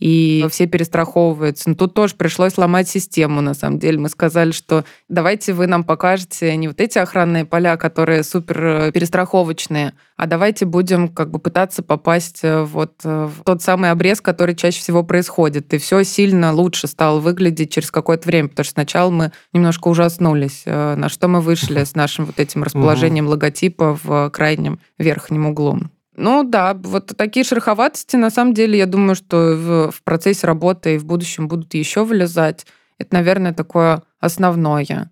и 0.00 0.46
все 0.50 0.66
перестраховываются. 0.66 1.68
Но 1.68 1.74
тут 1.76 1.94
тоже 1.94 2.14
пришлось 2.16 2.56
ломать 2.58 2.88
систему, 2.88 3.42
на 3.42 3.54
самом 3.54 3.78
деле. 3.78 3.98
Мы 3.98 4.08
сказали, 4.08 4.50
что 4.50 4.84
давайте 5.08 5.52
вы 5.52 5.66
нам 5.66 5.84
покажете 5.84 6.56
не 6.56 6.68
вот 6.68 6.80
эти 6.80 6.98
охранные 6.98 7.44
поля, 7.44 7.76
которые 7.76 8.24
супер 8.24 8.64
э, 8.64 8.92
перестраховочные, 8.92 9.92
а 10.16 10.26
давайте 10.26 10.64
будем 10.64 11.08
как 11.08 11.30
бы 11.30 11.38
пытаться 11.38 11.82
попасть 11.82 12.40
э, 12.42 12.62
вот 12.62 12.94
э, 13.04 13.26
в 13.26 13.44
тот 13.44 13.62
самый 13.62 13.90
обрез, 13.90 14.20
который 14.22 14.54
чаще 14.54 14.80
всего 14.80 15.02
происходит. 15.02 15.72
И 15.74 15.78
все 15.78 16.02
сильно 16.02 16.52
лучше 16.52 16.86
стало 16.86 17.20
выглядеть 17.20 17.70
через 17.70 17.90
какое-то 17.90 18.26
время, 18.26 18.48
потому 18.48 18.64
что 18.64 18.72
сначала 18.72 19.10
мы 19.10 19.32
немножко 19.52 19.88
ужаснулись, 19.88 20.62
на 20.64 21.08
что 21.08 21.28
мы 21.28 21.40
вышли 21.42 21.84
с 21.84 21.94
нашим 21.94 22.24
вот 22.24 22.40
этим 22.40 22.62
расположением 22.62 23.26
логотипа 23.26 23.98
в 24.02 24.30
крайнем 24.30 24.80
верхнем 24.98 25.46
углу. 25.46 25.78
Ну 26.22 26.44
да, 26.44 26.74
вот 26.74 27.16
такие 27.16 27.44
шероховатости, 27.44 28.14
на 28.16 28.28
самом 28.28 28.52
деле, 28.52 28.76
я 28.76 28.84
думаю, 28.84 29.14
что 29.14 29.56
в, 29.56 29.90
в 29.90 30.02
процессе 30.02 30.46
работы 30.46 30.96
и 30.96 30.98
в 30.98 31.06
будущем 31.06 31.48
будут 31.48 31.72
еще 31.72 32.04
вылезать. 32.04 32.66
Это, 32.98 33.14
наверное, 33.14 33.54
такое 33.54 34.02
основное. 34.20 35.10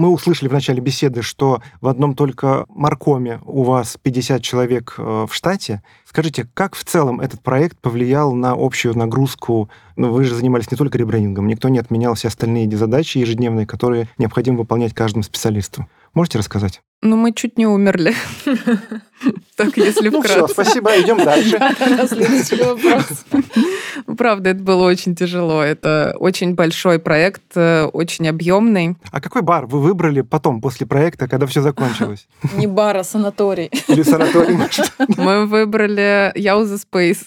Мы 0.00 0.08
услышали 0.08 0.48
в 0.48 0.52
начале 0.54 0.80
беседы, 0.80 1.20
что 1.20 1.60
в 1.82 1.86
одном 1.86 2.14
только 2.14 2.64
Маркоме 2.70 3.38
у 3.44 3.64
вас 3.64 3.98
50 4.00 4.40
человек 4.40 4.94
э, 4.96 5.26
в 5.28 5.34
штате. 5.34 5.82
Скажите, 6.06 6.48
как 6.54 6.74
в 6.74 6.84
целом 6.84 7.20
этот 7.20 7.42
проект 7.42 7.78
повлиял 7.78 8.32
на 8.32 8.52
общую 8.52 8.96
нагрузку? 8.96 9.68
Ну, 9.96 10.10
вы 10.10 10.24
же 10.24 10.34
занимались 10.34 10.70
не 10.70 10.78
только 10.78 10.96
ребрендингом, 10.96 11.46
никто 11.46 11.68
не 11.68 11.78
отменял 11.78 12.14
все 12.14 12.28
остальные 12.28 12.74
задачи 12.78 13.18
ежедневные, 13.18 13.66
которые 13.66 14.08
необходимо 14.16 14.56
выполнять 14.56 14.94
каждому 14.94 15.22
специалисту. 15.22 15.86
Можете 16.14 16.38
рассказать? 16.38 16.82
Ну, 17.02 17.16
мы 17.16 17.32
чуть 17.32 17.58
не 17.58 17.66
умерли. 17.66 18.14
Так, 19.56 19.76
если 19.76 20.08
ну, 20.08 20.20
вкратце. 20.22 20.38
Ну 20.38 20.46
все, 20.46 20.54
спасибо, 20.54 20.98
идем 20.98 21.22
дальше. 21.22 21.58
Следующий 22.08 22.56
вопрос. 22.56 23.26
Правда, 24.16 24.48
это 24.50 24.62
было 24.62 24.84
очень 24.84 25.14
тяжело. 25.14 25.62
Это 25.62 26.16
очень 26.18 26.54
большой 26.54 26.98
проект, 26.98 27.42
э, 27.54 27.84
очень 27.84 28.26
объемный. 28.28 28.96
А 29.10 29.20
какой 29.20 29.42
бар 29.42 29.66
вы 29.66 29.82
выбрали 29.82 30.22
потом, 30.22 30.62
после 30.62 30.86
проекта, 30.86 31.28
когда 31.28 31.46
все 31.46 31.60
закончилось? 31.60 32.26
Не 32.56 32.66
бар, 32.66 32.96
а 32.96 33.04
санаторий. 33.04 33.70
Или 33.88 34.02
санаторий, 34.02 34.54
может? 34.54 34.90
Мы 35.18 35.44
выбрали 35.44 36.32
Яуза 36.34 36.76
Space. 36.76 37.26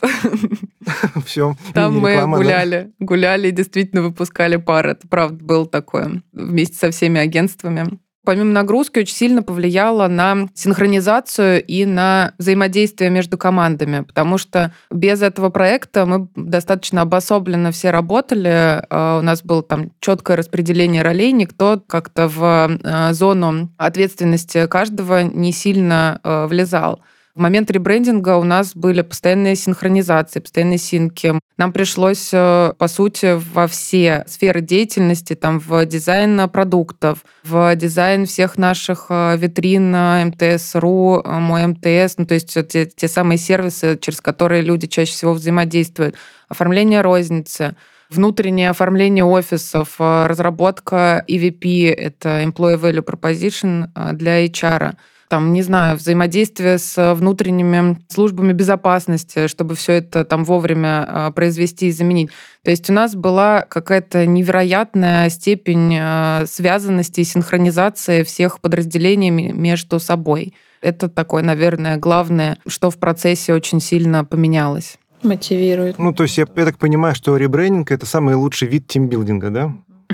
Все. 1.28 1.56
Там 1.76 2.00
мы 2.00 2.26
гуляли. 2.26 2.92
Гуляли 2.98 3.50
и 3.50 3.52
действительно 3.52 4.02
выпускали 4.02 4.56
пар. 4.56 4.88
Это 4.88 5.08
правда 5.08 5.44
было 5.46 5.68
такое. 5.68 6.24
Вместе 6.32 6.76
со 6.76 6.90
всеми 6.90 7.20
агентствами 7.20 8.00
помимо 8.24 8.52
нагрузки, 8.52 9.00
очень 9.00 9.16
сильно 9.16 9.44
повлияло 9.44 10.08
на 10.08 10.48
синхронизацию 10.54 11.64
и 11.64 11.86
на 11.86 12.34
взаимодействие 12.38 13.10
между 13.10 13.38
командами, 13.38 14.02
потому 14.02 14.38
что 14.38 14.74
без 14.92 15.22
этого 15.22 15.50
проекта 15.50 16.06
мы 16.06 16.28
достаточно 16.36 17.02
обособленно 17.02 17.72
все 17.72 17.92
работали. 17.92 18.84
А, 18.90 19.20
у 19.20 19.22
нас 19.22 19.44
было 19.44 19.64
там 19.64 19.92
четкое 20.00 20.38
распределение 20.38 21.02
ролей, 21.02 21.32
никто 21.32 21.82
как-то 21.86 22.28
в 22.28 22.80
а, 22.84 23.14
зону 23.14 23.70
ответственности 23.78 24.68
каждого 24.68 25.24
не 25.24 25.52
сильно 25.52 26.20
а, 26.24 26.48
влезал. 26.48 27.02
В 27.36 27.40
момент 27.40 27.72
ребрендинга 27.72 28.38
у 28.38 28.44
нас 28.44 28.76
были 28.76 29.02
постоянные 29.02 29.56
синхронизации, 29.56 30.40
постоянные 30.40 30.78
синки. 30.78 31.34
Нам 31.58 31.74
пришлось, 31.74 32.30
э, 32.32 32.74
по 32.78 32.88
сути, 32.88 33.40
во 33.54 33.66
все 33.66 34.24
сферы 34.28 34.62
деятельности, 34.62 35.34
там, 35.34 35.60
в 35.60 35.84
дизайн 35.88 36.48
продуктов, 36.48 37.26
в 37.44 37.76
дизайн 37.76 38.28
всех 38.28 38.60
наших 38.60 39.08
э, 39.10 39.36
витрин 39.38 39.96
э, 39.96 40.26
МТС.ру, 40.26 41.24
мой 41.26 41.66
МТС, 41.66 42.20
ну, 42.20 42.28
то 42.28 42.36
есть 42.36 42.56
те, 42.68 42.86
те 42.86 43.08
самые 43.08 43.40
сервисы, 43.40 43.98
через 44.00 44.22
которые 44.22 44.62
люди 44.62 44.86
чаще 44.86 45.14
всего 45.14 45.34
взаимодействуют, 45.34 46.16
оформление 46.50 47.02
розницы, 47.02 47.76
внутреннее 48.12 48.70
оформление 48.70 49.26
офисов, 49.26 49.96
разработка 49.98 51.26
EVP, 51.28 51.92
это 51.92 52.44
Employee 52.44 52.80
Value 52.80 53.04
Proposition 53.04 53.88
для 54.14 54.46
HR, 54.46 54.94
там, 55.34 55.52
не 55.52 55.64
знаю, 55.64 55.98
взаимодействие 55.98 56.78
с 56.78 57.16
внутренними 57.16 57.98
службами 58.08 58.54
безопасности, 58.54 59.48
чтобы 59.48 59.74
все 59.74 59.94
это 59.94 60.26
там 60.26 60.44
вовремя 60.44 61.06
а, 61.08 61.32
произвести 61.32 61.88
и 61.88 61.92
заменить. 61.92 62.30
То 62.62 62.70
есть 62.70 62.88
у 62.92 62.94
нас 62.94 63.16
была 63.16 63.62
какая-то 63.68 64.28
невероятная 64.28 65.32
степень 65.32 65.98
а, 66.00 66.44
связанности 66.46 67.22
и 67.22 67.24
синхронизации 67.24 68.22
всех 68.22 68.62
подразделений 68.62 69.32
между 69.32 70.00
собой. 70.00 70.54
Это 70.82 71.10
такое, 71.10 71.42
наверное, 71.42 71.98
главное, 71.98 72.60
что 72.68 72.92
в 72.92 73.00
процессе 73.00 73.56
очень 73.56 73.82
сильно 73.82 74.24
поменялось. 74.24 75.00
Мотивирует. 75.24 75.98
Ну, 75.98 76.14
то 76.14 76.22
есть 76.22 76.38
я, 76.38 76.46
я 76.56 76.66
так 76.66 76.78
понимаю, 76.78 77.16
что 77.16 77.38
ребрендинг— 77.38 77.92
это 77.92 78.06
самый 78.06 78.36
лучший 78.36 78.68
вид 78.68 78.86
тимбилдинга, 78.86 79.50
да? 79.50 79.74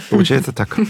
Получается 0.09 0.53
так. 0.53 0.77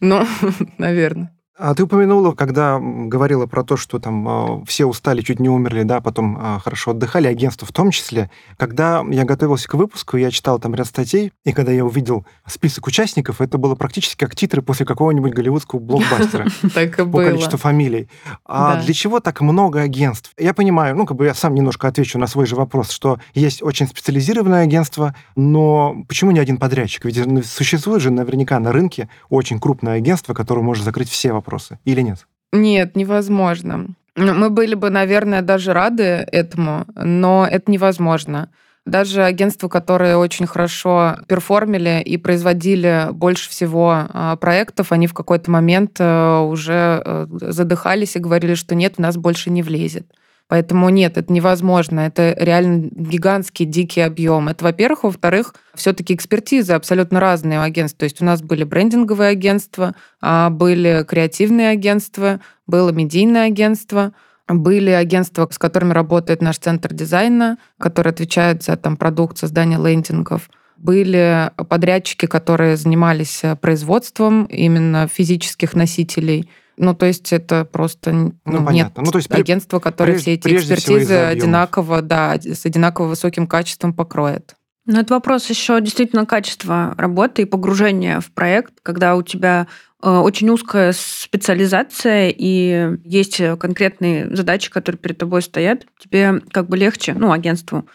Ну, 0.00 0.26
наверное. 0.78 1.33
А 1.56 1.72
ты 1.72 1.84
упомянула, 1.84 2.32
когда 2.32 2.80
говорила 2.80 3.46
про 3.46 3.62
то, 3.62 3.76
что 3.76 4.00
там 4.00 4.62
э, 4.62 4.64
все 4.66 4.86
устали, 4.86 5.20
чуть 5.20 5.38
не 5.38 5.48
умерли, 5.48 5.84
да, 5.84 6.00
потом 6.00 6.36
э, 6.36 6.58
хорошо 6.58 6.90
отдыхали, 6.90 7.28
агентство 7.28 7.64
в 7.64 7.70
том 7.70 7.92
числе. 7.92 8.28
Когда 8.56 9.04
я 9.08 9.22
готовился 9.22 9.68
к 9.68 9.74
выпуску, 9.74 10.16
я 10.16 10.32
читал 10.32 10.58
там 10.58 10.74
ряд 10.74 10.88
статей, 10.88 11.32
и 11.44 11.52
когда 11.52 11.70
я 11.70 11.84
увидел 11.84 12.26
список 12.44 12.88
участников, 12.88 13.40
это 13.40 13.56
было 13.56 13.76
практически 13.76 14.16
как 14.16 14.34
титры 14.34 14.62
после 14.62 14.84
какого-нибудь 14.84 15.32
голливудского 15.32 15.78
блокбастера. 15.78 16.46
Так 16.74 16.98
и 16.98 17.04
По 17.04 17.22
количеству 17.22 17.58
фамилий. 17.58 18.08
А 18.44 18.82
для 18.82 18.92
чего 18.92 19.20
так 19.20 19.40
много 19.40 19.82
агентств? 19.82 20.32
Я 20.36 20.54
понимаю, 20.54 20.96
ну, 20.96 21.06
как 21.06 21.16
бы 21.16 21.26
я 21.26 21.34
сам 21.34 21.54
немножко 21.54 21.86
отвечу 21.86 22.18
на 22.18 22.26
свой 22.26 22.46
же 22.46 22.56
вопрос, 22.56 22.90
что 22.90 23.20
есть 23.32 23.62
очень 23.62 23.86
специализированное 23.86 24.64
агентство, 24.64 25.14
но 25.36 26.04
почему 26.08 26.32
не 26.32 26.40
один 26.40 26.56
подрядчик? 26.56 27.04
Ведь 27.04 27.46
существует 27.46 28.02
же 28.02 28.10
наверняка 28.10 28.58
на 28.58 28.72
рынке 28.72 29.08
очень 29.28 29.60
крупное 29.60 29.94
агентство, 29.98 30.34
которое 30.34 30.62
может 30.62 30.84
закрыть 30.84 31.08
все 31.08 31.32
вопросы 31.32 31.43
вопросы 31.44 31.78
или 31.84 32.00
нет? 32.00 32.26
Нет, 32.52 32.96
невозможно. 32.96 33.88
Мы 34.16 34.48
были 34.50 34.74
бы, 34.74 34.90
наверное, 34.90 35.42
даже 35.42 35.72
рады 35.72 36.02
этому, 36.02 36.86
но 36.94 37.46
это 37.50 37.70
невозможно. 37.70 38.48
Даже 38.86 39.24
агентства, 39.24 39.68
которые 39.68 40.16
очень 40.16 40.46
хорошо 40.46 41.16
перформили 41.26 42.02
и 42.04 42.16
производили 42.16 43.08
больше 43.12 43.48
всего 43.50 44.06
а, 44.08 44.36
проектов, 44.36 44.92
они 44.92 45.06
в 45.06 45.14
какой-то 45.14 45.50
момент 45.50 45.96
э, 45.98 46.38
уже 46.40 47.02
э, 47.02 47.26
задыхались 47.30 48.14
и 48.14 48.18
говорили, 48.18 48.54
что 48.54 48.74
нет, 48.74 48.96
в 48.96 48.98
нас 48.98 49.16
больше 49.16 49.48
не 49.48 49.62
влезет. 49.62 50.06
Поэтому 50.46 50.90
нет, 50.90 51.16
это 51.16 51.32
невозможно. 51.32 52.00
Это 52.00 52.34
реально 52.38 52.88
гигантский, 52.92 53.64
дикий 53.64 54.02
объем. 54.02 54.48
Это, 54.48 54.64
во-первых. 54.64 55.04
Во-вторых, 55.04 55.54
все-таки 55.74 56.14
экспертизы 56.14 56.74
абсолютно 56.74 57.18
разные 57.18 57.58
у 57.58 57.62
агентств. 57.62 57.98
То 57.98 58.04
есть 58.04 58.20
у 58.20 58.24
нас 58.24 58.42
были 58.42 58.64
брендинговые 58.64 59.30
агентства, 59.30 59.94
а 60.20 60.50
были 60.50 61.04
креативные 61.08 61.70
агентства, 61.70 62.40
было 62.66 62.90
медийное 62.90 63.46
агентство, 63.46 64.12
Были 64.46 64.90
агентства, 64.90 65.48
с 65.50 65.58
которыми 65.58 65.94
работает 65.94 66.42
наш 66.42 66.58
центр 66.58 66.92
дизайна, 66.92 67.56
который 67.78 68.12
отвечает 68.12 68.62
за 68.62 68.76
там, 68.76 68.96
продукт, 68.96 69.38
создание 69.38 69.78
лендингов. 69.78 70.50
Были 70.76 71.50
подрядчики, 71.68 72.26
которые 72.26 72.76
занимались 72.76 73.42
производством 73.62 74.44
именно 74.44 75.08
физических 75.08 75.74
носителей. 75.74 76.50
Ну, 76.76 76.94
то 76.94 77.06
есть 77.06 77.32
это 77.32 77.64
просто 77.64 78.12
ну, 78.12 78.34
ну, 78.44 78.70
нет 78.70 78.92
ну, 78.96 79.10
то 79.10 79.18
есть 79.18 79.30
агентства, 79.30 79.78
которые 79.78 80.18
все 80.18 80.34
эти 80.34 80.48
экспертизы 80.48 81.14
одинаково, 81.14 82.02
да, 82.02 82.34
с 82.34 82.66
одинаково 82.66 83.08
высоким 83.08 83.46
качеством 83.46 83.94
покроет. 83.94 84.56
Ну, 84.86 85.00
это 85.00 85.14
вопрос 85.14 85.48
еще 85.48 85.80
действительно 85.80 86.26
качества 86.26 86.94
работы 86.98 87.42
и 87.42 87.46
погружения 87.46 88.20
в 88.20 88.30
проект, 88.30 88.74
когда 88.82 89.16
у 89.16 89.22
тебя 89.22 89.66
э, 90.02 90.10
очень 90.10 90.50
узкая 90.50 90.92
специализация 90.92 92.28
и 92.28 92.98
есть 93.02 93.40
конкретные 93.58 94.34
задачи, 94.36 94.70
которые 94.70 94.98
перед 94.98 95.16
тобой 95.16 95.40
стоят, 95.40 95.86
тебе 95.98 96.42
как 96.50 96.68
бы 96.68 96.76
легче, 96.76 97.14
ну, 97.14 97.32
агентству, 97.32 97.88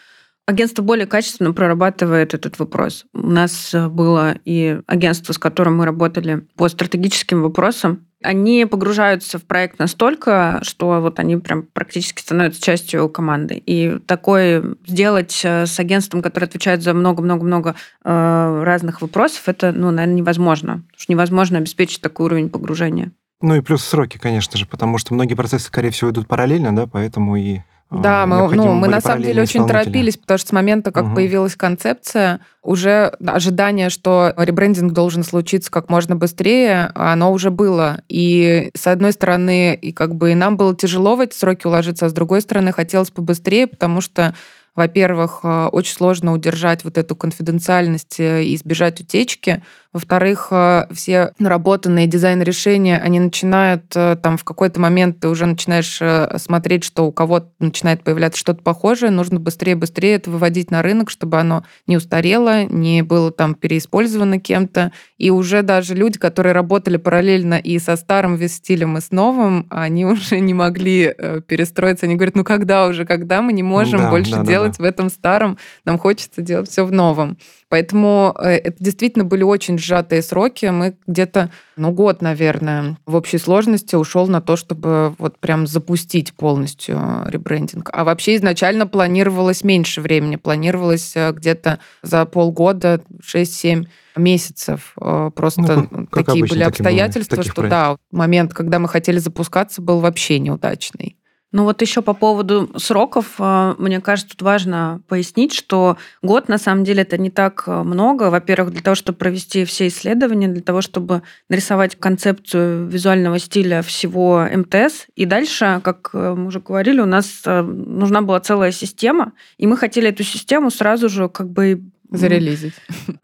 агентство 0.46 0.82
более 0.82 1.06
качественно 1.06 1.52
прорабатывает 1.52 2.34
этот 2.34 2.58
вопрос. 2.58 3.06
У 3.14 3.30
нас 3.30 3.72
было 3.72 4.34
и 4.44 4.80
агентство, 4.86 5.32
с 5.32 5.38
которым 5.38 5.76
мы 5.76 5.84
работали 5.84 6.46
по 6.56 6.68
стратегическим 6.68 7.42
вопросам, 7.42 8.06
они 8.22 8.66
погружаются 8.66 9.38
в 9.38 9.44
проект 9.44 9.78
настолько, 9.78 10.60
что 10.62 11.00
вот 11.00 11.18
они 11.18 11.36
прям 11.36 11.62
практически 11.62 12.20
становятся 12.20 12.62
частью 12.62 13.08
команды. 13.08 13.62
И 13.64 13.98
такое 14.06 14.76
сделать 14.86 15.40
э, 15.44 15.66
с 15.66 15.78
агентством, 15.80 16.22
которое 16.22 16.46
отвечает 16.46 16.82
за 16.82 16.92
много-много-много 16.92 17.76
э, 18.04 18.62
разных 18.64 19.02
вопросов, 19.02 19.48
это, 19.48 19.72
ну, 19.72 19.90
наверное, 19.90 20.16
невозможно. 20.16 20.72
Потому 20.72 20.98
что 20.98 21.12
невозможно 21.12 21.58
обеспечить 21.58 22.02
такой 22.02 22.26
уровень 22.26 22.50
погружения. 22.50 23.12
Ну 23.40 23.54
и 23.54 23.60
плюс 23.60 23.84
сроки, 23.84 24.18
конечно 24.18 24.58
же, 24.58 24.66
потому 24.66 24.98
что 24.98 25.14
многие 25.14 25.34
процессы, 25.34 25.66
скорее 25.66 25.90
всего, 25.90 26.10
идут 26.10 26.28
параллельно, 26.28 26.74
да, 26.74 26.86
поэтому 26.86 27.36
и 27.36 27.60
да, 27.90 28.24
мы, 28.24 28.54
ну, 28.54 28.74
мы 28.74 28.86
на 28.86 29.00
самом 29.00 29.22
деле 29.22 29.42
очень 29.42 29.66
торопились, 29.66 30.16
потому 30.16 30.38
что 30.38 30.48
с 30.48 30.52
момента, 30.52 30.92
как 30.92 31.06
угу. 31.06 31.16
появилась 31.16 31.56
концепция, 31.56 32.38
уже 32.62 33.12
ожидание, 33.26 33.90
что 33.90 34.32
ребрендинг 34.36 34.92
должен 34.92 35.24
случиться 35.24 35.72
как 35.72 35.88
можно 35.88 36.14
быстрее, 36.14 36.92
оно 36.94 37.32
уже 37.32 37.50
было. 37.50 38.02
И 38.08 38.70
с 38.76 38.86
одной 38.86 39.12
стороны, 39.12 39.74
и 39.74 39.92
как 39.92 40.14
бы 40.14 40.32
и 40.32 40.34
нам 40.36 40.56
было 40.56 40.76
тяжело 40.76 41.16
в 41.16 41.20
эти 41.20 41.34
сроки 41.34 41.66
уложиться, 41.66 42.06
а 42.06 42.08
с 42.08 42.12
другой 42.12 42.42
стороны, 42.42 42.72
хотелось 42.72 43.10
побыстрее, 43.10 43.66
потому 43.66 44.00
что 44.00 44.34
во-первых, 44.76 45.40
э, 45.42 45.66
очень 45.72 45.94
сложно 45.94 46.32
удержать 46.32 46.84
вот 46.84 46.96
эту 46.96 47.16
конфиденциальность 47.16 48.20
э, 48.20 48.44
и 48.44 48.54
избежать 48.54 49.00
утечки. 49.00 49.62
Во-вторых, 49.92 50.48
э, 50.50 50.86
все 50.92 51.32
наработанные 51.38 52.06
дизайн-решения, 52.06 52.98
они 52.98 53.20
начинают 53.20 53.84
там 53.90 54.36
в 54.36 54.44
какой-то 54.44 54.80
момент 54.80 55.20
ты 55.20 55.28
уже 55.28 55.46
начинаешь 55.46 56.00
смотреть, 56.40 56.84
что 56.84 57.06
у 57.06 57.12
кого-то 57.12 57.48
начинает 57.58 58.02
появляться 58.02 58.38
что-то 58.38 58.62
похожее, 58.62 59.10
нужно 59.10 59.40
быстрее-быстрее 59.40 60.14
это 60.14 60.30
выводить 60.30 60.70
на 60.70 60.82
рынок, 60.82 61.10
чтобы 61.10 61.38
оно 61.38 61.64
не 61.86 61.96
устарело, 61.96 62.64
не 62.64 63.02
было 63.02 63.32
там 63.32 63.54
переиспользовано 63.54 64.38
кем-то. 64.38 64.92
И 65.18 65.30
уже 65.30 65.62
даже 65.62 65.94
люди, 65.94 66.18
которые 66.18 66.52
работали 66.52 66.96
параллельно 66.96 67.54
и 67.54 67.78
со 67.78 67.96
старым 67.96 68.36
вестилем, 68.36 68.96
и 68.96 69.00
с 69.00 69.10
новым, 69.10 69.66
они 69.70 70.04
уже 70.06 70.40
не 70.40 70.54
могли 70.54 71.14
перестроиться. 71.46 72.06
Они 72.06 72.14
говорят, 72.14 72.36
ну 72.36 72.44
когда 72.44 72.86
уже, 72.86 73.04
когда 73.04 73.42
мы 73.42 73.52
не 73.52 73.62
можем 73.62 74.00
да, 74.00 74.10
больше 74.10 74.36
да, 74.36 74.44
делать 74.44 74.60
делать 74.60 74.78
в 74.78 74.84
этом 74.84 75.10
старом, 75.10 75.58
нам 75.84 75.98
хочется 75.98 76.42
делать 76.42 76.68
все 76.68 76.84
в 76.84 76.92
новом. 76.92 77.38
Поэтому 77.70 78.34
э, 78.36 78.56
это 78.56 78.76
действительно 78.82 79.24
были 79.24 79.44
очень 79.44 79.78
сжатые 79.78 80.22
сроки. 80.22 80.66
Мы 80.66 80.96
где-то, 81.06 81.50
ну, 81.76 81.92
год, 81.92 82.20
наверное, 82.20 82.98
в 83.06 83.14
общей 83.14 83.38
сложности 83.38 83.94
ушел 83.94 84.26
на 84.26 84.40
то, 84.40 84.56
чтобы 84.56 85.14
вот 85.18 85.38
прям 85.38 85.68
запустить 85.68 86.34
полностью 86.34 87.00
ребрендинг. 87.26 87.88
А 87.92 88.02
вообще 88.02 88.34
изначально 88.34 88.88
планировалось 88.88 89.62
меньше 89.62 90.00
времени. 90.00 90.34
Планировалось 90.34 91.12
э, 91.14 91.30
где-то 91.30 91.78
за 92.02 92.26
полгода, 92.26 93.02
6-7 93.22 93.86
месяцев. 94.16 94.92
Э, 95.00 95.30
просто 95.32 95.86
ну, 95.90 96.06
как, 96.08 96.26
такие 96.26 96.40
обычно, 96.40 96.54
были 96.56 96.64
обстоятельства, 96.64 97.42
что 97.44 97.54
проектов. 97.54 97.70
да, 97.70 97.96
момент, 98.10 98.52
когда 98.52 98.80
мы 98.80 98.88
хотели 98.88 99.18
запускаться, 99.18 99.80
был 99.80 100.00
вообще 100.00 100.40
неудачный. 100.40 101.16
Ну 101.52 101.64
вот 101.64 101.82
еще 101.82 102.00
по 102.00 102.14
поводу 102.14 102.70
сроков, 102.76 103.34
э, 103.38 103.74
мне 103.78 104.00
кажется, 104.00 104.30
тут 104.30 104.42
важно 104.42 105.00
пояснить, 105.08 105.52
что 105.52 105.96
год 106.22 106.48
на 106.48 106.58
самом 106.58 106.84
деле 106.84 107.02
это 107.02 107.18
не 107.18 107.30
так 107.30 107.64
э, 107.66 107.82
много. 107.82 108.30
Во-первых, 108.30 108.72
для 108.72 108.82
того, 108.82 108.94
чтобы 108.94 109.18
провести 109.18 109.64
все 109.64 109.88
исследования, 109.88 110.46
для 110.46 110.62
того, 110.62 110.80
чтобы 110.80 111.22
нарисовать 111.48 111.96
концепцию 111.96 112.86
визуального 112.86 113.40
стиля 113.40 113.82
всего 113.82 114.46
МТС. 114.52 115.06
И 115.16 115.24
дальше, 115.24 115.80
как 115.82 116.10
э, 116.12 116.34
мы 116.36 116.46
уже 116.46 116.60
говорили, 116.60 117.00
у 117.00 117.06
нас 117.06 117.42
нужна 117.44 118.22
была 118.22 118.38
целая 118.40 118.70
система, 118.70 119.32
и 119.58 119.66
мы 119.66 119.76
хотели 119.76 120.08
эту 120.08 120.22
систему 120.22 120.70
сразу 120.70 121.08
же 121.08 121.28
как 121.28 121.50
бы 121.50 121.82
Зарелизить. 122.10 122.74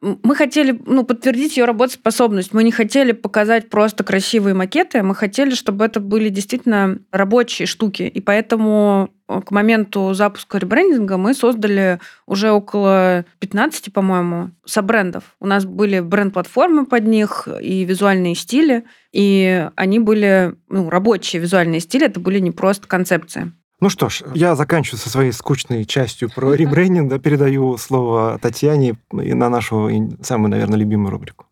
Мы 0.01 0.37
хотели 0.37 0.79
ну, 0.87 1.05
подтвердить 1.05 1.57
ее 1.57 1.65
работоспособность. 1.65 2.53
Мы 2.53 2.63
не 2.63 2.71
хотели 2.71 3.13
показать 3.13 3.69
просто 3.69 4.05
красивые 4.05 4.55
макеты, 4.55 5.03
мы 5.03 5.15
хотели, 5.15 5.55
чтобы 5.55 5.85
это 5.85 5.99
были 5.99 6.29
действительно 6.29 6.99
рабочие 7.11 7.67
штуки. 7.67 8.05
И 8.05 8.21
поэтому 8.21 9.11
э, 9.29 9.41
к 9.45 9.51
моменту 9.51 10.15
запуска 10.15 10.59
ребрендинга 10.59 11.17
мы 11.17 11.35
создали 11.35 11.99
уже 12.27 12.53
около 12.53 13.25
15, 13.41 13.93
по-моему, 13.93 14.51
собрендов. 14.65 15.25
У 15.41 15.47
нас 15.47 15.65
были 15.65 15.99
бренд-платформы 15.99 16.87
под 16.87 17.07
них 17.07 17.49
и 17.61 17.85
визуальные 17.85 18.37
стили, 18.37 18.85
и 19.13 19.69
они 19.75 19.99
были 19.99 20.55
ну, 20.69 20.91
рабочие 20.91 21.43
визуальные 21.43 21.81
стили, 21.81 22.07
это 22.07 22.21
были 22.21 22.39
не 22.39 22.53
просто 22.53 22.87
концепции. 22.87 23.53
Ну 23.81 23.91
что 23.91 24.09
ж, 24.09 24.23
я 24.35 24.55
заканчиваю 24.55 24.99
со 24.99 25.11
своей 25.11 25.33
скучной 25.33 25.85
частью 25.85 26.31
про 26.31 26.55
ребрендинг, 26.55 27.11
да, 27.11 27.19
передаю 27.19 27.77
слово 27.77 28.39
Татьяне 28.41 28.97
на 29.11 29.49
нашу 29.51 29.91
самую, 30.23 30.51
наверное, 30.51 30.79
любимую 30.79 31.11
рубрику. 31.11 31.46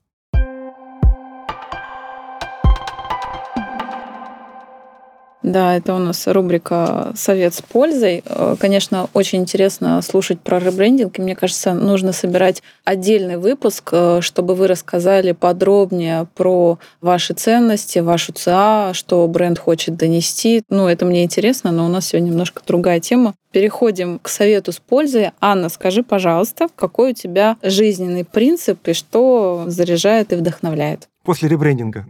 Да, 5.44 5.76
это 5.76 5.94
у 5.94 5.98
нас 5.98 6.26
рубрика 6.26 7.12
«Совет 7.14 7.52
с 7.52 7.60
пользой». 7.60 8.22
Э, 8.24 8.56
конечно, 8.58 9.10
очень 9.12 9.40
интересно 9.40 10.00
слушать 10.00 10.40
про 10.40 10.58
ребрендинг, 10.58 11.18
и 11.18 11.22
мне 11.22 11.36
кажется, 11.36 11.74
нужно 11.74 12.12
собирать 12.14 12.62
отдельный 12.84 13.36
выпуск, 13.36 13.90
э, 13.92 14.20
чтобы 14.22 14.54
вы 14.54 14.68
рассказали 14.68 15.32
подробнее 15.32 16.26
про 16.34 16.78
ваши 17.02 17.34
ценности, 17.34 17.98
вашу 17.98 18.32
ЦА, 18.32 18.92
что 18.94 19.28
бренд 19.28 19.58
хочет 19.58 19.96
донести. 19.96 20.62
Ну, 20.70 20.88
это 20.88 21.04
мне 21.04 21.24
интересно, 21.24 21.72
но 21.72 21.84
у 21.84 21.88
нас 21.88 22.06
сегодня 22.06 22.30
немножко 22.30 22.62
другая 22.66 23.00
тема. 23.00 23.34
Переходим 23.54 24.18
к 24.18 24.28
совету 24.28 24.72
с 24.72 24.80
пользой. 24.80 25.30
Анна, 25.40 25.68
скажи, 25.68 26.02
пожалуйста, 26.02 26.66
какой 26.74 27.12
у 27.12 27.14
тебя 27.14 27.56
жизненный 27.62 28.24
принцип 28.24 28.88
и 28.88 28.94
что 28.94 29.66
заряжает 29.68 30.32
и 30.32 30.34
вдохновляет? 30.34 31.08
После 31.22 31.48
ребрендинга. 31.48 32.04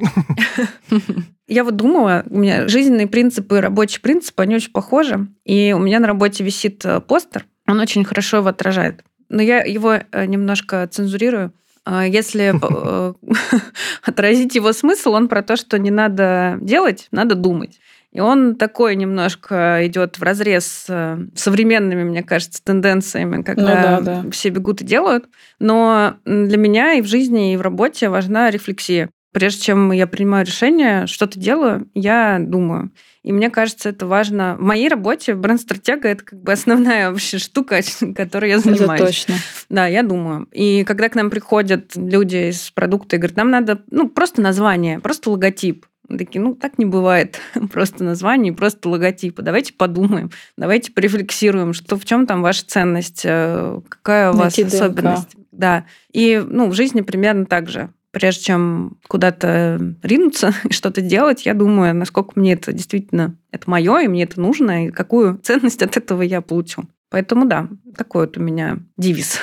Я 1.47 1.65
вот 1.65 1.77
думала, 1.77 2.25
у 2.31 2.39
меня 2.39 2.67
жизненные 2.67 3.07
принципы, 3.09 3.61
рабочие 3.61 4.01
принципы, 4.01 4.43
они 4.43 4.55
очень 4.55 4.73
похожи. 4.73 5.27
И 5.45 5.75
у 5.77 5.79
меня 5.81 6.01
на 6.01 6.07
работе 6.07 6.43
висит 6.43 6.83
э, 6.87 7.01
постер, 7.01 7.45
он 7.69 7.79
очень 7.79 8.05
хорошо 8.07 8.39
его 8.39 8.49
отражает. 8.49 9.05
Но 9.29 9.43
я 9.43 9.63
его 9.63 9.93
э, 9.93 10.25
немножко 10.25 10.89
цензурирую. 10.91 11.53
А 11.85 12.07
если 12.07 12.55
э, 12.55 13.13
отразить 14.03 14.55
его 14.55 14.73
смысл, 14.73 15.13
он 15.13 15.29
про 15.29 15.43
то, 15.43 15.57
что 15.57 15.79
не 15.79 15.91
надо 15.91 16.57
делать, 16.63 17.09
надо 17.11 17.35
думать. 17.35 17.81
И 18.15 18.21
он 18.21 18.55
такой 18.55 18.95
немножко 18.95 19.81
идет 19.83 20.19
в 20.19 20.23
разрез 20.23 20.65
с 20.87 21.19
современными, 21.35 22.05
мне 22.05 22.23
кажется, 22.23 22.63
тенденциями, 22.63 23.43
когда 23.43 23.99
ну, 23.99 24.05
да, 24.05 24.23
да. 24.23 24.31
все 24.31 24.51
бегут 24.51 24.83
и 24.83 24.85
делают. 24.85 25.27
Но 25.59 26.15
для 26.25 26.57
меня 26.57 26.95
и 26.95 27.03
в 27.03 27.07
жизни, 27.07 27.53
и 27.53 27.57
в 27.57 27.61
работе 27.61 28.09
важна 28.09 28.51
рефлексия. 28.51 29.11
Прежде 29.33 29.63
чем 29.63 29.91
я 29.91 30.07
принимаю 30.07 30.47
решение, 30.47 31.09
что-то 31.09 31.41
делаю, 31.41 31.91
я 31.93 32.39
думаю. 32.41 32.93
И 33.25 33.33
мне 33.33 33.51
кажется, 33.51 33.89
это 33.89 34.07
важно. 34.07 34.55
В 34.57 34.61
моей 34.61 34.89
работе 34.89 35.35
бренд-стратега— 35.35 36.09
это 36.11 36.25
как 36.25 36.41
бы 36.41 36.53
основная 36.53 37.11
вообще 37.11 37.39
штука, 37.39 37.81
которой 38.15 38.51
я 38.51 38.61
занимаюсь. 38.61 39.01
Это 39.01 39.07
точно. 39.07 39.35
Да, 39.69 39.89
я 39.89 40.05
думаю. 40.05 40.47
И 40.53 40.85
когда 40.85 41.09
к 41.09 41.17
нам 41.17 41.31
приходят 41.31 41.97
люди 41.97 42.51
из 42.51 42.71
продукта 42.71 43.17
и 43.17 43.19
говорят, 43.19 43.37
нам 43.37 43.51
надо 43.51 43.83
ну, 43.91 44.09
просто 44.09 44.41
название, 44.41 45.01
просто 45.01 45.31
логотип. 45.31 45.85
Такие, 46.09 46.41
ну, 46.41 46.55
так 46.55 46.79
не 46.79 46.85
бывает. 46.85 47.41
просто 47.73 48.05
название, 48.05 48.53
просто 48.53 48.89
логотипы. 48.89 49.43
Давайте 49.43 49.73
подумаем, 49.73 50.31
давайте 50.57 50.93
порефлексируем, 50.93 51.73
что 51.73 51.97
в 51.97 52.05
чем 52.05 52.27
там 52.27 52.43
ваша 52.43 52.65
ценность, 52.67 53.23
э, 53.25 53.81
какая 53.89 54.31
у 54.31 54.35
вас 54.35 54.57
Найти 54.57 54.63
особенность. 54.65 55.31
ДНК. 55.31 55.45
Да. 55.53 55.87
И 56.13 56.43
ну, 56.47 56.69
в 56.69 56.75
жизни 56.75 57.01
примерно 57.01 57.47
так 57.47 57.69
же 57.69 57.91
прежде 58.15 58.45
чем 58.45 58.97
куда-то 59.09 59.97
ринуться 60.03 60.55
и 60.65 60.73
что-то 60.73 61.03
делать, 61.03 61.45
я 61.45 61.53
думаю, 61.53 61.95
насколько 61.95 62.33
мне 62.37 62.55
это 62.55 62.73
действительно 62.73 63.37
это 63.51 63.69
мое, 63.69 63.99
и 63.99 64.09
мне 64.09 64.23
это 64.23 64.41
нужно, 64.41 64.87
и 64.87 64.91
какую 64.91 65.39
ценность 65.43 65.83
от 65.83 65.97
этого 65.97 66.23
я 66.23 66.41
получу. 66.41 66.85
Поэтому 67.11 67.45
да, 67.45 67.69
такой 67.97 68.27
вот 68.27 68.39
у 68.39 68.41
меня 68.41 68.79
девиз. 68.97 69.39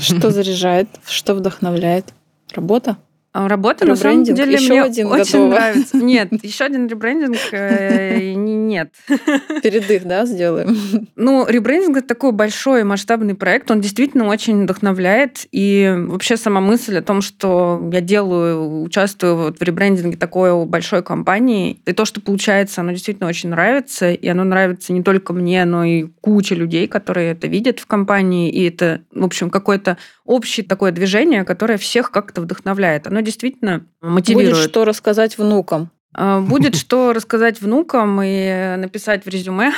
Что 0.00 0.30
заряжает, 0.30 0.88
что 1.06 1.34
вдохновляет? 1.34 2.12
Работа? 2.54 2.98
А 3.34 3.48
работа, 3.48 3.86
на 3.86 3.96
самом 3.96 4.24
деле, 4.24 4.52
еще 4.52 4.72
мне 4.72 4.82
один 4.82 5.06
очень 5.06 5.24
готова. 5.24 5.48
нравится. 5.48 5.96
Нет, 6.02 6.28
еще 6.44 6.64
один 6.64 6.86
ребрендинг 6.86 7.38
э, 7.52 8.34
нет. 8.34 8.92
Передых, 9.62 10.04
да, 10.04 10.26
сделаем? 10.26 11.08
Ну, 11.16 11.46
ребрендинг 11.48 11.96
это 11.96 12.08
такой 12.08 12.32
большой 12.32 12.84
масштабный 12.84 13.34
проект, 13.34 13.70
он 13.70 13.80
действительно 13.80 14.26
очень 14.26 14.64
вдохновляет. 14.64 15.46
И 15.50 15.94
вообще 15.96 16.36
сама 16.36 16.60
мысль 16.60 16.98
о 16.98 17.02
том, 17.02 17.22
что 17.22 17.88
я 17.90 18.02
делаю, 18.02 18.82
участвую 18.82 19.36
вот 19.36 19.58
в 19.58 19.62
ребрендинге 19.62 20.18
такой 20.18 20.66
большой 20.66 21.02
компании, 21.02 21.80
и 21.86 21.92
то, 21.92 22.04
что 22.04 22.20
получается, 22.20 22.82
оно 22.82 22.92
действительно 22.92 23.30
очень 23.30 23.48
нравится. 23.48 24.12
И 24.12 24.28
оно 24.28 24.44
нравится 24.44 24.92
не 24.92 25.02
только 25.02 25.32
мне, 25.32 25.64
но 25.64 25.84
и 25.84 26.02
куче 26.20 26.54
людей, 26.54 26.86
которые 26.86 27.32
это 27.32 27.46
видят 27.46 27.80
в 27.80 27.86
компании. 27.86 28.50
И 28.50 28.68
это, 28.68 29.00
в 29.10 29.24
общем, 29.24 29.48
какое-то 29.48 29.96
общее 30.24 30.66
такое 30.66 30.92
движение, 30.92 31.44
которое 31.44 31.78
всех 31.78 32.10
как-то 32.10 32.40
вдохновляет. 32.40 33.06
Оно 33.06 33.20
действительно 33.20 33.86
мотивирует. 34.00 34.56
Будет 34.56 34.70
что 34.70 34.84
рассказать 34.84 35.38
внукам. 35.38 35.90
А, 36.14 36.40
Будет 36.40 36.76
что 36.76 37.12
рассказать 37.12 37.60
внукам 37.60 38.20
и 38.22 38.76
написать 38.76 39.24
в 39.24 39.28
резюме. 39.28 39.72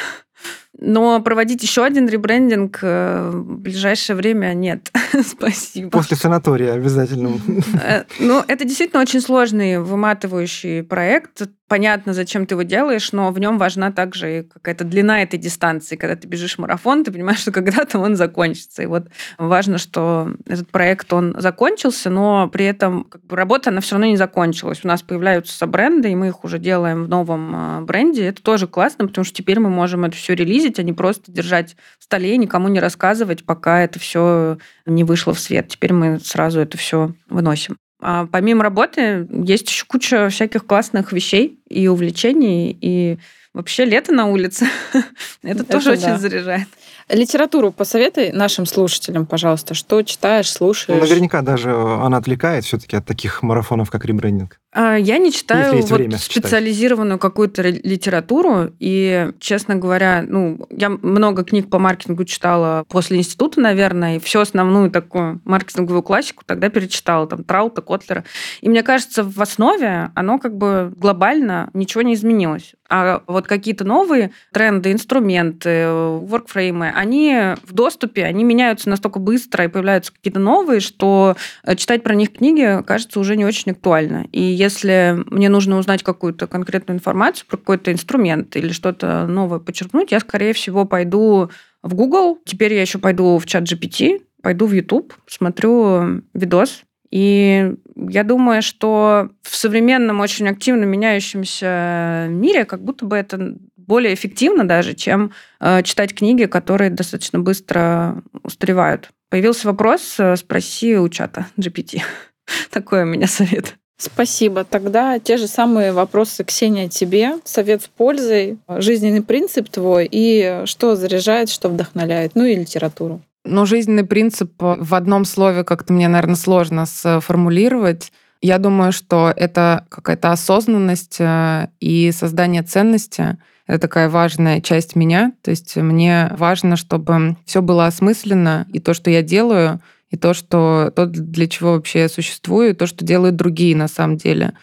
Но 0.79 1.20
проводить 1.20 1.62
еще 1.62 1.85
один 1.85 2.09
ребрендинг 2.09 2.81
э, 2.83 3.31
в 3.33 3.59
ближайшее 3.59 4.16
время 4.16 4.53
нет. 4.55 4.91
Спасибо. 5.27 5.91
После 5.91 6.16
санатория 6.16 6.72
обязательно. 6.72 7.39
Э, 7.83 8.05
Ну, 8.18 8.43
это 8.47 8.64
действительно 8.64 9.01
очень 9.01 9.20
сложный, 9.20 9.79
выматывающий 9.79 10.83
проект. 10.83 11.43
Понятно, 11.68 12.12
зачем 12.12 12.47
ты 12.47 12.55
его 12.55 12.62
делаешь, 12.62 13.12
но 13.12 13.31
в 13.31 13.39
нем 13.39 13.57
важна 13.57 13.91
также 13.91 14.47
какая-то 14.53 14.85
длина 14.85 15.22
этой 15.22 15.39
дистанции. 15.39 15.97
Когда 15.97 16.14
ты 16.14 16.29
бежишь 16.29 16.59
марафон, 16.59 17.05
ты 17.05 17.11
понимаешь, 17.12 17.39
что 17.39 17.53
когда-то 17.53 17.99
он 17.99 18.16
закончится. 18.16 18.83
И 18.83 18.87
вот 18.87 19.09
важно, 19.39 19.79
что 19.79 20.31
этот 20.47 20.68
проект, 20.70 21.12
он 21.12 21.35
закончился, 21.39 22.11
но 22.11 22.49
при 22.49 22.66
этом 22.66 23.05
как 23.05 23.25
бы, 23.25 23.37
работа, 23.37 23.70
она 23.70 23.81
все 23.81 23.95
равно 23.95 24.07
не 24.09 24.16
закончилась. 24.16 24.81
У 24.85 24.89
нас 24.89 25.03
появляются 25.03 25.66
бренды, 25.66 26.11
и 26.11 26.14
мы 26.14 26.29
их 26.29 26.45
уже 26.45 26.59
делаем 26.59 27.05
в 27.05 27.09
новом 27.09 27.55
э, 27.55 27.81
бренде. 27.83 28.27
Это 28.27 28.43
тоже 28.43 28.66
классно, 28.66 29.07
потому 29.07 29.25
что 29.25 29.35
теперь 29.35 29.59
мы 29.59 29.70
можем 29.70 30.05
это 30.05 30.16
все 30.16 30.35
релизить, 30.35 30.64
а 30.79 30.83
не 30.83 30.93
просто 30.93 31.31
держать 31.31 31.77
в 31.99 32.05
столе 32.05 32.35
и 32.35 32.39
никому 32.39 32.69
не 32.69 32.81
рассказывать, 32.81 33.45
пока 33.45 33.83
это 33.83 33.99
все 33.99 34.59
не 34.87 35.05
вышло 35.05 35.35
в 35.35 35.41
свет. 35.41 35.69
Теперь 35.69 35.93
мы 35.93 36.19
сразу 36.21 36.61
это 36.61 36.79
все 36.79 37.15
выносим. 37.29 37.77
А 38.01 38.27
помимо 38.27 38.62
работы 38.62 39.27
есть 39.31 39.69
еще 39.69 39.87
куча 39.87 40.29
всяких 40.29 40.67
классных 40.67 41.12
вещей 41.12 41.59
и 41.69 41.89
увлечений, 41.89 42.77
и 42.81 43.19
вообще 43.55 43.85
лето 43.85 44.12
на 44.12 44.27
улице. 44.27 44.67
Это 45.43 45.62
Это 45.62 45.65
тоже 45.65 45.97
да. 45.97 46.09
очень 46.09 46.19
заряжает. 46.19 46.69
Литературу 47.09 47.71
посоветуй 47.71 48.33
нашим 48.33 48.67
слушателям, 48.67 49.27
пожалуйста. 49.27 49.75
Что 49.75 50.03
читаешь, 50.03 50.51
Ну, 50.53 50.57
слушаешь? 50.59 51.01
наверняка 51.01 51.43
даже 51.43 51.75
она 51.75 52.17
отвлекает 52.17 52.65
все-таки 52.65 52.97
от 52.97 53.05
таких 53.05 53.43
марафонов, 53.43 53.91
как 53.91 54.05
ребрендинг. 54.05 54.59
А, 54.73 54.97
Я 54.97 55.19
не 55.19 55.33
читаю 55.33 55.77
вот 55.77 55.91
время 55.91 56.19
специализированную 56.19 57.19
какую-то 57.19 57.63
литературу, 57.63 58.73
и, 58.81 59.31
честно 59.39 59.77
говоря, 59.77 60.25
ну, 60.27 60.67
я 60.71 60.89
много 60.89 61.45
книг 61.45 61.71
по 61.71 61.79
маркетингу 61.79 62.25
читала 62.25 62.85
после 62.89 63.19
института, 63.19 63.61
наверное, 63.61 64.17
и 64.17 64.19
всю 64.19 64.41
основную 64.41 64.91
такую 64.91 65.41
маркетинговую 65.45 66.03
классику 66.03 66.43
тогда 66.47 66.71
перечитала, 66.71 67.27
там, 67.27 67.45
Траута, 67.45 67.83
Котлера. 67.83 68.25
И 68.63 68.69
мне 68.69 68.83
кажется, 68.83 69.23
в 69.23 69.41
основе 69.41 70.11
оно 70.15 70.39
как 70.39 70.57
бы 70.57 70.93
глобально 70.97 71.71
ничего 71.75 72.03
не 72.03 72.15
изменилось. 72.15 72.75
А 72.89 73.22
вот 73.26 73.47
какие-то 73.47 73.85
новые 73.85 74.32
тренды, 74.53 74.93
инструменты, 74.93 75.89
воркфреймы, 75.89 76.91
они 76.91 77.55
в 77.62 77.72
доступе, 77.72 78.24
они 78.24 78.45
меняются 78.45 78.91
настолько 78.91 79.18
быстро, 79.18 79.64
и 79.64 79.68
появляются 79.68 80.12
какие-то 80.12 80.39
новые, 80.41 80.80
что 80.80 81.37
э, 81.64 81.76
читать 81.76 82.03
про 82.03 82.14
них 82.14 82.35
книги 82.35 82.82
кажется 82.87 83.20
уже 83.20 83.37
не 83.37 83.45
очень 83.45 83.72
актуально. 83.72 84.26
И 84.32 84.43
если 84.43 85.24
мне 85.30 85.49
нужно 85.49 85.78
узнать 85.78 86.03
какую-то 86.03 86.47
конкретную 86.47 86.99
информацию 86.99 87.47
про 87.49 87.57
какой-то 87.57 87.91
инструмент 87.91 88.55
или 88.57 88.72
что-то 88.72 89.26
новое 89.26 89.61
подчеркнуть, 89.61 90.12
я, 90.12 90.20
скорее 90.20 90.53
всего, 90.53 90.85
пойду 90.85 91.51
в 91.82 91.95
Google. 91.95 92.39
Теперь 92.45 92.74
я 92.74 92.82
еще 92.82 92.99
пойду 92.99 93.39
в 93.39 93.47
чат 93.47 93.64
GPT, 93.64 94.22
пойду 94.43 94.66
в 94.66 94.72
YouTube, 94.72 95.14
смотрю 95.26 96.22
видос. 96.35 96.85
И 97.15 97.73
я 97.95 98.25
думаю, 98.25 98.61
что 98.61 99.29
в 99.43 99.55
современном, 99.55 100.19
очень 100.19 100.49
активно 100.49 100.83
меняющемся 100.83 102.27
мире 102.29 102.65
как 102.65 102.83
будто 102.83 103.07
бы 103.07 103.17
это 103.17 103.55
более 103.77 104.12
эффективно 104.15 104.67
даже, 104.67 104.95
чем 104.95 105.31
э, 105.61 105.85
читать 105.85 106.12
книги, 106.12 106.47
которые 106.47 106.91
достаточно 106.91 107.39
быстро 107.39 108.21
устаревают. 108.43 109.11
Появился 109.31 109.69
вопрос, 109.69 110.17
э, 110.19 110.35
спроси 110.35 110.97
у 110.97 111.09
чата 111.09 111.47
GPT. 111.57 112.03
Такой 112.71 113.05
у 113.05 113.07
меня 113.07 113.29
совет. 113.29 113.77
Спасибо. 113.97 114.65
Тогда 114.65 115.21
те 115.21 115.37
же 115.37 115.47
самые 115.47 115.93
вопросы, 115.93 116.43
Ксения, 116.43 116.89
тебе. 116.89 117.35
Совет 117.45 117.83
с 117.83 117.87
пользой, 117.87 118.59
жизненный 118.67 119.23
принцип 119.23 119.69
твой 119.69 120.09
и 120.11 120.62
что 120.65 120.97
заряжает, 120.97 121.49
что 121.49 121.69
вдохновляет, 121.69 122.33
ну 122.35 122.45
и 122.45 122.57
литературу. 122.57 123.23
Ну, 123.45 123.67
жизненный 123.67 124.05
принцип 124.05 124.53
в 124.59 124.95
одном 124.95 125.27
слове 125.27 125.65
как-то 125.65 125.93
мне, 125.93 126.09
наверное, 126.09 126.35
сложно 126.35 126.87
сформулировать. 126.87 128.11
Я 128.41 128.59
думаю, 128.59 128.93
что 128.93 129.33
это 129.35 129.87
какая-то 129.91 130.33
осознанность 130.33 131.17
э, 131.19 131.69
и 131.79 132.11
создание 132.13 132.63
ценности. 132.63 133.37
Это 133.67 133.81
такая 133.81 134.09
важная 134.09 134.61
часть 134.63 134.97
меня. 134.97 135.33
То 135.43 135.51
есть 135.51 135.77
мне 135.77 136.31
важно, 136.37 136.77
чтобы 136.77 137.37
все 137.45 137.61
было 137.61 137.87
осмысленно, 137.87 138.67
и 138.73 138.81
то, 138.81 138.95
что 138.95 139.11
я 139.11 139.23
делаю, 139.23 139.81
и 140.11 140.17
то, 140.17 140.33
что 140.33 140.91
то, 140.95 141.07
для 141.07 141.47
чего 141.47 141.73
вообще 141.73 142.01
я 142.01 142.09
существую, 142.09 142.71
и 142.71 142.75
то, 142.75 142.87
что 142.87 143.05
делают 143.05 143.37
другие 143.37 143.77
на 143.77 143.89
самом 143.89 144.17
деле. 144.17 144.55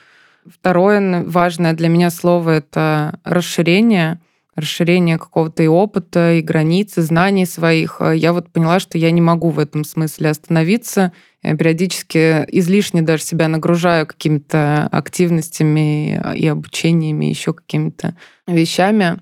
Второе 0.48 1.24
важное 1.24 1.74
для 1.74 1.88
меня 1.88 2.10
слово— 2.10 2.50
это 2.58 3.20
расширение— 3.24 4.20
расширение 4.56 5.18
какого-то 5.18 5.64
и 5.64 5.68
опыта, 5.68 6.34
и 6.34 6.42
границ, 6.42 6.98
и 6.98 7.02
знаний 7.02 7.46
своих. 7.46 8.02
Я 8.14 8.34
вот 8.34 8.52
поняла, 8.52 8.80
что 8.80 8.98
я 8.98 9.12
не 9.12 9.22
могу 9.22 9.50
в 9.50 9.60
этом 9.60 9.84
смысле 9.84 10.30
остановиться. 10.30 11.14
Я 11.42 11.56
периодически 11.56 12.46
излишне 12.50 13.02
даже 13.02 13.24
себя 13.24 13.48
нагружаю 13.48 14.06
какими-то 14.06 14.88
активностями 14.92 16.22
и 16.36 16.48
обучениями, 16.48 17.26
еще 17.26 17.54
какими-то 17.54 18.16
вещами. 18.46 19.20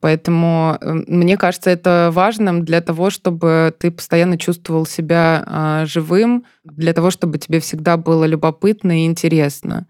Поэтому 0.00 0.76
мне 0.82 1.38
кажется, 1.38 1.70
это 1.70 2.10
важным 2.12 2.64
для 2.64 2.82
того, 2.82 3.08
чтобы 3.08 3.74
ты 3.78 3.90
постоянно 3.90 4.36
чувствовал 4.36 4.84
себя 4.84 5.84
живым, 5.86 6.44
для 6.64 6.92
того, 6.92 7.10
чтобы 7.10 7.38
тебе 7.38 7.60
всегда 7.60 7.96
было 7.96 8.24
любопытно 8.24 9.02
и 9.02 9.06
интересно. 9.06 9.86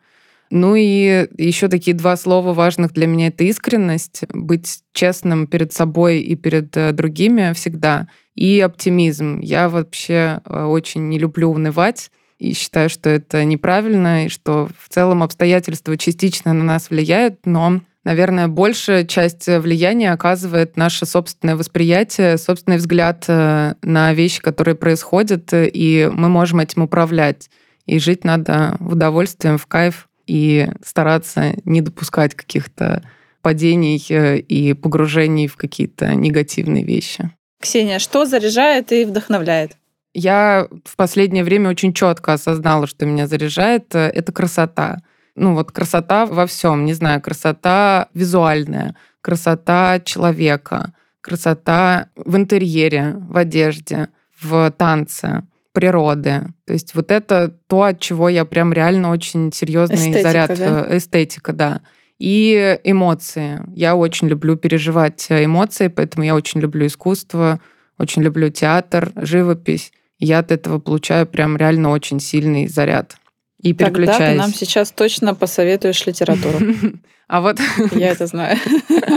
Ну 0.57 0.77
и 0.77 1.27
еще 1.37 1.67
такие 1.67 1.97
два 1.97 2.17
слова 2.17 2.53
важных 2.53 2.93
для 2.93 3.09
меня— 3.09 3.27
это 3.29 3.43
искренность, 3.43 4.23
быть 4.33 4.83
честным 4.93 5.49
перед 5.49 5.73
собой 5.73 6.21
и 6.21 6.37
перед 6.37 6.71
другими 6.95 7.53
всегда, 7.55 8.07
и 8.37 8.61
оптимизм. 8.61 9.41
Я 9.41 9.69
вообще 9.69 10.43
очень 10.47 11.09
не 11.09 11.19
люблю 11.19 11.51
унывать, 11.51 12.13
и 12.39 12.53
считаю, 12.53 12.89
что 12.89 13.11
это 13.11 13.43
неправильно, 13.45 14.27
и 14.27 14.29
что 14.29 14.69
в 14.79 14.89
целом 14.91 15.25
обстоятельства 15.25 15.97
частично 15.99 16.53
на 16.53 16.63
нас 16.63 16.89
влияют, 16.89 17.47
но 17.47 17.81
наверное, 18.05 18.47
большая 18.47 19.05
часть 19.05 19.49
влияния 19.49 20.13
оказывает 20.13 20.77
наше 20.77 21.05
собственное 21.05 21.57
восприятие, 21.57 22.39
собственный 22.39 22.77
взгляд 22.77 23.25
на 23.27 24.13
вещи, 24.13 24.41
которые 24.41 24.77
происходят, 24.77 25.49
и 25.53 26.09
мы 26.13 26.29
можем 26.29 26.61
этим 26.61 26.83
управлять. 26.83 27.51
И 27.87 27.99
жить 27.99 28.23
надо 28.23 28.77
в 28.79 28.93
удовольствии, 28.93 29.57
в 29.57 29.67
кайф, 29.67 30.09
и 30.27 30.69
стараться 30.85 31.55
не 31.65 31.81
допускать 31.81 32.35
каких-то 32.35 33.03
падений 33.43 33.99
и 34.39 34.73
погружений 34.73 35.47
в 35.47 35.57
какие-то 35.57 36.15
негативные 36.15 36.85
вещи. 36.85 37.31
Ксения, 37.61 37.99
что 37.99 38.25
заряжает 38.27 38.93
и 38.93 39.05
вдохновляет? 39.05 39.77
Я 40.15 40.69
в 40.85 40.97
последнее 40.97 41.45
время 41.45 41.71
очень 41.71 41.93
четко 41.93 42.35
осознала, 42.35 42.87
что 42.87 43.05
меня 43.05 43.27
заряжает. 43.27 43.95
Это 43.95 44.33
красота. 44.33 45.03
Ну 45.35 45.55
вот 45.55 45.73
красота 45.73 46.27
во 46.27 46.47
всем, 46.47 46.85
не 46.85 46.93
знаю, 46.93 47.21
красота 47.21 48.09
визуальная, 48.15 48.95
красота 49.21 50.01
человека, 50.01 50.93
красота 51.21 52.09
в 52.15 52.37
интерьере, 52.37 53.17
в 53.29 53.37
одежде, 53.37 54.09
в 54.41 54.71
танце 54.71 55.43
природы. 55.75 56.47
То 56.67 56.73
есть 56.73 56.95
вот 56.95 57.11
это 57.11 57.53
то, 57.67 57.83
от 57.83 58.01
чего 58.01 58.29
я 58.29 58.45
прям 58.45 58.73
реально 58.73 59.11
очень 59.11 59.53
серьезный 59.53 59.97
эстетика, 59.97 60.23
заряд. 60.23 60.59
Да? 60.59 60.97
Эстетика, 60.97 61.53
да. 61.53 61.81
И 62.19 62.79
эмоции. 62.85 63.61
Я 63.75 63.97
очень 63.97 64.29
люблю 64.29 64.57
переживать 64.57 65.27
эмоции, 65.29 65.89
поэтому 65.89 66.25
я 66.25 66.37
очень 66.37 66.61
люблю 66.61 66.87
искусство, 66.87 67.61
очень 67.99 68.23
люблю 68.23 68.51
театр, 68.51 69.13
живопись. 69.17 69.93
Я 70.19 70.39
от 70.39 70.53
этого 70.53 70.79
получаю 70.79 71.27
прям 71.27 71.57
реально 71.57 71.91
очень 71.91 72.21
сильный 72.21 72.69
заряд. 72.69 73.17
И 73.61 73.73
переключаюсь. 73.73 74.17
Тогда 74.17 74.33
ты 74.33 74.39
нам 74.39 74.55
сейчас 74.55 74.93
точно 74.93 75.35
посоветуешь 75.35 76.07
литературу. 76.07 76.59
А 77.27 77.41
вот... 77.41 77.59
Я 77.93 78.11
это 78.11 78.27
знаю. 78.27 78.59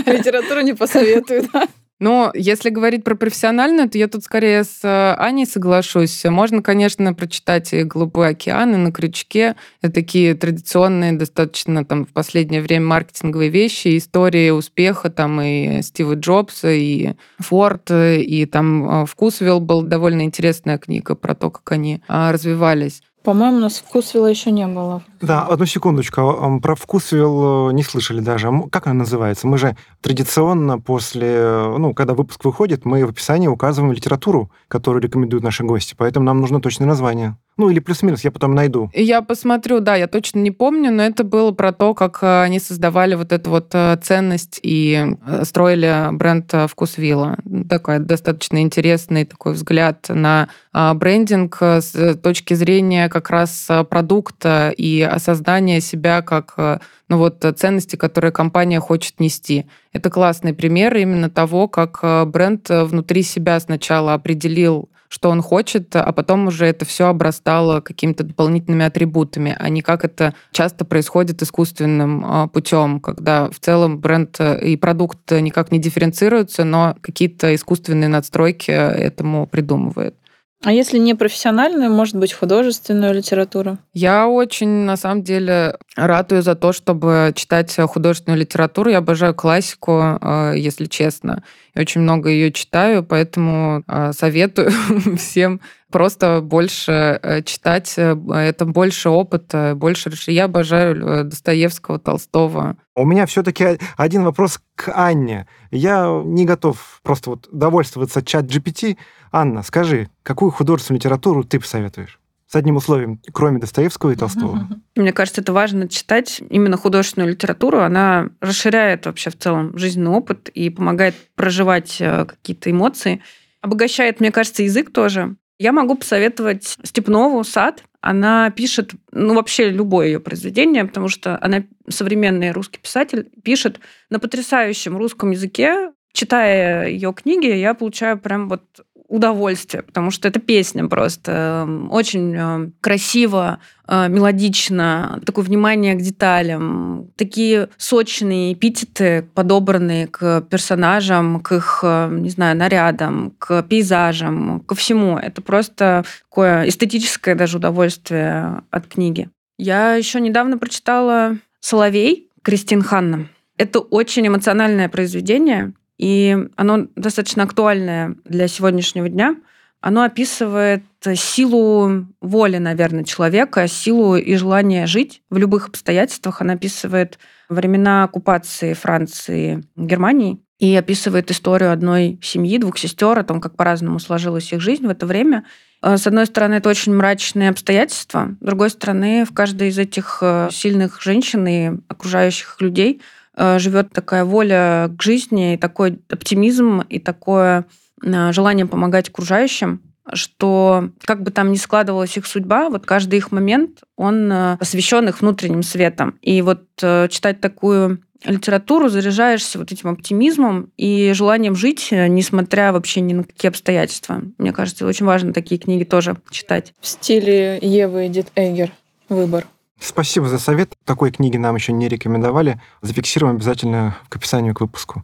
Литературу 0.06 0.62
не 0.62 0.74
посоветую, 0.74 1.48
да? 1.52 1.68
Но 2.00 2.32
если 2.36 2.70
говорить 2.70 3.04
про 3.04 3.16
профессиональную, 3.16 3.90
то 3.90 3.98
я 3.98 4.08
тут 4.08 4.24
скорее 4.24 4.64
с 4.64 4.80
э, 4.84 5.14
Аней 5.18 5.48
соглашусь. 5.48 6.24
Можно, 6.26 6.62
конечно, 6.62 7.14
прочитать 7.14 7.74
и 7.74 7.84
«Голубой 7.84 8.30
океан», 8.30 8.74
и 8.74 8.78
«На 8.78 8.92
крючке». 8.92 9.56
Это 9.82 9.94
такие 9.94 10.36
традиционные, 10.36 11.14
достаточно 11.14 11.84
там 11.86 12.06
в 12.06 12.10
последнее 12.10 12.62
время 12.62 12.86
маркетинговые 12.86 13.50
вещи, 13.50 13.98
истории 13.98 14.52
успеха 14.52 15.10
там 15.10 15.42
и 15.42 15.82
Стива 15.82 16.14
Джобса, 16.14 16.72
и 16.72 17.14
Форд, 17.40 17.90
и 17.92 18.46
там 18.46 19.04
э, 19.04 19.06
«Вкусвилл» 19.08 19.60
был 19.60 19.82
довольно 19.82 20.22
интересная 20.22 20.78
книга 20.78 21.16
про 21.16 21.34
то, 21.34 21.50
как 21.50 21.72
они 21.72 22.02
а, 22.08 22.32
развивались. 22.32 23.02
По-моему, 23.28 23.58
у 23.58 23.60
нас 23.60 23.80
вкусвилла 23.80 24.28
еще 24.28 24.52
не 24.52 24.66
было. 24.68 25.04
Да, 25.22 25.46
одну 25.46 25.66
секундочку. 25.66 26.22
А, 26.22 26.60
про 26.60 26.76
вкусвилл 26.76 27.70
э, 27.70 27.74
не 27.74 27.84
слышали 27.84 28.20
даже. 28.20 28.50
Как 28.72 28.88
она 28.88 29.00
называется? 29.00 29.48
Мы 29.48 29.58
же 29.58 29.76
традиционно 30.02 30.80
после, 30.80 31.28
э, 31.28 31.76
ну, 31.78 31.94
когда 31.94 32.14
выпуск 32.14 32.46
выходит, 32.46 32.86
мы 32.86 33.06
в 33.06 33.10
описании 33.10 33.48
указываем 33.48 33.94
литературу, 33.94 34.52
которую 34.68 35.02
рекомендуют 35.02 35.44
наши 35.44 35.64
гости. 35.64 35.96
Поэтому 35.98 36.26
нам 36.26 36.40
нужно 36.40 36.62
точное 36.62 36.88
название. 36.88 37.38
Ну, 37.58 37.72
или 37.72 37.80
плюс-минус, 37.80 38.24
я 38.24 38.30
потом 38.30 38.54
найду. 38.54 38.92
Я 38.94 39.24
посмотрю, 39.24 39.80
да, 39.80 39.96
я 39.96 40.08
точно 40.08 40.40
не 40.40 40.52
помню, 40.52 40.92
но 40.92 41.02
это 41.02 41.24
было 41.24 41.52
про 41.52 41.72
то, 41.72 41.96
как 41.96 42.20
э, 42.22 42.42
они 42.44 42.60
создавали 42.60 43.16
вот 43.16 43.32
эту 43.32 43.50
вот 43.50 43.76
ценность 44.04 44.60
и 44.62 45.18
строили 45.44 46.10
бренд 46.12 46.54
Вкусвилла. 46.68 47.38
Такой 47.68 48.00
достаточно 48.00 48.62
интересный 48.62 49.26
такой 49.26 49.54
взгляд 49.54 50.06
на 50.10 50.50
брендинг 50.74 51.58
с 51.60 52.18
точки 52.22 52.54
зрения 52.54 53.10
как 53.10 53.30
раз 53.30 53.68
продукта 53.90 54.74
и 54.78 55.07
осознание 55.08 55.82
себя 55.82 56.22
как 56.22 56.54
э, 56.58 56.80
ну 57.10 57.18
вот, 57.18 57.46
ценности, 57.58 57.96
которые 57.96 58.32
компания 58.32 58.80
хочет 58.80 59.20
нести. 59.20 59.66
Это 59.94 60.10
классный 60.10 60.54
пример 60.54 60.96
именно 60.96 61.30
того, 61.30 61.68
как 61.68 62.00
э, 62.02 62.26
бренд 62.26 62.70
внутри 62.70 63.24
себя 63.24 63.60
сначала 63.60 64.14
определил, 64.14 64.90
что 65.10 65.30
он 65.30 65.42
хочет, 65.42 65.96
а 65.96 66.12
потом 66.12 66.48
уже 66.48 66.66
это 66.66 66.86
все 66.86 67.08
обрастало 67.08 67.80
какими-то 67.80 68.24
дополнительными 68.24 68.86
атрибутами, 68.86 69.56
а 69.58 69.70
не 69.70 69.82
как 69.82 70.04
это 70.04 70.34
часто 70.52 70.84
происходит 70.86 71.42
искусственным 71.42 72.26
э, 72.26 72.48
путем, 72.50 73.00
когда 73.00 73.50
в 73.50 73.60
целом 73.60 74.00
бренд 74.00 74.40
и 74.40 74.76
продукт 74.76 75.32
никак 75.32 75.72
не 75.72 75.80
дифференцируются, 75.80 76.64
но 76.64 76.96
какие-то 77.02 77.56
искусственные 77.56 78.10
надстройки 78.10 78.72
этому 78.72 79.48
придумывают. 79.48 80.16
А 80.64 80.72
если 80.72 80.98
не 80.98 81.14
профессиональную, 81.14 81.92
может 81.92 82.16
быть, 82.16 82.34
художественную 82.34 83.14
литературу? 83.14 83.78
Я 83.94 84.28
очень, 84.28 84.68
на 84.68 84.98
самом 84.98 85.24
деле, 85.24 85.78
ратую 85.96 86.42
за 86.42 86.56
то, 86.56 86.74
чтобы 86.74 87.32
читать 87.36 87.76
художественную 87.76 88.40
литературу. 88.40 88.90
Я 88.90 88.98
обожаю 88.98 89.36
классику, 89.36 90.18
э, 90.20 90.54
если 90.58 90.86
честно. 90.86 91.44
Я 91.76 91.82
очень 91.82 92.02
много 92.02 92.30
ее 92.30 92.52
читаю, 92.52 93.04
поэтому 93.04 93.84
э, 93.88 94.12
советую 94.14 94.72
всем 95.18 95.62
просто 95.92 96.42
больше 96.42 97.20
э, 97.22 97.42
читать. 97.44 97.96
Это 97.98 98.66
больше 98.66 99.10
опыта, 99.10 99.74
больше 99.76 100.10
Я 100.28 100.46
обожаю 100.46 101.26
Достоевского, 101.26 102.00
Толстого. 102.00 102.78
У 102.96 103.06
меня 103.06 103.26
все-таки 103.26 103.78
один 103.96 104.24
вопрос 104.24 104.60
к 104.76 104.92
Анне. 104.94 105.48
Я 105.72 106.22
не 106.26 106.46
готов 106.46 107.00
просто 107.04 107.32
вот 107.32 107.48
довольствоваться 107.52 108.24
чат 108.24 108.46
GPT. 108.46 108.98
Анна, 109.32 109.64
скажи, 109.64 110.10
какую 110.24 110.52
художественную 110.52 111.00
литературу 111.00 111.44
ты 111.44 111.60
посоветуешь? 111.60 112.20
С 112.48 112.56
одним 112.56 112.78
условием, 112.78 113.20
кроме 113.34 113.60
Достоевского 113.60 114.12
и 114.12 114.16
Толстого. 114.16 114.70
Мне 114.96 115.12
кажется, 115.12 115.42
это 115.42 115.52
важно 115.52 115.90
читать 115.90 116.42
именно 116.50 116.78
художественную 116.78 117.32
литературу. 117.32 117.82
Она 117.82 118.30
расширяет 118.40 119.06
вообще 119.06 119.30
в 119.30 119.38
целом 119.38 119.78
жизненный 119.78 120.12
опыт 120.12 120.48
и 120.50 120.70
помогает 120.70 121.16
проживать 121.36 121.98
э, 122.00 122.26
какие-то 122.26 122.72
эмоции. 122.72 123.22
Обогащает, 123.62 124.22
мне 124.22 124.32
кажется, 124.32 124.64
язык 124.64 124.94
тоже. 124.94 125.36
Я 125.60 125.72
могу 125.72 125.96
посоветовать 125.96 126.78
Степнову 126.84 127.44
«Сад». 127.44 127.84
Она 128.00 128.52
пишет, 128.52 128.92
ну, 129.12 129.34
вообще 129.34 129.70
любое 129.70 130.08
ее 130.08 130.20
произведение, 130.20 130.86
потому 130.86 131.10
что 131.10 131.38
она 131.42 131.64
современный 131.90 132.52
русский 132.52 132.80
писатель, 132.80 133.30
пишет 133.44 133.80
на 134.10 134.20
потрясающем 134.20 134.96
русском 134.98 135.32
языке. 135.32 135.92
Читая 136.14 136.88
ее 136.88 137.14
книги, 137.14 137.48
я 137.48 137.74
получаю 137.74 138.20
прям 138.20 138.50
вот 138.50 138.64
удовольствие, 139.08 139.84
потому 139.84 140.12
что 140.12 140.28
это 140.28 140.40
песня 140.40 140.88
просто 140.88 141.66
эм, 141.66 141.92
очень 141.92 142.36
э, 142.36 142.70
красиво, 142.82 143.60
э, 143.88 144.10
мелодично, 144.10 145.22
такое 145.26 145.46
внимание 145.46 145.96
к 145.96 146.02
деталям, 146.02 147.10
такие 147.16 147.70
сочные 147.78 148.54
эпитеты, 148.54 149.28
подобранные 149.34 150.08
к 150.08 150.42
персонажам, 150.42 151.40
к 151.40 151.54
их, 151.54 151.80
э, 151.84 152.10
не 152.12 152.30
знаю, 152.30 152.58
нарядам, 152.58 153.34
к 153.40 153.64
пейзажам, 153.64 154.60
ко 154.62 154.76
всему. 154.76 155.18
Это 155.18 155.42
просто 155.42 156.04
такое 156.30 156.68
эстетическое 156.68 157.36
даже 157.36 157.58
удовольствие 157.58 158.62
от 158.72 158.88
книги. 158.88 159.30
Я 159.58 159.96
еще 159.96 160.20
недавно 160.20 160.58
прочитала 160.58 161.38
«Соловей» 161.62 162.30
Кристин 162.44 162.82
Ханна. 162.82 163.28
Это 163.58 163.80
очень 163.80 164.28
эмоциональное 164.28 164.88
произведение, 164.90 165.74
и 165.98 166.38
оно 166.56 166.88
достаточно 166.96 167.44
актуальное 167.44 168.16
для 168.24 168.48
сегодняшнего 168.48 169.10
дня. 169.10 169.36
Оно 169.80 170.04
описывает 170.04 170.84
силу 171.16 172.08
воли, 172.20 172.58
наверное, 172.58 173.04
человека, 173.04 173.68
силу 173.68 174.16
и 174.16 174.36
желание 174.36 174.88
жить 174.88 175.22
в 175.30 175.38
любых 175.38 175.68
обстоятельствах. 175.70 176.42
Она 176.42 176.54
описывает 176.54 177.20
времена 177.48 178.04
оккупации 178.04 178.74
Франции 178.74 179.64
Германии 179.76 180.40
и 180.60 180.76
описывает 180.76 181.30
историю 181.30 181.72
одной 181.72 182.20
семьи, 182.24 182.58
двух 182.58 182.80
сестер, 182.80 183.20
о 183.20 183.24
том, 183.24 183.40
как 183.40 183.56
по-разному 183.56 184.00
сложилась 184.00 184.52
их 184.52 184.62
жизнь 184.62 184.86
в 184.86 184.90
это 184.90 185.06
время. 185.06 185.46
С 185.84 186.08
одной 186.08 186.26
стороны, 186.26 186.56
это 186.56 186.70
очень 186.70 186.96
мрачные 186.96 187.50
обстоятельства, 187.50 188.36
с 188.42 188.44
другой 188.44 188.72
стороны, 188.72 189.26
в 189.26 189.34
каждой 189.34 189.70
из 189.70 189.78
этих 189.78 190.20
э, 190.22 190.50
сильных 190.52 191.00
женщин 191.04 191.46
и 191.48 191.72
окружающих 191.88 192.60
людей– 192.62 193.02
Э, 193.27 193.27
живет 193.38 193.92
такая 193.92 194.26
воля 194.26 194.90
к 194.98 195.02
жизни, 195.02 195.54
и 195.54 195.58
такой 195.58 196.00
оптимизм, 196.10 196.82
и 196.82 197.00
такое 197.00 197.66
э, 198.04 198.32
желание 198.32 198.66
помогать 198.66 199.10
окружающим, 199.10 199.82
что 200.14 200.90
как 201.04 201.22
бы 201.22 201.32
там 201.32 201.52
ни 201.52 201.58
складывалась 201.58 202.18
их 202.18 202.26
судьба, 202.26 202.70
вот 202.70 202.86
каждый 202.86 203.18
их 203.18 203.32
момент, 203.32 203.82
он 203.96 204.32
э, 204.32 204.58
посвящен 204.58 205.08
их 205.08 205.22
внутренним 205.22 205.64
светом. 205.64 206.18
И 206.22 206.42
вот 206.42 206.64
читать 206.78 207.42
такую 207.42 208.00
литературу 208.24 208.90
заряжаешься 208.90 209.60
вот 209.60 209.72
этим 209.72 209.90
оптимизмом 209.90 210.72
и 210.76 211.14
желанием 211.14 211.56
жить, 211.56 211.90
несмотря 211.92 212.72
вообще 212.72 213.02
ни 213.02 213.14
на 213.14 213.24
какие 213.24 213.50
обстоятельства. 213.50 214.24
Мне 214.40 214.52
кажется, 214.54 214.88
очень 214.88 215.06
важно 215.06 215.34
такие 215.34 215.60
книги 215.60 215.84
тоже 215.84 216.18
читать. 216.32 216.74
В 216.82 216.88
стиле 216.88 217.60
Евы 217.62 218.08
Эдит 218.08 218.28
Эггер 218.36 218.72
выбор. 219.08 219.46
Спасибо 219.80 220.28
за 220.28 220.40
совет. 220.40 220.74
Такой 220.86 221.12
книги 221.12 221.38
нам 221.38 221.56
еще 221.56 221.72
не 221.72 221.88
рекомендовали. 221.88 222.60
Зафиксируем 222.82 223.36
обязательно 223.36 223.98
к 224.10 224.16
описанию 224.16 224.56
к 224.56 224.62
выпуску. 224.62 225.04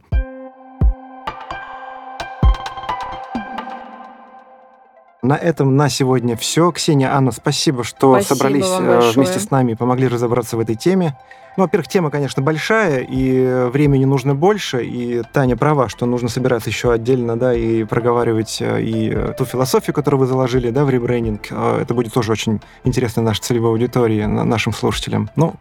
На 5.22 5.38
этом 5.38 5.78
на 5.78 5.88
сегодня 5.88 6.36
все. 6.36 6.70
Ксения, 6.72 7.16
Анна, 7.16 7.32
спасибо, 7.32 7.86
что 7.86 8.14
спасибо 8.20 8.36
собрались 8.36 8.66
э, 8.68 9.12
вместе 9.16 9.40
с 9.40 9.50
нами 9.52 9.72
и 9.72 9.76
помогли 9.76 10.10
разобраться 10.10 10.58
в 10.58 10.60
этой 10.60 10.76
теме. 10.76 11.18
Ну, 11.56 11.64
во-первых, 11.64 11.88
тема, 11.88 12.10
конечно, 12.10 12.42
большая, 12.42 13.00
и 13.08 13.70
времени 13.70 14.06
нужно 14.06 14.34
больше, 14.34 14.84
и 14.84 15.22
Таня 15.34 15.56
права, 15.56 15.88
что 15.88 16.08
нужно 16.08 16.28
собираться 16.28 16.70
еще 16.72 16.92
отдельно, 16.92 17.38
да, 17.38 17.54
и 17.54 17.84
проговаривать 17.84 18.58
э, 18.60 18.82
и 18.82 19.12
э, 19.14 19.34
ту 19.38 19.46
философию, 19.46 19.94
которую 19.94 20.22
вы 20.22 20.26
заложили, 20.26 20.72
да, 20.72 20.84
в 20.84 20.90
ребрендинг. 20.90 21.48
Э, 21.52 21.80
это 21.82 21.94
будет 21.94 22.12
тоже 22.12 22.32
очень 22.32 22.60
интересно 22.84 23.22
нашей 23.22 23.42
целевой 23.42 23.70
аудитории, 23.70 24.24
нашим 24.24 24.74
слушателям. 24.74 25.30
Ну, 25.36 25.54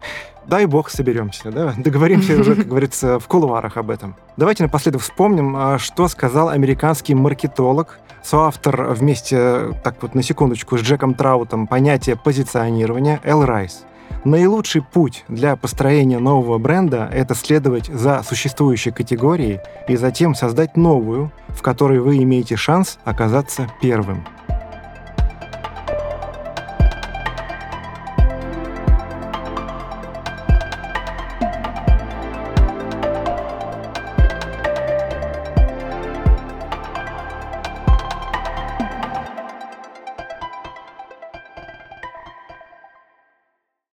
дай 0.47 0.65
бог 0.65 0.89
соберемся, 0.89 1.51
да, 1.51 1.75
договоримся 1.77 2.39
уже, 2.39 2.55
как 2.55 2.67
говорится, 2.67 3.19
в 3.19 3.27
кулуарах 3.27 3.77
об 3.77 3.91
этом. 3.91 4.15
Давайте 4.35 4.63
напоследок 4.63 5.01
вспомним, 5.01 5.77
что 5.77 6.07
сказал 6.07 6.49
американский 6.49 7.13
маркетолог, 7.13 7.99
соавтор 8.23 8.93
вместе, 8.93 9.73
так 9.83 10.01
вот 10.01 10.15
на 10.15 10.23
секундочку, 10.23 10.75
с 10.75 10.81
Джеком 10.81 11.13
Траутом 11.13 11.67
понятия 11.67 12.15
позиционирования 12.15 13.19
Эл 13.23 13.45
Райс. 13.45 13.85
Наилучший 14.23 14.81
путь 14.81 15.25
для 15.27 15.55
построения 15.55 16.19
нового 16.19 16.57
бренда– 16.57 17.09
это 17.13 17.35
следовать 17.35 17.87
за 17.87 18.23
существующей 18.23 18.91
категорией 18.91 19.59
и 19.87 19.95
затем 19.95 20.33
создать 20.33 20.77
новую, 20.77 21.31
в 21.49 21.61
которой 21.61 21.99
вы 21.99 22.23
имеете 22.23 22.55
шанс 22.55 22.99
оказаться 23.03 23.67
первым. 23.81 24.25